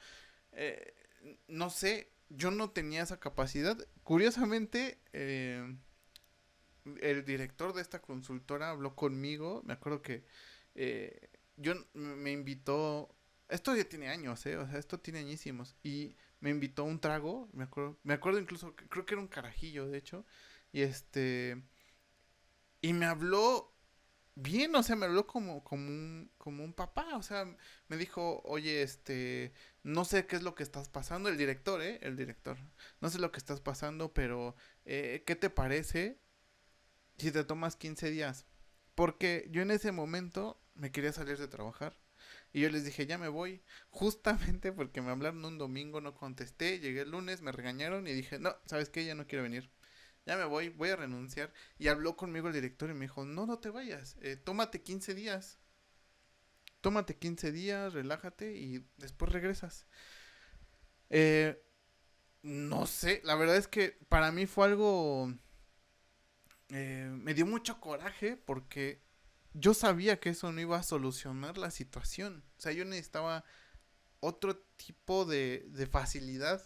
no 1.49 1.71
sé, 1.71 2.13
yo 2.29 2.51
no 2.51 2.71
tenía 2.71 3.03
esa 3.03 3.21
capacidad. 3.21 3.77
Curiosamente, 4.03 5.01
eh, 5.13 5.77
el 7.01 7.25
director 7.25 7.73
de 7.73 7.83
esta 7.83 8.01
consultora 8.01 8.71
habló 8.71 8.95
conmigo. 8.95 9.63
Me 9.65 9.75
acuerdo 9.75 10.03
que 10.03 10.25
eh, 10.75 11.31
yo 11.57 11.75
me 11.95 12.33
invitó. 12.33 13.15
Esto 13.49 13.75
ya 13.77 13.85
tiene 13.85 14.09
años, 14.09 14.45
¿eh? 14.47 14.57
O 14.57 14.67
sea, 14.69 14.79
esto 14.79 14.99
tiene 14.99 15.21
añísimos. 15.21 15.77
Y 15.83 16.17
me 16.41 16.51
invitó 16.51 16.85
un 16.85 17.01
trago. 17.01 17.49
Me 17.53 17.65
acuerdo, 17.65 17.99
me 18.03 18.15
acuerdo 18.15 18.41
incluso, 18.41 18.75
creo 18.75 19.07
que 19.07 19.15
era 19.15 19.21
un 19.23 19.29
carajillo, 19.29 19.87
de 19.87 19.99
hecho. 19.99 20.25
Y 20.73 20.83
este. 20.83 21.63
Y 22.83 22.93
me 22.93 23.07
habló 23.07 23.77
bien, 24.37 24.75
o 24.77 24.83
sea, 24.83 24.97
me 24.97 25.07
habló 25.07 25.27
como, 25.27 25.65
como, 25.65 25.89
un, 25.89 26.31
como 26.39 26.63
un 26.63 26.73
papá, 26.75 27.17
o 27.17 27.23
sea, 27.23 27.47
me 27.89 27.97
dijo, 27.97 28.43
oye, 28.45 28.83
este, 28.83 29.53
no 29.87 30.05
sé 30.05 30.27
qué 30.27 30.37
es 30.37 30.43
lo 30.43 30.55
que 30.55 30.63
estás 30.63 30.89
pasando, 30.89 31.29
el 31.29 31.37
director, 31.37 31.81
¿eh? 31.81 31.99
El 32.03 32.17
director, 32.17 32.59
no 33.01 33.09
sé 33.09 33.19
lo 33.19 33.33
que 33.33 33.39
estás 33.39 33.61
pasando, 33.61 34.13
pero, 34.13 34.57
eh, 34.85 35.23
¿qué 35.27 35.37
te 35.37 35.49
parece 35.51 36.19
si 37.19 37.31
te 37.33 37.45
tomas 37.45 37.77
15 37.77 38.11
días? 38.11 38.47
Porque 38.95 39.49
yo 39.51 39.63
en 39.63 39.71
ese 39.71 39.93
momento 39.93 40.61
me 40.75 40.91
quería 40.93 41.13
salir 41.13 41.39
de 41.39 41.49
trabajar. 41.49 41.97
Y 42.53 42.63
yo 42.63 42.71
les 42.71 42.85
dije, 42.85 43.07
ya 43.07 43.19
me 43.19 43.29
voy. 43.29 43.63
Justamente 43.91 44.73
porque 44.73 45.03
me 45.03 45.11
hablaron 45.11 45.45
un 45.45 45.59
domingo, 45.59 46.01
no 46.01 46.15
contesté. 46.15 46.81
Llegué 46.81 47.03
el 47.03 47.11
lunes, 47.11 47.43
me 47.43 47.53
regañaron 47.53 48.07
y 48.09 48.13
dije, 48.13 48.39
no, 48.39 48.57
¿sabes 48.67 48.89
qué? 48.91 49.05
Ya 49.05 49.15
no 49.15 49.27
quiero 49.27 49.45
venir 49.45 49.71
ya 50.27 50.37
me 50.37 50.45
voy, 50.45 50.69
voy 50.71 50.91
a 50.91 50.97
renunciar. 50.97 51.53
Y 51.79 51.89
habló 51.89 52.17
conmigo 52.17 52.49
el 52.49 52.55
director 52.55 52.91
y 52.91 52.95
me 52.95 53.03
dijo, 53.03 53.25
no, 53.25 53.47
no 53.47 53.59
te 53.61 53.71
vayas, 53.71 54.17
eh, 54.21 54.37
tómate 54.37 54.83
15 54.83 55.15
días. 55.15 55.59
Tómate 56.87 57.17
15 57.17 57.51
días, 57.51 57.95
relájate 57.95 58.55
y 58.55 58.87
después 58.97 59.33
regresas. 59.33 59.89
Eh, 61.11 61.61
no 62.43 62.87
sé, 62.87 63.21
la 63.25 63.35
verdad 63.35 63.57
es 63.57 63.67
que 63.67 63.99
para 64.09 64.31
mí 64.31 64.47
fue 64.47 64.67
algo... 64.67 65.35
Eh, 66.69 67.11
me 67.13 67.35
dio 67.35 67.45
mucho 67.45 67.81
coraje 67.81 68.37
porque 68.37 69.03
yo 69.53 69.75
sabía 69.75 70.21
que 70.21 70.29
eso 70.29 70.53
no 70.53 70.61
iba 70.61 70.79
a 70.79 70.85
solucionar 70.85 71.59
la 71.59 71.73
situación. 71.73 72.45
O 72.57 72.61
sea, 72.61 72.71
yo 72.71 72.85
necesitaba 72.85 73.45
otro 74.21 74.57
tipo 74.77 75.25
de, 75.25 75.67
de 75.67 75.87
facilidad, 75.89 76.63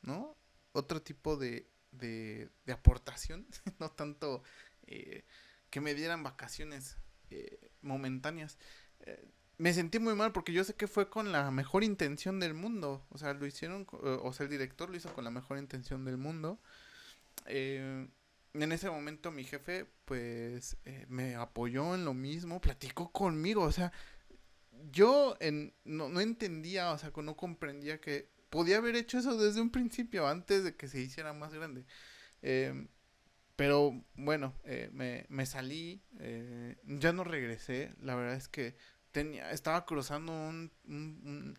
¿no? 0.00 0.38
Otro 0.70 1.02
tipo 1.02 1.36
de, 1.36 1.68
de, 1.90 2.52
aportación, 2.72 3.48
no 3.80 3.90
tanto 3.90 4.44
eh, 4.86 5.24
que 5.70 5.80
me 5.80 5.94
dieran 5.94 6.22
vacaciones 6.22 6.98
eh, 7.30 7.72
momentáneas. 7.80 8.58
Eh, 9.00 9.28
me 9.58 9.72
sentí 9.72 9.98
muy 9.98 10.14
mal 10.14 10.32
porque 10.32 10.52
yo 10.52 10.64
sé 10.64 10.74
que 10.74 10.86
fue 10.86 11.08
con 11.08 11.32
la 11.32 11.50
mejor 11.50 11.84
intención 11.84 12.40
del 12.40 12.54
mundo. 12.54 13.06
O 13.10 13.18
sea, 13.18 13.34
lo 13.34 13.46
hicieron, 13.46 13.86
o 13.90 14.32
sea, 14.32 14.44
el 14.44 14.50
director 14.50 14.90
lo 14.90 14.96
hizo 14.96 15.12
con 15.14 15.24
la 15.24 15.30
mejor 15.30 15.58
intención 15.58 16.04
del 16.04 16.16
mundo. 16.16 16.60
en 17.46 18.12
ese 18.54 18.90
momento 18.90 19.30
mi 19.30 19.44
jefe, 19.44 19.86
pues, 20.04 20.76
me 21.08 21.34
apoyó 21.36 21.94
en 21.94 22.04
lo 22.04 22.14
mismo, 22.14 22.60
platicó 22.60 23.12
conmigo. 23.12 23.62
O 23.62 23.72
sea, 23.72 23.92
yo 24.92 25.36
en, 25.40 25.74
no, 25.84 26.08
no 26.08 26.20
entendía, 26.20 26.92
o 26.92 26.98
sea, 26.98 27.12
no 27.22 27.36
comprendía 27.36 28.00
que 28.00 28.28
podía 28.50 28.78
haber 28.78 28.96
hecho 28.96 29.18
eso 29.18 29.36
desde 29.36 29.60
un 29.60 29.70
principio, 29.70 30.26
antes 30.26 30.64
de 30.64 30.76
que 30.76 30.88
se 30.88 31.00
hiciera 31.00 31.32
más 31.32 31.54
grande. 31.54 31.84
Eh, 32.42 32.86
pero 33.56 34.04
bueno, 34.14 34.54
eh, 34.64 34.90
me, 34.92 35.26
me, 35.28 35.46
salí, 35.46 36.02
eh, 36.20 36.76
ya 36.84 37.12
no 37.12 37.24
regresé, 37.24 37.94
la 38.00 38.14
verdad 38.14 38.36
es 38.36 38.48
que 38.48 38.76
tenía, 39.16 39.50
estaba 39.50 39.86
cruzando 39.86 40.30
un, 40.30 40.70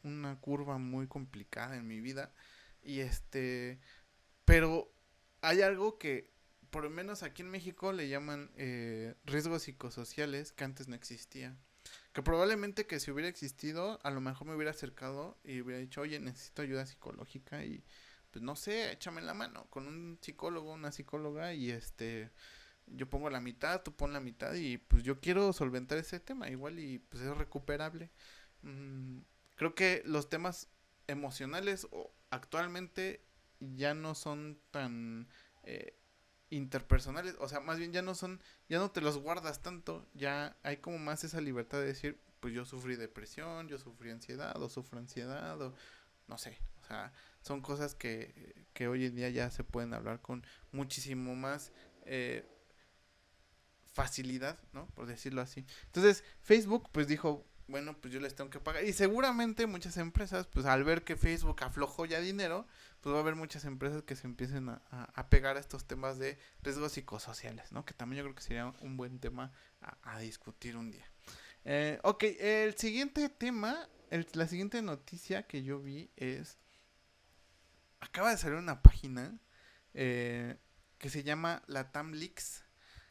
una 0.03 0.39
curva 0.39 0.77
muy 0.77 1.07
complicada 1.07 1.75
en 1.75 1.87
mi 1.87 1.99
vida 1.99 2.31
y 2.83 2.99
este, 2.99 3.79
pero 4.45 4.93
hay 5.41 5.63
algo 5.63 5.97
que 5.97 6.29
por 6.69 6.83
lo 6.83 6.91
menos 6.91 7.23
aquí 7.23 7.41
en 7.41 7.49
México 7.49 7.93
le 7.93 8.09
llaman 8.09 8.51
riesgos 9.25 9.63
psicosociales 9.63 10.51
que 10.51 10.65
antes 10.65 10.87
no 10.87 10.93
existía. 10.93 11.57
Que 12.13 12.21
probablemente 12.21 12.85
que 12.85 12.99
si 12.99 13.09
hubiera 13.09 13.27
existido, 13.27 13.99
a 14.03 14.11
lo 14.11 14.21
mejor 14.21 14.45
me 14.45 14.53
hubiera 14.53 14.69
acercado 14.69 15.39
y 15.43 15.59
hubiera 15.61 15.79
dicho, 15.79 16.01
oye, 16.01 16.19
necesito 16.19 16.61
ayuda 16.61 16.85
psicológica 16.85 17.65
y 17.65 17.83
pues 18.29 18.43
no 18.43 18.55
sé, 18.55 18.91
échame 18.91 19.23
la 19.23 19.33
mano 19.33 19.65
con 19.71 19.87
un 19.87 20.19
psicólogo, 20.21 20.73
una 20.73 20.91
psicóloga 20.91 21.55
y 21.55 21.71
este, 21.71 22.29
yo 22.87 23.09
pongo 23.09 23.29
la 23.29 23.41
mitad, 23.41 23.83
tú 23.83 23.95
pon 23.95 24.13
la 24.13 24.19
mitad 24.19 24.53
y 24.53 24.77
pues 24.77 25.03
yo 25.03 25.19
quiero 25.19 25.53
solventar 25.53 25.97
ese 25.97 26.19
tema 26.19 26.49
igual 26.49 26.79
y 26.79 26.99
pues 26.99 27.23
es 27.23 27.37
recuperable. 27.37 28.09
Mm, 28.61 29.19
creo 29.55 29.75
que 29.75 30.01
los 30.05 30.29
temas 30.29 30.69
emocionales 31.07 31.87
actualmente 32.29 33.23
ya 33.59 33.93
no 33.93 34.15
son 34.15 34.59
tan 34.71 35.27
eh, 35.63 35.97
interpersonales, 36.49 37.35
o 37.39 37.49
sea, 37.49 37.59
más 37.59 37.77
bien 37.77 37.91
ya 37.91 38.01
no 38.01 38.15
son, 38.15 38.41
ya 38.69 38.77
no 38.77 38.91
te 38.91 39.01
los 39.01 39.17
guardas 39.17 39.61
tanto, 39.61 40.07
ya 40.13 40.57
hay 40.63 40.77
como 40.77 40.97
más 40.97 41.23
esa 41.23 41.41
libertad 41.41 41.79
de 41.79 41.87
decir, 41.87 42.19
pues 42.39 42.53
yo 42.53 42.65
sufrí 42.65 42.95
depresión, 42.95 43.67
yo 43.67 43.77
sufrí 43.77 44.11
ansiedad, 44.11 44.61
o 44.61 44.69
sufro 44.69 44.99
ansiedad, 44.99 45.61
o 45.61 45.73
no 46.27 46.37
sé, 46.37 46.57
o 46.81 46.85
sea, 46.85 47.11
son 47.41 47.61
cosas 47.61 47.95
que, 47.95 48.65
que 48.73 48.87
hoy 48.87 49.05
en 49.05 49.15
día 49.15 49.29
ya 49.29 49.49
se 49.49 49.63
pueden 49.63 49.93
hablar 49.93 50.21
con 50.21 50.45
muchísimo 50.71 51.35
más 51.35 51.73
eh, 52.05 52.45
facilidad, 53.97 54.59
¿no? 54.73 54.85
Por 54.93 55.07
decirlo 55.07 55.41
así. 55.41 55.65
Entonces, 55.85 56.23
Facebook 56.43 56.87
pues 56.91 57.07
dijo, 57.07 57.43
bueno, 57.67 57.97
pues 57.99 58.13
yo 58.13 58.19
les 58.19 58.35
tengo 58.35 58.51
que 58.51 58.59
pagar. 58.59 58.83
Y 58.83 58.93
seguramente 58.93 59.65
muchas 59.65 59.97
empresas, 59.97 60.45
pues 60.45 60.67
al 60.67 60.83
ver 60.83 61.03
que 61.03 61.15
Facebook 61.15 61.63
aflojó 61.63 62.05
ya 62.05 62.19
dinero, 62.19 62.67
pues 63.01 63.11
va 63.11 63.17
a 63.17 63.21
haber 63.21 63.33
muchas 63.33 63.65
empresas 63.65 64.03
que 64.03 64.15
se 64.15 64.27
empiecen 64.27 64.69
a, 64.69 64.83
a, 64.91 65.29
pegar 65.31 65.57
a 65.57 65.59
estos 65.59 65.85
temas 65.85 66.19
de 66.19 66.37
riesgos 66.61 66.91
psicosociales, 66.91 67.71
¿no? 67.71 67.85
Que 67.85 67.95
también 67.95 68.19
yo 68.19 68.25
creo 68.25 68.35
que 68.35 68.43
sería 68.43 68.67
un 68.81 68.97
buen 68.97 69.17
tema 69.19 69.51
a, 70.03 70.19
discutir 70.19 70.77
un 70.77 70.91
día. 70.91 71.11
Eh, 71.65 71.99
ok, 72.03 72.23
el 72.39 72.77
siguiente 72.77 73.27
tema, 73.29 73.89
la 74.33 74.47
siguiente 74.47 74.79
noticia 74.83 75.47
que 75.47 75.63
yo 75.63 75.79
vi 75.79 76.11
es... 76.17 76.59
Acaba 77.99 78.29
de 78.29 78.37
salir 78.37 78.59
una 78.59 78.83
página 78.83 79.39
eh, 79.95 80.55
que 80.99 81.09
se 81.09 81.23
llama 81.23 81.63
la 81.65 81.91
Tamlix, 81.91 82.66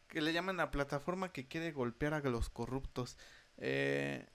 que 0.09 0.21
le 0.21 0.33
llaman 0.33 0.57
la 0.57 0.71
plataforma 0.71 1.33
que 1.33 1.47
quiere 1.47 1.73
golpear 1.73 2.15
a 2.15 2.21
los 2.21 2.51
corruptos. 2.51 3.17
Eh, 3.59 4.29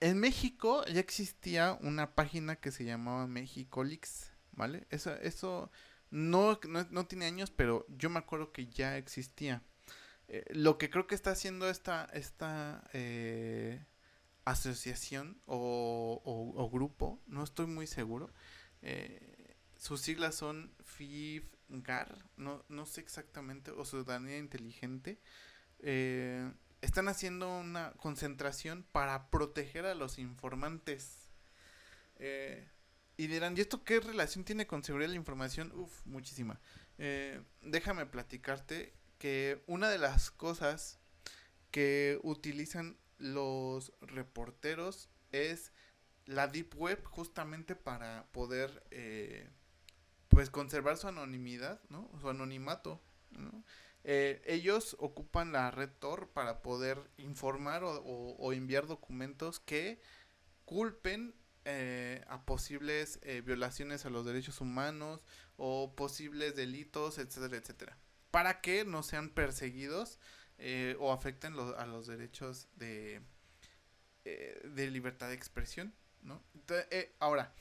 en 0.00 0.18
México 0.18 0.84
ya 0.86 1.00
existía 1.00 1.78
una 1.80 2.14
página 2.14 2.56
que 2.56 2.70
se 2.70 2.84
llamaba 2.84 3.26
México 3.26 3.84
Leaks, 3.84 4.32
¿vale? 4.52 4.86
Eso, 4.90 5.14
eso 5.16 5.70
no, 6.10 6.60
no, 6.90 7.06
tiene 7.06 7.26
años, 7.26 7.50
pero 7.50 7.86
yo 7.88 8.10
me 8.10 8.18
acuerdo 8.18 8.52
que 8.52 8.66
ya 8.66 8.96
existía. 8.96 9.62
Eh, 10.28 10.44
lo 10.50 10.78
que 10.78 10.90
creo 10.90 11.06
que 11.06 11.14
está 11.14 11.30
haciendo 11.32 11.68
esta, 11.68 12.04
esta 12.12 12.84
eh, 12.92 13.84
asociación 14.44 15.40
o, 15.46 16.22
o, 16.24 16.70
grupo, 16.70 17.20
no 17.26 17.42
estoy 17.42 17.66
muy 17.66 17.86
seguro. 17.86 18.30
Sus 19.76 20.00
siglas 20.00 20.34
son 20.34 20.72
FIFGAR, 21.68 22.18
no, 22.36 22.64
no 22.68 22.86
sé 22.86 23.00
exactamente, 23.00 23.70
o 23.70 23.84
Ciudadanía 23.84 24.38
Inteligente. 24.38 25.20
están 26.80 27.08
haciendo 27.08 27.58
una 27.58 27.92
concentración 27.98 28.84
para 28.92 29.30
proteger 29.30 29.86
a 29.86 29.94
los 29.94 30.18
informantes. 30.18 31.30
Y 33.18 33.26
dirán, 33.26 33.56
¿y 33.56 33.60
esto 33.60 33.82
qué 33.82 33.98
relación 33.98 34.44
tiene 34.44 34.68
con 34.68 34.84
seguridad 34.84 35.08
de 35.08 35.14
la 35.14 35.18
información? 35.18 35.72
Uf, 35.74 36.06
muchísima. 36.06 36.60
Eh, 36.98 37.42
déjame 37.62 38.06
platicarte 38.06 38.94
que 39.18 39.60
una 39.66 39.90
de 39.90 39.98
las 39.98 40.30
cosas 40.30 41.00
que 41.72 42.20
utilizan 42.22 42.96
los 43.18 43.92
reporteros 44.00 45.10
es 45.32 45.72
la 46.26 46.46
deep 46.46 46.76
web 46.76 47.02
justamente 47.04 47.74
para 47.74 48.28
poder 48.30 48.84
eh, 48.92 49.50
pues 50.38 50.50
conservar 50.50 50.96
su 50.96 51.08
anonimidad, 51.08 51.80
¿no? 51.88 52.08
Su 52.20 52.28
anonimato, 52.28 53.02
eh, 54.04 54.40
ellos 54.46 54.94
ocupan 55.00 55.50
la 55.50 55.72
red 55.72 55.90
Tor 55.98 56.28
para 56.28 56.62
poder 56.62 57.10
informar 57.16 57.82
o 57.84 58.52
enviar 58.52 58.86
documentos 58.86 59.58
que 59.58 60.00
culpen 60.64 61.34
eh, 61.64 62.24
a 62.28 62.46
posibles 62.46 63.18
eh, 63.22 63.40
violaciones 63.44 64.06
a 64.06 64.10
los 64.10 64.24
derechos 64.24 64.60
humanos 64.60 65.24
o 65.56 65.92
posibles 65.96 66.54
delitos, 66.54 67.18
etcétera, 67.18 67.56
etcétera. 67.56 67.98
Para 68.30 68.60
que 68.60 68.84
no 68.84 69.02
sean 69.02 69.30
perseguidos 69.30 70.20
eh, 70.58 70.94
o 71.00 71.12
afecten 71.12 71.54
a 71.58 71.86
los 71.86 72.06
derechos 72.06 72.68
de, 72.76 73.22
de 74.24 74.90
libertad 74.92 75.30
de 75.30 75.34
expresión, 75.34 75.92
¿no? 76.22 76.44
ahora, 77.18 77.52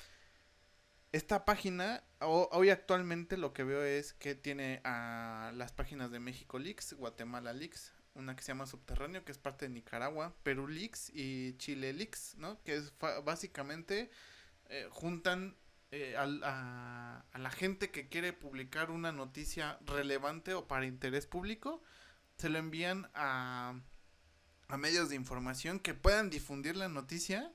esta 1.17 1.45
página, 1.45 2.03
hoy 2.19 2.69
actualmente 2.69 3.37
lo 3.37 3.51
que 3.51 3.63
veo 3.63 3.83
es 3.83 4.13
que 4.13 4.35
tiene 4.35 4.81
a 4.83 5.51
las 5.55 5.71
páginas 5.71 6.11
de 6.11 6.19
México 6.19 6.59
Leaks, 6.59 6.93
Guatemala 6.93 7.53
Leaks, 7.53 7.93
una 8.13 8.35
que 8.35 8.43
se 8.43 8.49
llama 8.49 8.67
Subterráneo, 8.67 9.25
que 9.25 9.31
es 9.31 9.37
parte 9.37 9.67
de 9.67 9.73
Nicaragua, 9.73 10.35
Perú 10.43 10.67
Leaks 10.67 11.09
y 11.13 11.57
Chile 11.57 11.93
Leaks, 11.93 12.35
¿no? 12.37 12.61
Que 12.63 12.75
es 12.75 12.93
básicamente 13.23 14.11
eh, 14.69 14.87
juntan 14.91 15.57
eh, 15.91 16.15
a, 16.17 17.23
la 17.33 17.51
gente 17.51 17.89
que 17.89 18.09
quiere 18.09 18.33
publicar 18.33 18.91
una 18.91 19.11
noticia 19.11 19.79
relevante 19.85 20.53
o 20.53 20.67
para 20.67 20.85
interés 20.85 21.25
público, 21.25 21.81
se 22.37 22.49
lo 22.49 22.59
envían 22.59 23.09
a, 23.15 23.79
a 24.67 24.77
medios 24.77 25.09
de 25.09 25.15
información 25.15 25.79
que 25.79 25.93
puedan 25.93 26.29
difundir 26.29 26.75
la 26.75 26.89
noticia, 26.89 27.51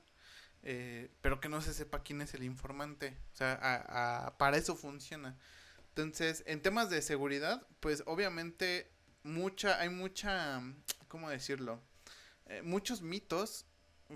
eh, 0.63 1.11
pero 1.21 1.39
que 1.39 1.49
no 1.49 1.61
se 1.61 1.73
sepa 1.73 2.03
quién 2.03 2.21
es 2.21 2.33
el 2.33 2.43
informante. 2.43 3.17
O 3.33 3.35
sea, 3.35 4.33
para 4.37 4.57
eso 4.57 4.75
funciona. 4.75 5.37
Entonces, 5.89 6.43
en 6.47 6.61
temas 6.61 6.89
de 6.89 7.01
seguridad, 7.01 7.67
pues 7.79 8.03
obviamente 8.07 8.91
mucha, 9.23 9.79
hay 9.79 9.89
mucha, 9.89 10.61
¿cómo 11.07 11.29
decirlo? 11.29 11.81
Eh, 12.47 12.61
muchos 12.63 13.01
mitos, 13.01 13.65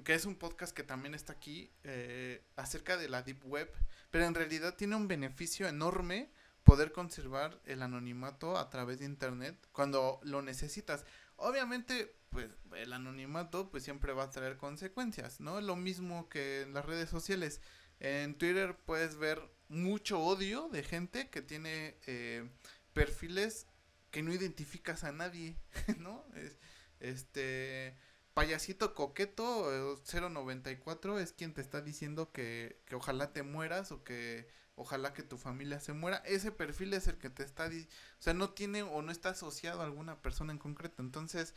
que 0.03 0.13
es 0.13 0.25
un 0.25 0.35
podcast 0.35 0.75
que 0.75 0.83
también 0.83 1.13
está 1.13 1.33
aquí, 1.33 1.71
eh, 1.83 2.43
acerca 2.55 2.97
de 2.97 3.09
la 3.09 3.21
Deep 3.21 3.45
Web, 3.45 3.71
pero 4.09 4.25
en 4.25 4.33
realidad 4.33 4.75
tiene 4.75 4.95
un 4.95 5.07
beneficio 5.07 5.67
enorme 5.67 6.31
poder 6.63 6.91
conservar 6.91 7.61
el 7.65 7.81
anonimato 7.81 8.57
a 8.57 8.69
través 8.69 8.99
de 8.99 9.05
Internet 9.05 9.55
cuando 9.71 10.19
lo 10.23 10.41
necesitas. 10.41 11.05
Obviamente, 11.37 12.15
pues 12.37 12.51
el 12.75 12.93
anonimato 12.93 13.71
pues 13.71 13.83
siempre 13.83 14.13
va 14.13 14.25
a 14.25 14.29
traer 14.29 14.57
consecuencias, 14.57 15.39
¿no? 15.39 15.59
Lo 15.59 15.75
mismo 15.75 16.29
que 16.29 16.61
en 16.61 16.73
las 16.75 16.85
redes 16.85 17.09
sociales. 17.09 17.61
En 17.99 18.37
Twitter 18.37 18.77
puedes 18.85 19.17
ver 19.17 19.41
mucho 19.69 20.19
odio 20.19 20.69
de 20.69 20.83
gente 20.83 21.31
que 21.31 21.41
tiene 21.41 21.97
eh, 22.05 22.47
perfiles 22.93 23.65
que 24.11 24.21
no 24.21 24.31
identificas 24.31 25.03
a 25.03 25.11
nadie, 25.11 25.57
¿no? 25.97 26.23
Es, 26.35 26.59
este 26.99 27.97
payasito 28.35 28.93
coqueto 28.93 29.97
094 30.05 31.17
es 31.17 31.31
quien 31.31 31.55
te 31.55 31.61
está 31.61 31.81
diciendo 31.81 32.31
que, 32.31 32.83
que, 32.85 32.93
ojalá 32.93 33.33
te 33.33 33.41
mueras 33.41 33.91
o 33.91 34.03
que 34.03 34.47
ojalá 34.75 35.11
que 35.11 35.23
tu 35.23 35.39
familia 35.39 35.79
se 35.79 35.93
muera. 35.93 36.17
Ese 36.17 36.51
perfil 36.51 36.93
es 36.93 37.07
el 37.07 37.17
que 37.17 37.31
te 37.31 37.43
está, 37.43 37.65
o 37.65 38.21
sea, 38.21 38.35
no 38.35 38.51
tiene 38.51 38.83
o 38.83 39.01
no 39.01 39.11
está 39.11 39.29
asociado 39.29 39.81
a 39.81 39.85
alguna 39.85 40.21
persona 40.21 40.53
en 40.53 40.59
concreto. 40.59 41.01
Entonces, 41.01 41.49
eh, 41.49 41.53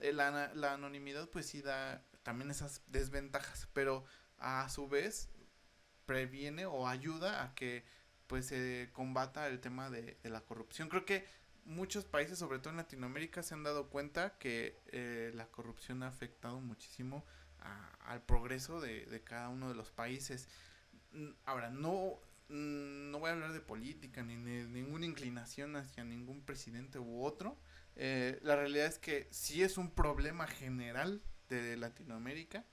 la, 0.00 0.52
la 0.54 0.72
anonimidad 0.74 1.28
pues 1.30 1.46
sí 1.46 1.62
da 1.62 2.04
también 2.22 2.50
esas 2.50 2.82
desventajas, 2.86 3.68
pero 3.72 4.04
a 4.38 4.68
su 4.68 4.88
vez 4.88 5.28
previene 6.06 6.66
o 6.66 6.88
ayuda 6.88 7.42
a 7.42 7.54
que 7.54 7.84
pues 8.26 8.46
se 8.46 8.90
combata 8.92 9.46
el 9.48 9.60
tema 9.60 9.90
de, 9.90 10.18
de 10.22 10.30
la 10.30 10.40
corrupción. 10.40 10.88
Creo 10.88 11.04
que 11.04 11.26
muchos 11.64 12.04
países, 12.04 12.38
sobre 12.38 12.58
todo 12.58 12.70
en 12.70 12.76
Latinoamérica, 12.76 13.42
se 13.42 13.54
han 13.54 13.62
dado 13.62 13.88
cuenta 13.88 14.38
que 14.38 14.80
eh, 14.86 15.30
la 15.34 15.46
corrupción 15.46 16.02
ha 16.02 16.08
afectado 16.08 16.60
muchísimo 16.60 17.24
al 18.06 18.22
progreso 18.22 18.80
de, 18.80 19.22
cada 19.24 19.48
uno 19.48 19.68
de 19.68 19.76
los 19.76 19.90
países. 19.90 20.48
Mm, 21.12 21.28
ahora, 21.44 21.70
no, 21.70 22.18
mm, 22.48 23.10
no 23.10 23.20
voy 23.20 23.30
a 23.30 23.34
hablar 23.34 23.52
de 23.52 23.60
política 23.60 24.22
ni 24.24 24.36
de 24.36 24.64
ninguna 24.64 25.06
inclinación 25.06 25.76
hacia 25.76 26.04
ningún 26.04 26.42
presidente 26.42 26.98
u 26.98 27.22
otro. 27.24 27.56
Eh, 27.96 28.38
la 28.42 28.56
realidad 28.56 28.86
es 28.86 28.98
que 28.98 29.28
sí 29.30 29.62
es 29.62 29.78
un 29.78 29.90
problema 29.90 30.46
general 30.46 31.22
de 31.48 31.76
Latinoamérica. 31.76 32.64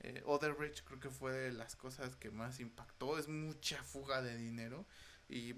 Eh, 0.00 0.22
Rich 0.58 0.82
creo 0.84 0.98
que 0.98 1.10
fue 1.10 1.32
de 1.32 1.52
las 1.52 1.76
cosas 1.76 2.16
que 2.16 2.30
más 2.30 2.60
impactó. 2.60 3.18
Es 3.18 3.28
mucha 3.28 3.82
fuga 3.82 4.22
de 4.22 4.36
dinero 4.36 4.86
y 5.28 5.54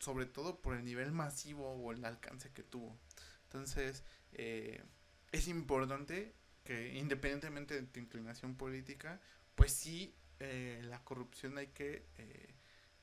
sobre 0.00 0.26
todo 0.26 0.60
por 0.60 0.74
el 0.76 0.84
nivel 0.84 1.12
masivo 1.12 1.72
o 1.72 1.92
el 1.92 2.04
alcance 2.04 2.50
que 2.52 2.62
tuvo. 2.62 2.98
Entonces, 3.44 4.02
eh, 4.32 4.82
es 5.30 5.46
importante 5.48 6.34
que 6.64 6.94
independientemente 6.94 7.74
de 7.74 7.86
tu 7.86 8.00
inclinación 8.00 8.56
política, 8.56 9.20
pues 9.54 9.72
sí, 9.72 10.14
eh, 10.40 10.80
la 10.84 11.04
corrupción 11.04 11.58
hay 11.58 11.68
que 11.68 12.06
eh, 12.16 12.54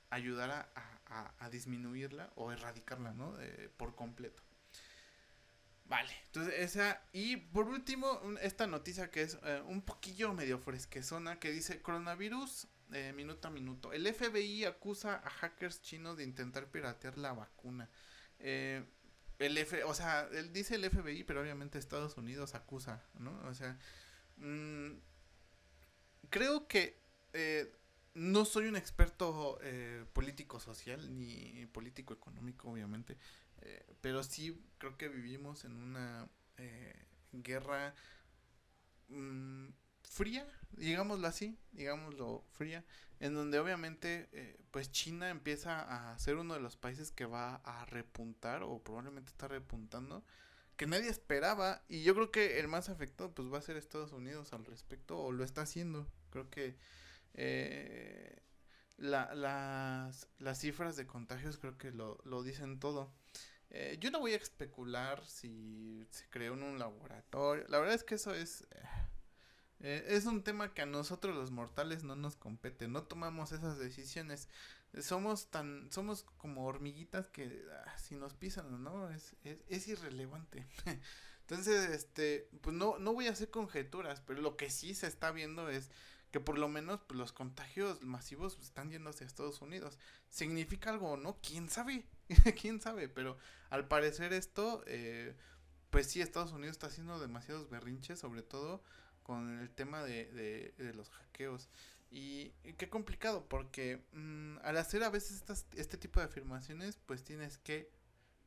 ayudar 0.10 0.51
a, 0.51 1.34
a, 1.39 1.49
disminuirla 1.49 2.32
o 2.36 2.51
erradicarla, 2.51 3.14
¿no? 3.14 3.36
por 3.78 3.95
completo. 3.95 4.43
Vale, 5.89 6.13
entonces 6.27 6.53
esa. 6.57 7.01
Y 7.11 7.37
por 7.37 7.67
último, 7.67 8.21
esta 8.41 8.67
noticia 8.67 9.09
que 9.09 9.23
es 9.23 9.37
un 9.65 9.81
poquillo 9.81 10.33
medio 10.33 10.59
fresquezona, 10.59 11.39
que 11.39 11.51
dice 11.51 11.81
coronavirus 11.81 12.67
eh, 12.91 13.13
minuto 13.15 13.47
a 13.47 13.51
minuto. 13.51 13.93
El 13.93 14.11
FBI 14.11 14.65
acusa 14.65 15.21
a 15.23 15.29
hackers 15.29 15.79
chinos 15.81 16.17
de 16.17 16.23
intentar 16.23 16.71
piratear 16.71 17.19
la 17.19 17.33
vacuna. 17.33 17.87
Eh, 18.39 18.83
el 19.37 19.57
F, 19.59 19.83
o 19.83 19.93
sea, 19.93 20.27
él 20.31 20.51
dice 20.51 20.75
el 20.75 20.89
FBI, 20.89 21.23
pero 21.23 21.41
obviamente 21.41 21.77
Estados 21.77 22.17
Unidos 22.17 22.55
acusa, 22.55 23.03
¿no? 23.13 23.39
O 23.47 23.53
sea, 23.53 23.77
mm, 24.37 24.93
creo 26.31 26.67
que 26.67 26.99
eh, 27.33 27.71
no 28.15 28.43
soy 28.43 28.65
un 28.65 28.75
experto 28.75 29.59
político 30.13 30.59
social 30.59 31.15
ni 31.15 31.67
político 31.67 32.15
económico, 32.15 32.71
obviamente, 32.71 33.17
pero 34.01 34.24
sí 34.24 34.62
creo 34.78 34.97
que 34.97 35.10
vivimos 35.10 35.66
en 35.66 35.76
una 35.76 36.30
guerra 37.32 37.93
mm, 39.10 39.68
fría, 40.03 40.47
digámoslo 40.72 41.28
así, 41.28 41.57
digámoslo 41.72 42.43
fría, 42.51 42.84
en 43.20 43.34
donde 43.34 43.60
obviamente 43.60 44.30
eh, 44.32 44.60
pues 44.72 44.91
China 44.91 45.30
empieza 45.30 46.12
a 46.12 46.18
ser 46.20 46.38
uno 46.38 46.53
de 46.53 46.60
los 46.60 46.78
países 46.78 47.12
que 47.12 47.26
va 47.26 47.55
a 47.64 47.86
repuntar 47.86 48.64
o 48.64 48.82
probablemente 48.82 49.32
está 49.32 49.47
repuntando 49.47 50.24
que 50.78 50.88
nadie 50.88 51.10
esperaba 51.10 51.84
y 51.89 52.03
yo 52.03 52.16
creo 52.16 52.32
que 52.32 52.60
el 52.60 52.70
más 52.70 52.89
afectado 52.89 53.34
pues 53.34 53.51
va 53.51 53.57
a 53.57 53.62
ser 53.62 53.76
Estados 53.76 54.14
Unidos 54.14 54.53
al 54.53 54.66
respecto 54.66 55.20
o 55.20 55.34
lo 55.34 55.43
está 55.43 55.64
haciendo. 55.64 56.07
Creo 56.30 56.49
que 56.49 56.78
eh, 57.34 58.41
la, 58.97 59.34
las, 59.36 60.30
las 60.38 60.60
cifras 60.60 60.95
de 60.95 61.05
contagios 61.05 61.57
creo 61.57 61.78
que 61.78 61.91
lo, 61.91 62.18
lo 62.24 62.43
dicen 62.43 62.80
todo 62.80 63.12
eh, 63.72 63.97
yo 63.99 64.11
no 64.11 64.20
voy 64.20 64.34
a 64.34 64.38
especular 64.38 65.26
si 65.26 66.05
se 66.09 66.28
creó 66.30 66.53
en 66.53 66.63
un 66.63 66.80
laboratorio 66.80 67.65
la 67.67 67.80
verdad 67.80 67.95
es 67.95 68.03
que 68.03 68.15
eso 68.15 68.34
es 68.34 68.65
eh, 69.82 70.05
es 70.09 70.26
un 70.26 70.43
tema 70.43 70.74
que 70.74 70.82
a 70.82 70.86
nosotros 70.86 71.36
los 71.36 71.51
mortales 71.51 72.03
no 72.03 72.15
nos 72.15 72.36
compete, 72.36 72.88
no 72.88 73.03
tomamos 73.03 73.51
esas 73.51 73.80
decisiones. 73.80 74.49
Somos 74.99 75.49
tan, 75.51 75.89
somos 75.91 76.24
como 76.38 76.65
hormiguitas 76.65 77.30
que 77.30 77.63
ah, 77.86 77.97
si 77.97 78.15
nos 78.15 78.34
pisan 78.34 78.84
no, 78.84 79.09
es, 79.09 79.36
es, 79.43 79.88
irrelevante. 79.88 80.67
Entonces, 81.41 81.89
este, 81.91 82.49
pues 82.61 82.76
no, 82.76 82.97
no 82.99 83.13
voy 83.13 83.28
a 83.28 83.32
hacer 83.32 83.49
conjeturas, 83.49 84.22
pero 84.22 84.41
lo 84.41 84.57
que 84.57 84.70
sí 84.70 84.93
se 84.93 85.07
está 85.07 85.32
viendo 85.32 85.70
es 85.70 85.91
que 86.32 86.39
por 86.39 86.57
lo 86.57 86.67
menos 86.67 87.01
pues, 87.07 87.17
los 87.17 87.32
contagios 87.32 88.03
masivos 88.03 88.59
están 88.59 88.91
yendo 88.91 89.09
hacia 89.11 89.26
Estados 89.28 89.61
Unidos. 89.61 89.97
¿Significa 90.30 90.89
algo 90.89 91.11
o 91.11 91.17
no? 91.17 91.39
¿Quién 91.41 91.70
sabe? 91.70 92.05
¿Quién 92.61 92.80
sabe? 92.82 93.09
Pero 93.09 93.38
al 93.69 93.88
parecer 93.88 94.34
esto, 94.34 94.84
eh, 94.88 95.36
pues 95.89 96.07
sí, 96.07 96.21
Estados 96.21 96.51
Unidos 96.51 96.73
está 96.73 96.88
haciendo 96.88 97.19
demasiados 97.19 97.69
berrinches, 97.69 98.19
sobre 98.19 98.43
todo 98.43 98.84
con 99.23 99.59
el 99.59 99.69
tema 99.69 100.03
de, 100.03 100.73
de, 100.77 100.93
los 100.93 101.09
hackeos. 101.09 101.69
Y, 102.11 102.49
qué 102.77 102.89
complicado, 102.89 103.47
porque 103.47 104.03
mm, 104.13 104.57
al 104.63 104.77
hacer 104.77 105.03
a 105.03 105.09
veces 105.09 105.38
estas, 105.38 105.67
este 105.75 105.97
tipo 105.97 106.19
de 106.19 106.25
afirmaciones, 106.25 106.97
pues 107.05 107.23
tienes 107.23 107.57
que 107.59 107.91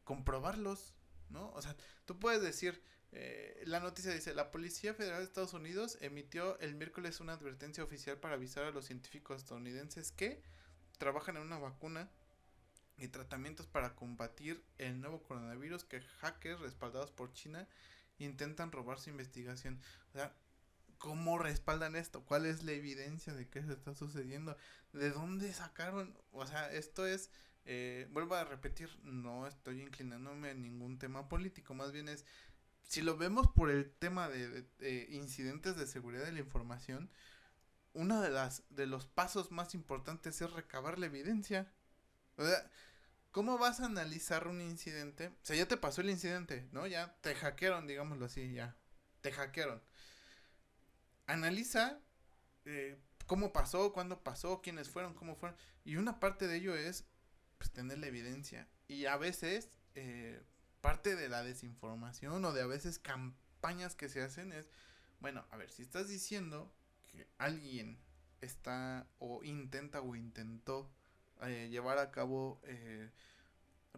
comprobarlos, 0.04 0.94
¿no? 1.30 1.50
O 1.52 1.62
sea, 1.62 1.76
tú 2.04 2.18
puedes 2.18 2.42
decir, 2.42 2.82
eh, 3.12 3.62
la 3.66 3.78
noticia 3.78 4.12
dice, 4.12 4.34
la 4.34 4.50
Policía 4.50 4.94
Federal 4.94 5.18
de 5.18 5.24
Estados 5.24 5.54
Unidos 5.54 5.98
emitió 6.00 6.58
el 6.58 6.74
miércoles 6.74 7.20
una 7.20 7.34
advertencia 7.34 7.84
oficial 7.84 8.18
para 8.18 8.34
avisar 8.34 8.64
a 8.64 8.72
los 8.72 8.86
científicos 8.86 9.42
estadounidenses 9.42 10.10
que 10.10 10.42
trabajan 10.98 11.36
en 11.36 11.42
una 11.42 11.58
vacuna 11.58 12.10
y 12.98 13.08
tratamientos 13.08 13.66
para 13.66 13.94
combatir 13.94 14.64
el 14.78 15.00
nuevo 15.00 15.22
coronavirus 15.22 15.84
que 15.84 16.00
hackers 16.00 16.60
respaldados 16.60 17.10
por 17.10 17.32
China 17.32 17.68
intentan 18.18 18.72
robar 18.72 18.98
su 19.00 19.10
investigación. 19.10 19.80
O 20.10 20.12
sea, 20.12 20.34
¿cómo 20.98 21.38
respaldan 21.38 21.96
esto? 21.96 22.24
¿Cuál 22.24 22.46
es 22.46 22.62
la 22.62 22.72
evidencia 22.72 23.34
de 23.34 23.48
que 23.48 23.60
eso 23.60 23.72
está 23.72 23.94
sucediendo? 23.94 24.56
¿De 24.92 25.10
dónde 25.10 25.52
sacaron? 25.52 26.16
O 26.30 26.46
sea, 26.46 26.70
esto 26.72 27.06
es 27.06 27.30
eh, 27.64 28.08
vuelvo 28.10 28.34
a 28.34 28.44
repetir, 28.44 28.90
no 29.04 29.46
estoy 29.46 29.82
inclinándome 29.82 30.50
a 30.50 30.54
ningún 30.54 30.98
tema 30.98 31.28
político, 31.28 31.74
más 31.74 31.92
bien 31.92 32.08
es, 32.08 32.24
si 32.82 33.02
lo 33.02 33.16
vemos 33.16 33.48
por 33.48 33.70
el 33.70 33.90
tema 33.90 34.28
de, 34.28 34.66
incidentes 35.10 35.76
de 35.76 35.86
seguridad 35.86 36.24
de 36.24 36.32
la 36.32 36.40
información, 36.40 37.08
uno 37.94 38.20
de 38.20 38.30
las 38.30 38.64
de 38.70 38.86
los 38.86 39.06
pasos 39.06 39.52
más 39.52 39.74
importantes 39.74 40.40
es 40.40 40.50
recabar 40.52 40.98
la 40.98 41.06
evidencia. 41.06 41.70
¿Cómo 43.30 43.58
vas 43.58 43.80
a 43.80 43.86
analizar 43.86 44.48
un 44.48 44.60
incidente? 44.60 45.28
O 45.28 45.44
sea, 45.44 45.56
ya 45.56 45.66
te 45.66 45.76
pasó 45.76 46.00
el 46.00 46.10
incidente, 46.10 46.68
¿no? 46.72 46.86
Ya 46.86 47.16
te 47.20 47.34
hackearon, 47.34 47.86
digámoslo 47.86 48.26
así, 48.26 48.52
ya. 48.52 48.76
Te 49.20 49.32
hackearon. 49.32 49.82
Analiza 51.26 52.00
eh, 52.64 52.98
cómo 53.26 53.52
pasó, 53.52 53.92
cuándo 53.92 54.22
pasó, 54.22 54.60
quiénes 54.62 54.88
fueron, 54.88 55.14
cómo 55.14 55.36
fueron. 55.36 55.56
Y 55.84 55.96
una 55.96 56.20
parte 56.20 56.46
de 56.46 56.56
ello 56.56 56.76
es 56.76 57.04
pues, 57.58 57.70
tener 57.70 57.98
la 57.98 58.06
evidencia. 58.06 58.68
Y 58.88 59.06
a 59.06 59.16
veces, 59.16 59.70
eh, 59.94 60.42
parte 60.80 61.16
de 61.16 61.28
la 61.28 61.42
desinformación 61.42 62.44
o 62.44 62.52
de 62.52 62.62
a 62.62 62.66
veces 62.66 62.98
campañas 62.98 63.94
que 63.94 64.08
se 64.08 64.22
hacen 64.22 64.52
es, 64.52 64.68
bueno, 65.20 65.46
a 65.50 65.56
ver, 65.56 65.70
si 65.70 65.82
estás 65.82 66.08
diciendo 66.08 66.74
que 67.06 67.28
alguien 67.38 67.98
está 68.40 69.06
o 69.18 69.44
intenta 69.44 70.00
o 70.00 70.16
intentó 70.16 70.92
eh, 71.42 71.68
llevar 71.70 71.98
a 71.98 72.10
cabo 72.10 72.60
eh, 72.64 73.10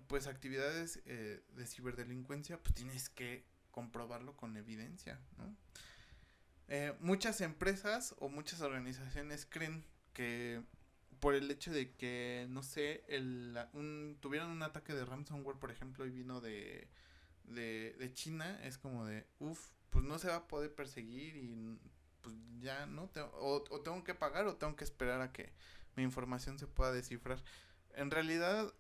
pues 0.06 0.26
actividades 0.26 1.02
de 1.04 1.66
ciberdelincuencia, 1.66 2.60
pues 2.62 2.74
tienes 2.74 3.08
que 3.08 3.44
comprobarlo 3.70 4.36
con 4.36 4.56
evidencia, 4.56 5.20
¿no? 5.38 5.56
muchas 7.00 7.40
empresas 7.40 8.14
o 8.18 8.28
muchas 8.28 8.60
organizaciones 8.62 9.46
creen 9.46 9.84
que 10.12 10.62
por 11.24 11.34
el 11.34 11.50
hecho 11.50 11.72
de 11.72 11.90
que, 11.94 12.46
no 12.50 12.62
sé, 12.62 13.02
el, 13.08 13.58
un, 13.72 14.18
tuvieron 14.20 14.50
un 14.50 14.62
ataque 14.62 14.92
de 14.92 15.06
ransomware, 15.06 15.58
por 15.58 15.70
ejemplo, 15.70 16.04
y 16.04 16.10
vino 16.10 16.42
de, 16.42 16.88
de, 17.44 17.94
de 17.98 18.12
China, 18.12 18.60
es 18.62 18.76
como 18.76 19.06
de, 19.06 19.26
uff, 19.38 19.70
pues 19.88 20.04
no 20.04 20.18
se 20.18 20.28
va 20.28 20.36
a 20.36 20.48
poder 20.48 20.74
perseguir 20.74 21.36
y 21.36 21.78
pues 22.20 22.34
ya, 22.60 22.86
¿no? 22.86 23.10
o, 23.40 23.64
o, 23.70 23.80
tengo 23.80 24.02
que 24.04 24.14
pagar 24.14 24.46
o 24.46 24.56
tengo 24.56 24.76
que 24.76 24.84
esperar 24.84 25.20
a 25.20 25.32
que 25.32 25.52
mi 25.96 26.02
información 26.02 26.58
se 26.58 26.66
pueda 26.66 26.92
descifrar. 26.92 27.42
En 27.94 28.10
realidad, 28.10 28.72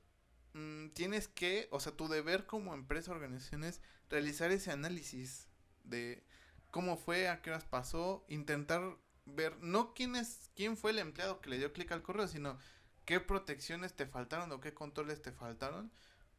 mmm, 0.52 0.88
tienes 0.88 1.28
que, 1.28 1.68
o 1.70 1.80
sea, 1.80 1.92
tu 1.92 2.08
deber 2.08 2.46
como 2.46 2.74
empresa 2.74 3.10
o 3.10 3.14
organización 3.14 3.64
es 3.64 3.80
realizar 4.10 4.50
ese 4.50 4.70
análisis 4.70 5.48
de 5.84 6.24
cómo 6.70 6.96
fue, 6.96 7.28
a 7.28 7.42
qué 7.42 7.50
horas 7.50 7.64
pasó, 7.64 8.24
intentar 8.28 8.96
ver 9.26 9.56
no 9.62 9.94
quién 9.94 10.16
es 10.16 10.50
quién 10.54 10.76
fue 10.76 10.90
el 10.90 10.98
empleado 10.98 11.40
que 11.40 11.48
le 11.50 11.58
dio 11.58 11.72
clic 11.72 11.90
al 11.92 12.02
correo, 12.02 12.28
sino 12.28 12.58
qué 13.04 13.20
protecciones 13.20 13.94
te 13.94 14.06
faltaron 14.06 14.50
o 14.52 14.60
qué 14.60 14.74
controles 14.74 15.22
te 15.22 15.32
faltaron 15.32 15.90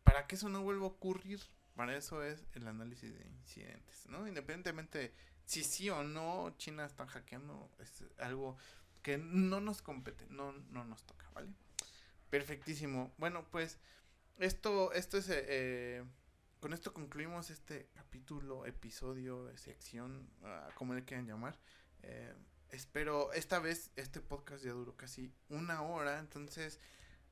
para 0.04 0.28
que 0.28 0.36
eso 0.36 0.50
no 0.50 0.62
vuelva 0.62 0.86
a 0.86 0.90
ocurrir. 0.90 1.42
Para 1.76 1.98
eso 1.98 2.24
es 2.24 2.46
el 2.54 2.68
análisis 2.68 3.14
de 3.14 3.28
incidentes, 3.28 4.06
¿no? 4.08 4.28
Independientemente 4.28 5.14
si 5.46 5.64
sí 5.64 5.90
o 5.90 6.04
no 6.04 6.56
China 6.58 6.86
está 6.86 7.06
hackeando, 7.08 7.72
es 7.80 8.04
algo 8.20 8.58
que 9.06 9.20
no 9.20 9.62
nos 9.62 9.84
compete, 9.84 10.26
no, 10.32 10.52
no 10.72 10.84
nos 10.84 11.04
toca, 11.06 11.30
¿vale? 11.36 11.54
Perfectísimo. 12.32 13.14
Bueno, 13.20 13.46
pues 13.52 13.78
esto, 14.40 14.94
esto 14.94 15.20
es, 15.20 15.28
eh, 15.30 16.04
con 16.60 16.74
esto 16.74 16.92
concluimos 16.92 17.52
este 17.52 17.88
capítulo, 17.94 18.66
episodio, 18.66 19.56
sección, 19.58 20.28
uh, 20.42 20.74
como 20.74 20.96
le 20.96 21.06
quieran 21.06 21.28
llamar. 21.28 21.56
Eh, 22.02 22.34
espero, 22.72 23.32
esta 23.34 23.60
vez 23.60 23.92
este 23.96 24.22
podcast 24.22 24.64
ya 24.64 24.72
duró 24.72 24.98
casi 24.98 25.32
una 25.50 25.84
hora, 25.84 26.18
entonces 26.18 26.80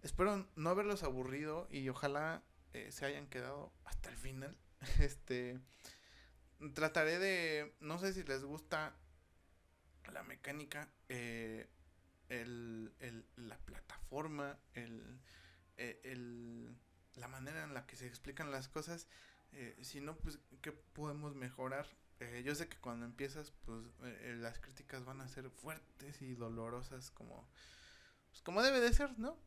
espero 0.04 0.48
no 0.56 0.70
haberlos 0.70 1.02
aburrido 1.02 1.68
y 1.72 1.90
ojalá 1.90 2.44
eh, 2.74 2.92
se 2.92 3.08
hayan 3.08 3.26
quedado 3.26 3.74
hasta 3.84 4.12
el 4.12 4.18
final. 4.18 4.56
Este, 5.00 5.60
trataré 6.76 7.18
de, 7.18 7.74
no 7.80 7.98
sé 7.98 8.14
si 8.14 8.22
les 8.22 8.44
gusta 8.44 8.96
la 10.12 10.24
mecánica, 10.24 10.90
eh, 11.10 11.68
el, 12.30 12.94
el, 13.00 13.26
la 13.36 13.58
plataforma, 13.58 14.58
el, 14.74 15.20
eh, 15.78 16.00
el, 16.04 16.76
la 17.16 17.28
manera 17.28 17.64
en 17.64 17.74
la 17.74 17.86
que 17.86 17.96
se 17.96 18.08
explican 18.08 18.52
las 18.52 18.68
cosas. 18.68 19.08
Eh, 19.52 19.78
si 19.82 20.02
no, 20.02 20.16
pues, 20.18 20.40
¿qué 20.62 20.72
podemos 20.72 21.36
mejorar? 21.36 21.88
Yo 22.46 22.56
sé 22.56 22.70
que 22.70 22.78
cuando 22.78 23.06
empiezas, 23.06 23.52
pues 23.66 23.84
las 24.38 24.58
críticas 24.58 25.04
van 25.04 25.20
a 25.20 25.28
ser 25.28 25.50
fuertes 25.50 26.22
y 26.22 26.36
dolorosas 26.36 27.12
como, 27.12 27.50
pues, 28.30 28.42
como 28.42 28.62
debe 28.62 28.80
de 28.80 28.94
ser, 28.94 29.20
¿no? 29.20 29.38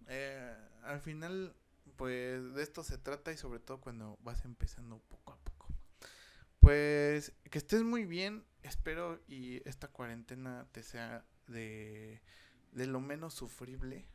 al 0.83 1.01
final, 1.01 1.57
pues 1.97 2.55
de 2.55 2.63
esto 2.63 2.85
se 2.85 2.99
trata 2.99 3.33
y 3.33 3.39
sobre 3.39 3.61
todo 3.61 3.81
cuando 3.81 4.19
vas 4.21 4.45
empezando 4.45 4.99
poco 5.09 5.33
a 5.33 5.39
poco. 5.39 5.69
Pues 6.61 7.33
que 7.51 7.57
estés 7.57 7.83
muy 7.83 8.05
bien, 8.05 8.45
espero 8.69 9.21
y 9.27 9.67
esta 9.69 9.89
cuarentena 9.89 10.67
te 10.73 10.83
sea 10.83 11.25
de, 11.47 12.21
de 12.73 12.87
lo 12.87 13.01
menos 13.01 13.35
sufrible 13.35 14.07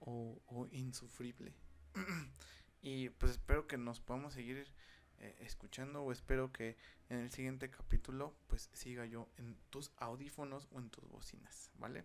o, 0.00 0.68
insufrible. 0.72 1.54
y 2.82 3.10
pues 3.10 3.32
espero 3.32 3.66
que 3.66 3.76
nos 3.76 4.00
podamos 4.00 4.34
seguir 4.34 4.66
eh, 5.18 5.36
escuchando 5.40 6.02
o 6.02 6.12
espero 6.12 6.52
que 6.52 6.76
en 7.08 7.18
el 7.18 7.30
siguiente 7.30 7.70
capítulo 7.70 8.34
pues 8.46 8.70
siga 8.72 9.06
yo 9.06 9.28
en 9.36 9.56
tus 9.70 9.92
audífonos 9.96 10.68
o 10.72 10.78
en 10.78 10.90
tus 10.90 11.06
bocinas, 11.08 11.70
¿vale? 11.74 12.04